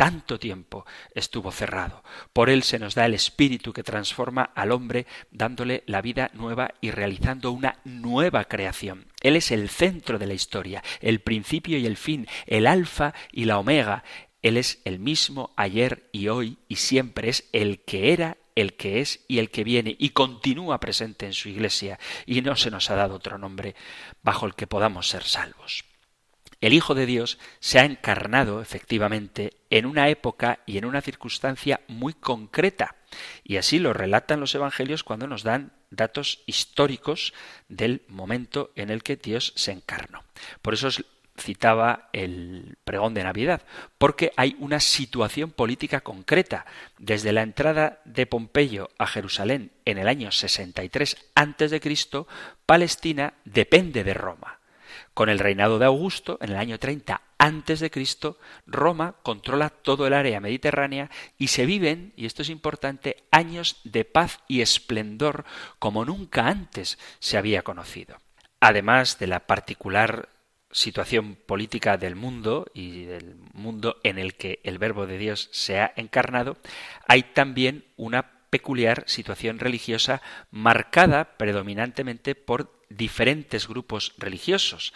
tanto 0.00 0.38
tiempo 0.38 0.86
estuvo 1.14 1.52
cerrado. 1.52 2.02
Por 2.32 2.48
él 2.48 2.62
se 2.62 2.78
nos 2.78 2.94
da 2.94 3.04
el 3.04 3.12
espíritu 3.12 3.74
que 3.74 3.82
transforma 3.82 4.44
al 4.54 4.72
hombre, 4.72 5.06
dándole 5.30 5.84
la 5.84 6.00
vida 6.00 6.30
nueva 6.32 6.70
y 6.80 6.90
realizando 6.90 7.52
una 7.52 7.80
nueva 7.84 8.44
creación. 8.46 9.08
Él 9.20 9.36
es 9.36 9.50
el 9.50 9.68
centro 9.68 10.18
de 10.18 10.26
la 10.26 10.32
historia, 10.32 10.82
el 11.02 11.20
principio 11.20 11.76
y 11.76 11.84
el 11.84 11.98
fin, 11.98 12.26
el 12.46 12.66
alfa 12.66 13.12
y 13.30 13.44
la 13.44 13.58
omega. 13.58 14.02
Él 14.40 14.56
es 14.56 14.80
el 14.86 15.00
mismo 15.00 15.52
ayer 15.58 16.08
y 16.12 16.28
hoy 16.28 16.56
y 16.66 16.76
siempre 16.76 17.28
es 17.28 17.50
el 17.52 17.84
que 17.84 18.14
era 18.14 18.38
el 18.54 18.76
que 18.78 19.02
es 19.02 19.26
y 19.28 19.38
el 19.38 19.50
que 19.50 19.64
viene 19.64 19.96
y 19.98 20.10
continúa 20.10 20.80
presente 20.80 21.26
en 21.26 21.34
su 21.34 21.50
iglesia 21.50 21.98
y 22.24 22.40
no 22.40 22.56
se 22.56 22.70
nos 22.70 22.88
ha 22.88 22.94
dado 22.94 23.16
otro 23.16 23.36
nombre 23.36 23.74
bajo 24.22 24.46
el 24.46 24.54
que 24.54 24.66
podamos 24.66 25.10
ser 25.10 25.24
salvos. 25.24 25.89
El 26.60 26.74
Hijo 26.74 26.94
de 26.94 27.06
Dios 27.06 27.38
se 27.58 27.78
ha 27.78 27.84
encarnado 27.84 28.60
efectivamente 28.60 29.54
en 29.70 29.86
una 29.86 30.08
época 30.08 30.60
y 30.66 30.76
en 30.76 30.84
una 30.84 31.00
circunstancia 31.00 31.80
muy 31.88 32.12
concreta. 32.12 32.96
Y 33.44 33.56
así 33.56 33.78
lo 33.78 33.92
relatan 33.92 34.40
los 34.40 34.54
Evangelios 34.54 35.02
cuando 35.02 35.26
nos 35.26 35.42
dan 35.42 35.72
datos 35.90 36.42
históricos 36.46 37.32
del 37.68 38.02
momento 38.08 38.72
en 38.76 38.90
el 38.90 39.02
que 39.02 39.16
Dios 39.16 39.52
se 39.56 39.72
encarnó. 39.72 40.22
Por 40.60 40.74
eso 40.74 40.88
citaba 41.40 42.10
el 42.12 42.76
pregón 42.84 43.14
de 43.14 43.24
Navidad, 43.24 43.62
porque 43.96 44.32
hay 44.36 44.56
una 44.58 44.78
situación 44.80 45.50
política 45.50 46.02
concreta. 46.02 46.66
Desde 46.98 47.32
la 47.32 47.42
entrada 47.42 48.00
de 48.04 48.26
Pompeyo 48.26 48.90
a 48.98 49.06
Jerusalén 49.06 49.72
en 49.86 49.96
el 49.98 50.08
año 50.08 50.30
63 50.30 51.16
a.C., 51.34 51.80
Palestina 52.66 53.34
depende 53.44 54.04
de 54.04 54.14
Roma. 54.14 54.59
Con 55.14 55.28
el 55.28 55.38
reinado 55.38 55.78
de 55.78 55.86
Augusto, 55.86 56.38
en 56.40 56.50
el 56.50 56.56
año 56.56 56.78
30 56.78 57.20
antes 57.38 57.80
de 57.80 57.90
Cristo, 57.90 58.38
Roma 58.66 59.16
controla 59.22 59.70
todo 59.70 60.06
el 60.06 60.12
área 60.12 60.40
mediterránea 60.40 61.10
y 61.38 61.48
se 61.48 61.64
viven, 61.64 62.12
y 62.14 62.26
esto 62.26 62.42
es 62.42 62.50
importante, 62.50 63.24
años 63.30 63.80
de 63.84 64.04
paz 64.04 64.40
y 64.46 64.60
esplendor 64.60 65.44
como 65.78 66.04
nunca 66.04 66.48
antes 66.48 66.98
se 67.18 67.38
había 67.38 67.62
conocido. 67.62 68.18
Además 68.60 69.18
de 69.18 69.26
la 69.26 69.40
particular 69.40 70.28
situación 70.70 71.34
política 71.46 71.96
del 71.96 72.14
mundo 72.14 72.66
y 72.74 73.04
del 73.04 73.36
mundo 73.54 73.96
en 74.04 74.18
el 74.18 74.34
que 74.34 74.60
el 74.62 74.78
verbo 74.78 75.06
de 75.06 75.18
Dios 75.18 75.48
se 75.50 75.80
ha 75.80 75.92
encarnado, 75.96 76.58
hay 77.08 77.22
también 77.22 77.84
una 77.96 78.39
peculiar 78.50 79.04
situación 79.06 79.58
religiosa 79.58 80.20
marcada 80.50 81.36
predominantemente 81.36 82.34
por 82.34 82.78
diferentes 82.88 83.68
grupos 83.68 84.12
religiosos. 84.18 84.92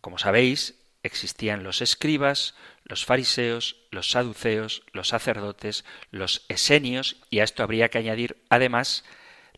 Como 0.00 0.18
sabéis, 0.18 0.74
existían 1.02 1.62
los 1.62 1.80
escribas, 1.80 2.54
los 2.84 3.04
fariseos, 3.04 3.76
los 3.90 4.10
saduceos, 4.10 4.82
los 4.92 5.08
sacerdotes, 5.08 5.84
los 6.10 6.44
esenios, 6.48 7.16
y 7.30 7.38
a 7.38 7.44
esto 7.44 7.62
habría 7.62 7.88
que 7.88 7.98
añadir 7.98 8.42
además 8.50 9.04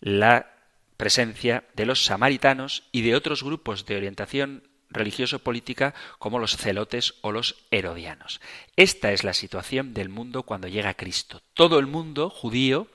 la 0.01 0.53
presencia 0.97 1.65
de 1.75 1.87
los 1.87 2.05
samaritanos 2.05 2.85
y 2.93 3.03
de 3.03 3.17
otros 3.17 3.43
grupos 3.43 3.87
de 3.87 3.97
orientación 3.97 4.69
religioso-política 4.95 5.95
como 6.19 6.39
los 6.39 6.57
celotes 6.57 7.15
o 7.21 7.33
los 7.33 7.65
herodianos. 7.71 8.41
Esta 8.77 9.13
es 9.13 9.25
la 9.25 9.35
situación 9.35 9.95
del 9.95 10.09
mundo 10.09 10.43
cuando 10.43 10.69
llega 10.69 10.95
Cristo. 10.95 11.43
Todo 11.55 11.79
el 11.79 11.87
mundo 11.87 12.31
judío, 12.31 12.89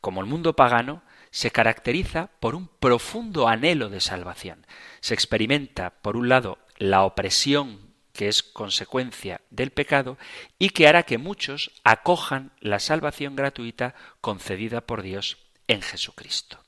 como 0.00 0.20
el 0.20 0.26
mundo 0.26 0.54
pagano, 0.54 1.02
se 1.30 1.50
caracteriza 1.50 2.30
por 2.40 2.54
un 2.54 2.68
profundo 2.68 3.48
anhelo 3.48 3.88
de 3.90 4.00
salvación. 4.00 4.66
Se 5.00 5.14
experimenta, 5.14 5.90
por 6.02 6.16
un 6.16 6.28
lado, 6.28 6.58
la 6.78 7.04
opresión 7.04 7.88
que 8.12 8.28
es 8.28 8.42
consecuencia 8.42 9.42
del 9.50 9.70
pecado 9.70 10.18
y 10.58 10.70
que 10.70 10.88
hará 10.88 11.04
que 11.04 11.18
muchos 11.18 11.70
acojan 11.84 12.50
la 12.60 12.80
salvación 12.80 13.36
gratuita 13.36 13.94
concedida 14.20 14.80
por 14.80 15.02
Dios 15.02 15.38
en 15.68 15.82
Jesucristo. 15.82 16.58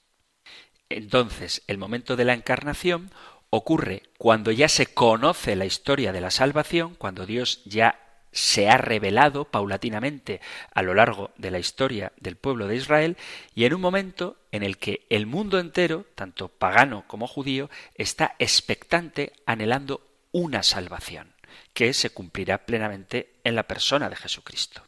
Entonces, 0.89 1.63
el 1.67 1.79
momento 1.79 2.15
de 2.17 2.25
la 2.25 2.35
encarnación 2.35 3.11
ocurre 3.51 4.05
cuando 4.17 4.53
ya 4.53 4.69
se 4.69 4.87
conoce 4.87 5.57
la 5.57 5.67
historia 5.67 6.13
de 6.13 6.21
la 6.21 6.31
salvación, 6.31 6.95
cuando 6.95 7.27
Dios 7.27 7.63
ya 7.65 7.99
se 8.33 8.69
ha 8.69 8.77
revelado 8.77 9.45
paulatinamente 9.45 10.41
a 10.73 10.83
lo 10.83 10.95
largo 10.95 11.33
de 11.37 11.51
la 11.51 11.59
historia 11.59 12.13
del 12.19 12.37
pueblo 12.37 12.69
de 12.69 12.77
Israel 12.77 13.17
y 13.55 13.65
en 13.65 13.75
un 13.75 13.81
momento 13.81 14.37
en 14.53 14.63
el 14.63 14.79
que 14.79 15.05
el 15.11 15.27
mundo 15.27 15.59
entero, 15.59 16.07
tanto 16.15 16.49
pagano 16.49 17.05
como 17.09 17.27
judío, 17.27 17.71
está 17.97 18.37
expectante, 18.39 19.33
anhelando 19.47 20.07
una 20.31 20.63
salvación, 20.63 21.35
que 21.75 21.93
se 21.93 22.11
cumplirá 22.11 22.67
plenamente 22.67 23.35
en 23.43 23.57
la 23.57 23.65
persona 23.65 24.09
de 24.09 24.17
Jesucristo. 24.17 24.85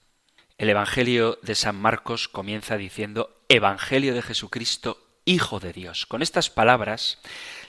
El 0.57 0.71
Evangelio 0.71 1.41
de 1.43 1.57
San 1.57 1.75
Marcos 1.75 2.29
comienza 2.29 2.77
diciendo 2.77 3.43
Evangelio 3.49 4.15
de 4.15 4.23
Jesucristo, 4.23 5.02
Hijo 5.25 5.61
de 5.61 5.73
Dios. 5.73 6.07
Con 6.07 6.23
estas 6.23 6.51
palabras, 6.51 7.19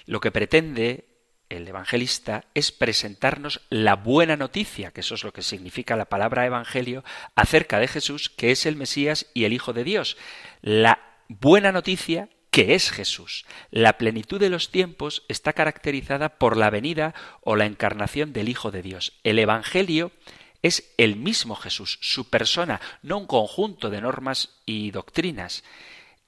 lo 0.06 0.20
que 0.20 0.32
pretende 0.32 1.06
el 1.49 1.68
evangelista 1.68 2.45
es 2.54 2.72
presentarnos 2.72 3.62
la 3.70 3.95
buena 3.95 4.38
noticia, 4.38 4.91
que 4.91 5.01
eso 5.01 5.16
es 5.16 5.24
lo 5.24 5.34
que 5.34 5.43
significa 5.43 5.95
la 5.95 6.06
palabra 6.06 6.45
evangelio, 6.45 7.04
acerca 7.36 7.80
de 7.80 7.88
Jesús, 7.88 8.30
que 8.30 8.51
es 8.51 8.66
el 8.66 8.76
Mesías 8.76 9.28
y 9.34 9.45
el 9.45 9.54
Hijo 9.54 9.74
de 9.74 9.84
Dios. 9.84 10.18
La 10.62 10.99
buena 11.28 11.72
noticia 11.72 12.30
que 12.49 12.76
es 12.76 12.91
Jesús. 12.91 13.45
La 13.72 13.97
plenitud 13.97 14.39
de 14.39 14.49
los 14.49 14.70
tiempos 14.70 15.24
está 15.28 15.54
caracterizada 15.54 16.38
por 16.38 16.56
la 16.56 16.70
venida 16.70 17.16
o 17.41 17.56
la 17.56 17.66
encarnación 17.66 18.32
del 18.32 18.49
Hijo 18.49 18.70
de 18.70 18.84
Dios. 18.84 19.14
El 19.24 19.39
Evangelio 19.39 20.12
es 20.62 20.93
el 20.97 21.16
mismo 21.16 21.56
Jesús, 21.56 21.97
su 22.01 22.30
persona, 22.30 22.80
no 23.01 23.18
un 23.18 23.28
conjunto 23.28 23.89
de 23.89 24.01
normas 24.01 24.62
y 24.66 24.91
doctrinas. 24.91 25.64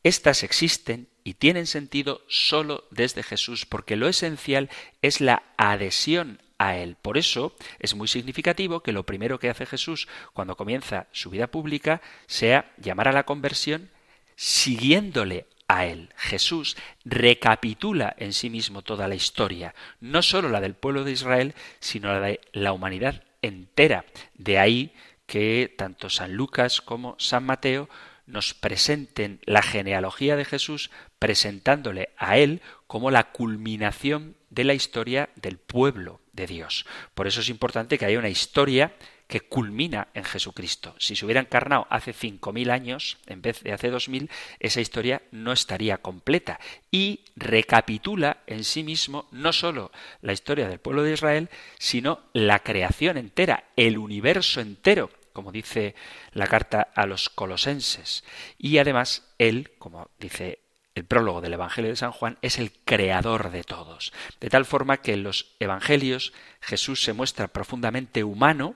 Estas 0.04 0.44
existen 0.44 1.10
y 1.26 1.34
tienen 1.34 1.66
sentido 1.68 2.22
sólo 2.30 2.86
desde 2.92 3.24
Jesús, 3.24 3.66
porque 3.66 3.98
lo 3.98 4.08
esencial 4.08 4.70
es 5.02 5.20
la 5.20 5.44
adhesión 5.58 6.40
a 6.60 6.78
Él. 6.78 6.96
Por 7.02 7.18
eso 7.18 7.54
es 7.80 7.96
muy 7.96 8.08
significativo 8.08 8.82
que 8.82 8.94
lo 8.94 9.04
primero 9.04 9.40
que 9.40 9.50
hace 9.50 9.66
Jesús 9.66 10.08
cuando 10.34 10.56
comienza 10.56 11.08
su 11.12 11.32
vida 11.32 11.48
pública 11.48 12.02
sea 12.28 12.72
llamar 12.78 13.10
a 13.10 13.12
la 13.12 13.26
conversión 13.26 13.90
siguiéndole 14.36 15.48
a 15.68 15.88
él. 15.88 16.14
Jesús 16.16 16.78
recapitula 17.04 18.16
en 18.20 18.34
sí 18.34 18.52
mismo 18.52 18.84
toda 18.84 19.08
la 19.08 19.16
historia, 19.16 19.74
no 20.00 20.22
sólo 20.22 20.50
la 20.50 20.62
del 20.62 20.76
pueblo 20.76 21.04
de 21.04 21.12
Israel, 21.12 21.56
sino 21.80 22.10
la 22.10 22.20
de 22.20 22.42
la 22.54 22.72
humanidad 22.72 23.24
entera. 23.42 24.06
De 24.36 24.60
ahí 24.60 24.94
que 25.26 25.74
tanto 25.76 26.10
San 26.10 26.34
Lucas 26.36 26.82
como 26.82 27.16
San 27.18 27.46
Mateo 27.46 27.90
nos 28.28 28.54
presenten 28.54 29.40
la 29.46 29.62
genealogía 29.62 30.36
de 30.36 30.46
Jesús 30.46 30.92
presentándole 31.20 32.10
a 32.18 32.38
él 32.38 32.62
como 32.88 33.12
la 33.12 33.32
culminación 33.32 34.36
de 34.50 34.64
la 34.64 34.74
historia 34.74 35.30
del 35.36 35.58
pueblo 35.58 36.22
de 36.34 36.48
Dios. 36.48 36.86
Por 37.14 37.28
eso 37.28 37.42
es 37.42 37.50
importante 37.50 37.98
que 37.98 38.06
haya 38.06 38.20
una 38.20 38.30
historia 38.30 38.94
que 39.28 39.42
culmina 39.42 40.10
en 40.14 40.24
Jesucristo. 40.24 40.96
Si 41.00 41.16
se 41.16 41.26
hubiera 41.26 41.42
encarnado 41.42 41.88
hace 41.90 42.14
cinco 42.14 42.54
mil 42.54 42.70
años 42.70 43.18
en 43.26 43.42
vez 43.42 43.64
de 43.64 43.74
hace 43.74 43.90
dos 43.90 44.08
mil, 44.08 44.30
esa 44.60 44.82
historia 44.82 45.24
no 45.32 45.52
estaría 45.52 45.98
completa 45.98 46.60
y 46.92 47.22
recapitula 47.36 48.38
en 48.46 48.64
sí 48.64 48.84
mismo 48.84 49.28
no 49.32 49.52
sólo 49.52 49.92
la 50.22 50.34
historia 50.34 50.68
del 50.68 50.80
pueblo 50.80 51.04
de 51.04 51.14
Israel, 51.14 51.50
sino 51.80 52.20
la 52.34 52.60
creación 52.60 53.18
entera, 53.18 53.66
el 53.76 53.98
universo 53.98 54.62
entero, 54.62 55.10
como 55.36 55.52
dice 55.52 55.94
la 56.32 56.48
carta 56.48 56.88
a 56.96 57.06
los 57.06 57.30
colosenses. 57.30 58.24
Y 58.58 58.78
además 58.78 59.36
él, 59.38 59.74
como 59.78 60.10
dice 60.18 60.60
el 60.96 61.04
prólogo 61.04 61.42
del 61.42 61.54
Evangelio 61.54 61.92
de 61.92 61.98
San 61.98 62.14
Juan 62.14 62.38
es 62.42 62.58
el 62.58 62.72
creador 62.72 63.52
de 63.52 63.66
todos. 63.66 64.14
De 64.40 64.50
tal 64.50 64.64
forma 64.64 65.02
que 65.02 65.14
en 65.14 65.24
los 65.24 65.58
Evangelios 65.60 66.32
Jesús 66.62 67.04
se 67.04 67.12
muestra 67.12 67.50
profundamente 67.50 68.24
humano, 68.24 68.76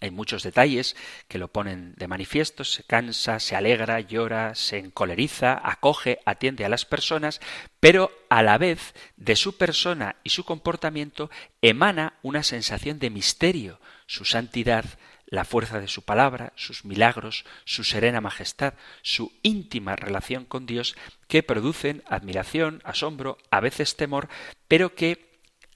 hay 0.00 0.10
muchos 0.10 0.42
detalles 0.42 0.96
que 1.28 1.38
lo 1.38 1.48
ponen 1.48 1.94
de 1.96 2.08
manifiesto, 2.08 2.64
se 2.64 2.82
cansa, 2.82 3.38
se 3.40 3.56
alegra, 3.56 4.00
llora, 4.00 4.54
se 4.54 4.78
encoleriza, 4.78 5.58
acoge, 5.62 6.18
atiende 6.26 6.64
a 6.64 6.68
las 6.68 6.84
personas, 6.84 7.40
pero 7.80 8.10
a 8.28 8.42
la 8.42 8.58
vez 8.58 8.92
de 9.16 9.36
su 9.36 9.56
persona 9.56 10.16
y 10.24 10.30
su 10.30 10.44
comportamiento 10.44 11.30
emana 11.62 12.14
una 12.22 12.42
sensación 12.42 12.98
de 12.98 13.10
misterio, 13.10 13.80
su 14.06 14.24
santidad, 14.24 14.84
la 15.26 15.44
fuerza 15.44 15.80
de 15.80 15.88
su 15.88 16.02
palabra, 16.02 16.52
sus 16.56 16.84
milagros, 16.84 17.44
su 17.64 17.84
serena 17.84 18.20
majestad, 18.20 18.74
su 19.02 19.32
íntima 19.42 19.96
relación 19.96 20.44
con 20.44 20.66
Dios, 20.66 20.96
que 21.28 21.42
producen 21.42 22.02
admiración, 22.06 22.80
asombro, 22.84 23.38
a 23.50 23.60
veces 23.60 23.96
temor, 23.96 24.28
pero 24.68 24.94
que 24.94 25.26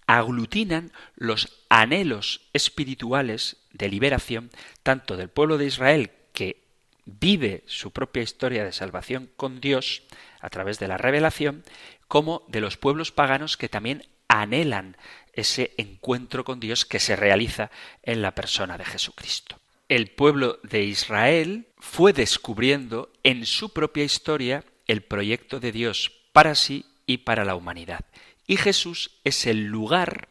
aglutinan 0.07 0.93
los 1.15 1.65
anhelos 1.69 2.49
espirituales 2.53 3.59
de 3.73 3.89
liberación 3.89 4.51
tanto 4.83 5.17
del 5.17 5.29
pueblo 5.29 5.59
de 5.59 5.67
Israel 5.67 6.11
que 6.33 6.65
vive 7.05 7.63
su 7.67 7.93
propia 7.93 8.23
historia 8.23 8.65
de 8.65 8.73
salvación 8.73 9.31
con 9.37 9.61
Dios 9.61 10.03
a 10.41 10.51
través 10.51 10.79
de 10.79 10.89
la 10.89 10.97
revelación, 10.97 11.65
como 12.09 12.45
de 12.49 12.61
los 12.61 12.77
pueblos 12.77 13.13
paganos 13.13 13.57
que 13.57 13.69
también 13.69 14.07
anhelan 14.29 14.97
ese 15.33 15.75
encuentro 15.77 16.45
con 16.45 16.61
Dios 16.61 16.85
que 16.85 17.01
se 17.01 17.17
realiza 17.17 17.71
en 18.03 18.23
la 18.23 18.35
persona 18.35 18.79
de 18.79 18.85
Jesucristo. 18.85 19.59
El 19.89 20.11
pueblo 20.11 20.61
de 20.63 20.85
Israel 20.85 21.67
fue 21.79 22.13
descubriendo 22.13 23.13
en 23.23 23.47
su 23.47 23.73
propia 23.73 24.05
historia 24.05 24.65
el 24.87 25.03
proyecto 25.03 25.61
de 25.61 25.73
Dios 25.73 26.13
para 26.33 26.55
sí 26.55 26.87
y 27.07 27.19
para 27.19 27.45
la 27.45 27.55
humanidad. 27.55 28.05
Y 28.47 28.57
Jesús 28.57 29.19
es 29.25 29.47
el 29.47 29.67
lugar, 29.67 30.29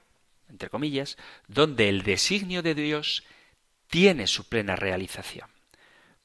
entre 0.50 0.70
comillas, 0.70 1.18
donde 1.48 1.90
el 1.90 2.04
designio 2.04 2.62
de 2.62 2.76
Dios 2.76 3.24
tiene 3.88 4.28
su 4.28 4.48
plena 4.48 4.76
realización. 4.76 5.50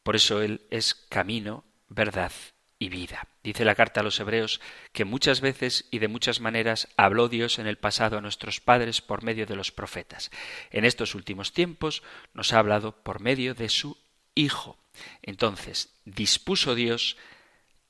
Por 0.03 0.17
eso 0.17 0.43
Él 0.43 0.63
es 0.71 0.95
camino, 0.95 1.65
verdad 1.89 2.33
y 2.79 2.89
vida. 2.89 3.29
Dice 3.43 3.65
la 3.65 3.75
carta 3.75 4.01
a 4.01 4.03
los 4.03 4.19
Hebreos 4.21 4.61
que 4.93 5.05
muchas 5.05 5.41
veces 5.41 5.87
y 5.91 5.99
de 5.99 6.09
muchas 6.09 6.41
maneras 6.41 6.89
habló 6.97 7.29
Dios 7.29 7.59
en 7.59 7.67
el 7.67 7.79
pasado 7.79 8.19
a 8.19 8.21
nuestros 8.21 8.61
padres 8.61 9.01
por 9.01 9.23
medio 9.23 9.47
de 9.47 9.57
los 9.57 9.73
profetas. 9.73 10.31
En 10.71 10.85
estos 10.85 11.15
últimos 11.15 11.53
tiempos 11.53 12.03
nos 12.33 12.53
ha 12.53 12.59
hablado 12.59 13.03
por 13.03 13.21
medio 13.21 13.55
de 13.55 13.69
su 13.69 13.97
Hijo. 14.35 14.79
Entonces, 15.23 15.95
dispuso 16.05 16.75
Dios 16.75 17.17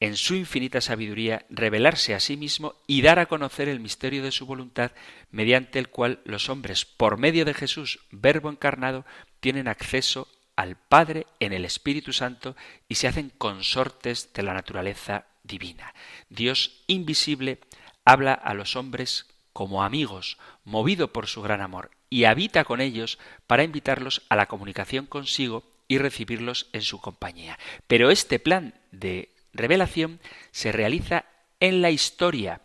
en 0.00 0.16
su 0.16 0.34
infinita 0.34 0.82
sabiduría, 0.82 1.46
revelarse 1.48 2.14
a 2.14 2.20
sí 2.20 2.36
mismo 2.36 2.74
y 2.86 3.00
dar 3.00 3.18
a 3.18 3.26
conocer 3.26 3.68
el 3.68 3.80
misterio 3.80 4.22
de 4.22 4.32
su 4.32 4.44
voluntad, 4.44 4.92
mediante 5.30 5.78
el 5.78 5.88
cual 5.88 6.20
los 6.24 6.50
hombres, 6.50 6.84
por 6.84 7.16
medio 7.16 7.46
de 7.46 7.54
Jesús, 7.54 8.00
Verbo 8.10 8.50
encarnado, 8.50 9.06
tienen 9.40 9.68
acceso 9.68 10.28
al 10.56 10.76
Padre 10.76 11.26
en 11.40 11.52
el 11.52 11.64
Espíritu 11.64 12.12
Santo 12.12 12.56
y 12.88 12.96
se 12.96 13.08
hacen 13.08 13.30
consortes 13.30 14.32
de 14.32 14.42
la 14.42 14.54
naturaleza 14.54 15.26
divina. 15.42 15.94
Dios 16.28 16.82
invisible 16.86 17.60
habla 18.04 18.34
a 18.34 18.54
los 18.54 18.76
hombres 18.76 19.26
como 19.52 19.84
amigos, 19.84 20.38
movido 20.64 21.12
por 21.12 21.26
su 21.26 21.40
gran 21.40 21.60
amor, 21.60 21.90
y 22.10 22.24
habita 22.24 22.64
con 22.64 22.80
ellos 22.80 23.18
para 23.46 23.62
invitarlos 23.62 24.22
a 24.28 24.36
la 24.36 24.46
comunicación 24.46 25.06
consigo 25.06 25.64
y 25.88 25.98
recibirlos 25.98 26.68
en 26.72 26.82
su 26.82 27.00
compañía. 27.00 27.58
Pero 27.86 28.10
este 28.10 28.38
plan 28.38 28.74
de 28.90 29.34
revelación 29.52 30.20
se 30.50 30.72
realiza 30.72 31.24
en 31.60 31.82
la 31.82 31.90
historia, 31.90 32.62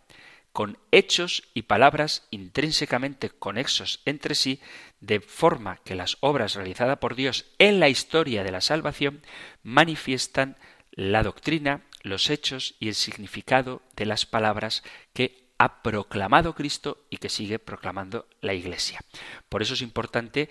con 0.52 0.78
hechos 0.90 1.44
y 1.54 1.62
palabras 1.62 2.26
intrínsecamente 2.30 3.30
conexos 3.30 4.00
entre 4.04 4.34
sí, 4.34 4.60
de 5.00 5.20
forma 5.20 5.78
que 5.84 5.94
las 5.94 6.16
obras 6.20 6.54
realizadas 6.54 6.98
por 6.98 7.14
Dios 7.14 7.46
en 7.58 7.80
la 7.80 7.88
historia 7.88 8.42
de 8.42 8.52
la 8.52 8.60
salvación 8.60 9.22
manifiestan 9.62 10.56
la 10.92 11.22
doctrina, 11.22 11.82
los 12.02 12.30
hechos 12.30 12.74
y 12.80 12.88
el 12.88 12.94
significado 12.94 13.82
de 13.96 14.06
las 14.06 14.26
palabras 14.26 14.82
que 15.12 15.50
ha 15.58 15.82
proclamado 15.82 16.54
Cristo 16.54 17.04
y 17.10 17.18
que 17.18 17.28
sigue 17.28 17.58
proclamando 17.58 18.26
la 18.40 18.54
Iglesia. 18.54 19.00
Por 19.48 19.62
eso 19.62 19.74
es 19.74 19.82
importante 19.82 20.48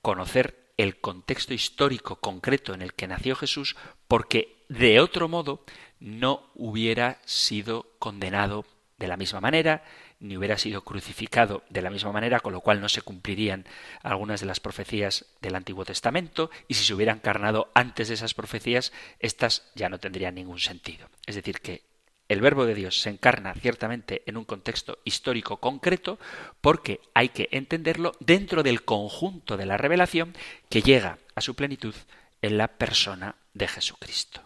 conocer 0.00 0.72
el 0.76 1.00
contexto 1.00 1.52
histórico 1.52 2.16
concreto 2.16 2.72
en 2.72 2.82
el 2.82 2.94
que 2.94 3.06
nació 3.06 3.36
Jesús, 3.36 3.76
porque 4.08 4.64
de 4.68 5.00
otro 5.00 5.28
modo 5.28 5.64
no 6.00 6.50
hubiera 6.54 7.20
sido 7.24 7.92
condenado 7.98 8.64
de 9.02 9.08
la 9.08 9.16
misma 9.16 9.40
manera, 9.40 9.82
ni 10.20 10.36
hubiera 10.36 10.56
sido 10.56 10.84
crucificado 10.84 11.64
de 11.68 11.82
la 11.82 11.90
misma 11.90 12.12
manera, 12.12 12.38
con 12.38 12.52
lo 12.52 12.60
cual 12.60 12.80
no 12.80 12.88
se 12.88 13.02
cumplirían 13.02 13.66
algunas 14.04 14.40
de 14.40 14.46
las 14.46 14.60
profecías 14.60 15.26
del 15.40 15.56
Antiguo 15.56 15.84
Testamento, 15.84 16.50
y 16.68 16.74
si 16.74 16.84
se 16.84 16.94
hubiera 16.94 17.12
encarnado 17.12 17.72
antes 17.74 18.06
de 18.08 18.14
esas 18.14 18.32
profecías, 18.32 18.92
éstas 19.18 19.64
ya 19.74 19.88
no 19.88 19.98
tendrían 19.98 20.36
ningún 20.36 20.60
sentido. 20.60 21.08
Es 21.26 21.34
decir, 21.34 21.60
que 21.60 21.82
el 22.28 22.40
verbo 22.40 22.64
de 22.64 22.76
Dios 22.76 23.00
se 23.00 23.10
encarna 23.10 23.54
ciertamente 23.54 24.22
en 24.26 24.36
un 24.36 24.44
contexto 24.44 24.98
histórico 25.04 25.56
concreto 25.56 26.20
porque 26.60 27.00
hay 27.12 27.30
que 27.30 27.48
entenderlo 27.50 28.12
dentro 28.20 28.62
del 28.62 28.84
conjunto 28.84 29.56
de 29.56 29.66
la 29.66 29.76
revelación 29.76 30.34
que 30.70 30.82
llega 30.82 31.18
a 31.34 31.40
su 31.40 31.56
plenitud 31.56 31.94
en 32.40 32.56
la 32.56 32.68
persona 32.68 33.34
de 33.52 33.66
Jesucristo. 33.66 34.40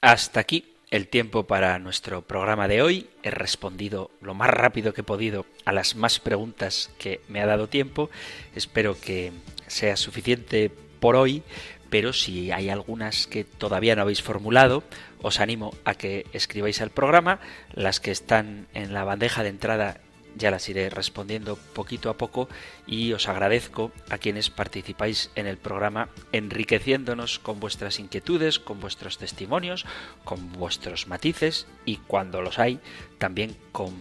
Hasta 0.00 0.40
aquí 0.40 0.74
el 0.90 1.08
tiempo 1.08 1.46
para 1.46 1.78
nuestro 1.78 2.22
programa 2.22 2.68
de 2.68 2.82
hoy. 2.82 3.08
He 3.22 3.30
respondido 3.30 4.10
lo 4.20 4.34
más 4.34 4.50
rápido 4.50 4.94
que 4.94 5.02
he 5.02 5.04
podido 5.04 5.46
a 5.64 5.72
las 5.72 5.96
más 5.96 6.18
preguntas 6.18 6.90
que 6.98 7.20
me 7.28 7.40
ha 7.40 7.46
dado 7.46 7.68
tiempo. 7.68 8.10
Espero 8.54 8.98
que 8.98 9.32
sea 9.66 9.96
suficiente 9.96 10.70
por 11.00 11.16
hoy, 11.16 11.42
pero 11.90 12.12
si 12.12 12.50
hay 12.50 12.70
algunas 12.70 13.26
que 13.26 13.44
todavía 13.44 13.96
no 13.96 14.02
habéis 14.02 14.22
formulado, 14.22 14.82
os 15.22 15.40
animo 15.40 15.74
a 15.84 15.94
que 15.94 16.26
escribáis 16.32 16.80
al 16.80 16.90
programa. 16.90 17.40
Las 17.72 18.00
que 18.00 18.10
están 18.10 18.66
en 18.74 18.94
la 18.94 19.04
bandeja 19.04 19.42
de 19.42 19.50
entrada 19.50 20.00
ya 20.38 20.50
las 20.50 20.68
iré 20.68 20.88
respondiendo 20.88 21.56
poquito 21.74 22.08
a 22.08 22.16
poco 22.16 22.48
y 22.86 23.12
os 23.12 23.28
agradezco 23.28 23.92
a 24.08 24.18
quienes 24.18 24.50
participáis 24.50 25.30
en 25.34 25.46
el 25.46 25.58
programa 25.58 26.08
enriqueciéndonos 26.32 27.38
con 27.38 27.60
vuestras 27.60 27.98
inquietudes, 27.98 28.58
con 28.58 28.80
vuestros 28.80 29.18
testimonios, 29.18 29.84
con 30.24 30.52
vuestros 30.52 31.08
matices 31.08 31.66
y 31.84 31.96
cuando 31.96 32.40
los 32.40 32.58
hay 32.58 32.80
también 33.18 33.56
con 33.72 33.92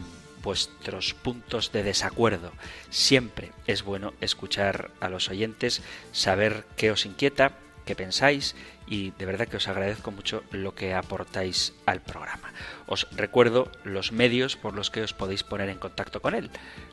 vuestros 0.44 1.14
puntos 1.14 1.72
de 1.72 1.84
desacuerdo. 1.84 2.52
Siempre 2.90 3.52
es 3.66 3.84
bueno 3.84 4.14
escuchar 4.22 4.92
a 5.02 5.10
los 5.10 5.30
oyentes, 5.30 5.82
saber 6.14 6.66
qué 6.78 6.92
os 6.92 7.06
inquieta, 7.06 7.52
qué 7.88 7.96
pensáis 7.96 8.56
y 8.86 9.12
de 9.12 9.26
verdad 9.26 9.48
que 9.48 9.58
os 9.58 9.68
agradezco 9.68 10.12
mucho 10.12 10.44
lo 10.52 10.76
que 10.76 10.94
aportáis 10.94 11.74
al 11.88 12.02
programa. 12.02 12.54
Os 12.86 13.08
recuerdo 13.16 13.72
los 13.84 14.12
medios 14.12 14.56
por 14.56 14.76
los 14.76 14.92
que 14.92 15.02
os 15.02 15.14
podéis 15.14 15.44
poner 15.44 15.70
en 15.70 15.80
contacto 15.80 16.22
con 16.22 16.36
él. 16.36 16.52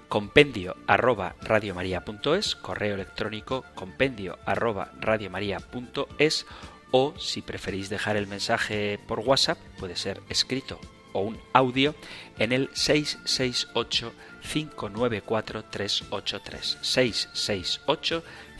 Compendio 0.09 0.76
arroba 0.86 1.34
radiomaria.es, 1.42 2.55
correo 2.57 2.95
electrónico 2.95 3.64
compendio 3.74 4.38
arroba 4.47 4.92
radiomaria.es 5.01 6.47
o 6.92 7.12
si 7.18 7.42
preferís 7.42 7.90
dejar 7.90 8.16
el 8.16 8.28
mensaje 8.28 9.01
por 9.09 9.18
WhatsApp 9.18 9.59
puede 9.78 9.97
ser 9.97 10.22
escrito 10.28 10.80
o 11.12 11.22
un 11.22 11.40
audio 11.53 11.95
en 12.38 12.53
el 12.53 12.70
668 12.72 14.12
594 14.42 15.64
383 15.64 16.78
668 16.82 18.22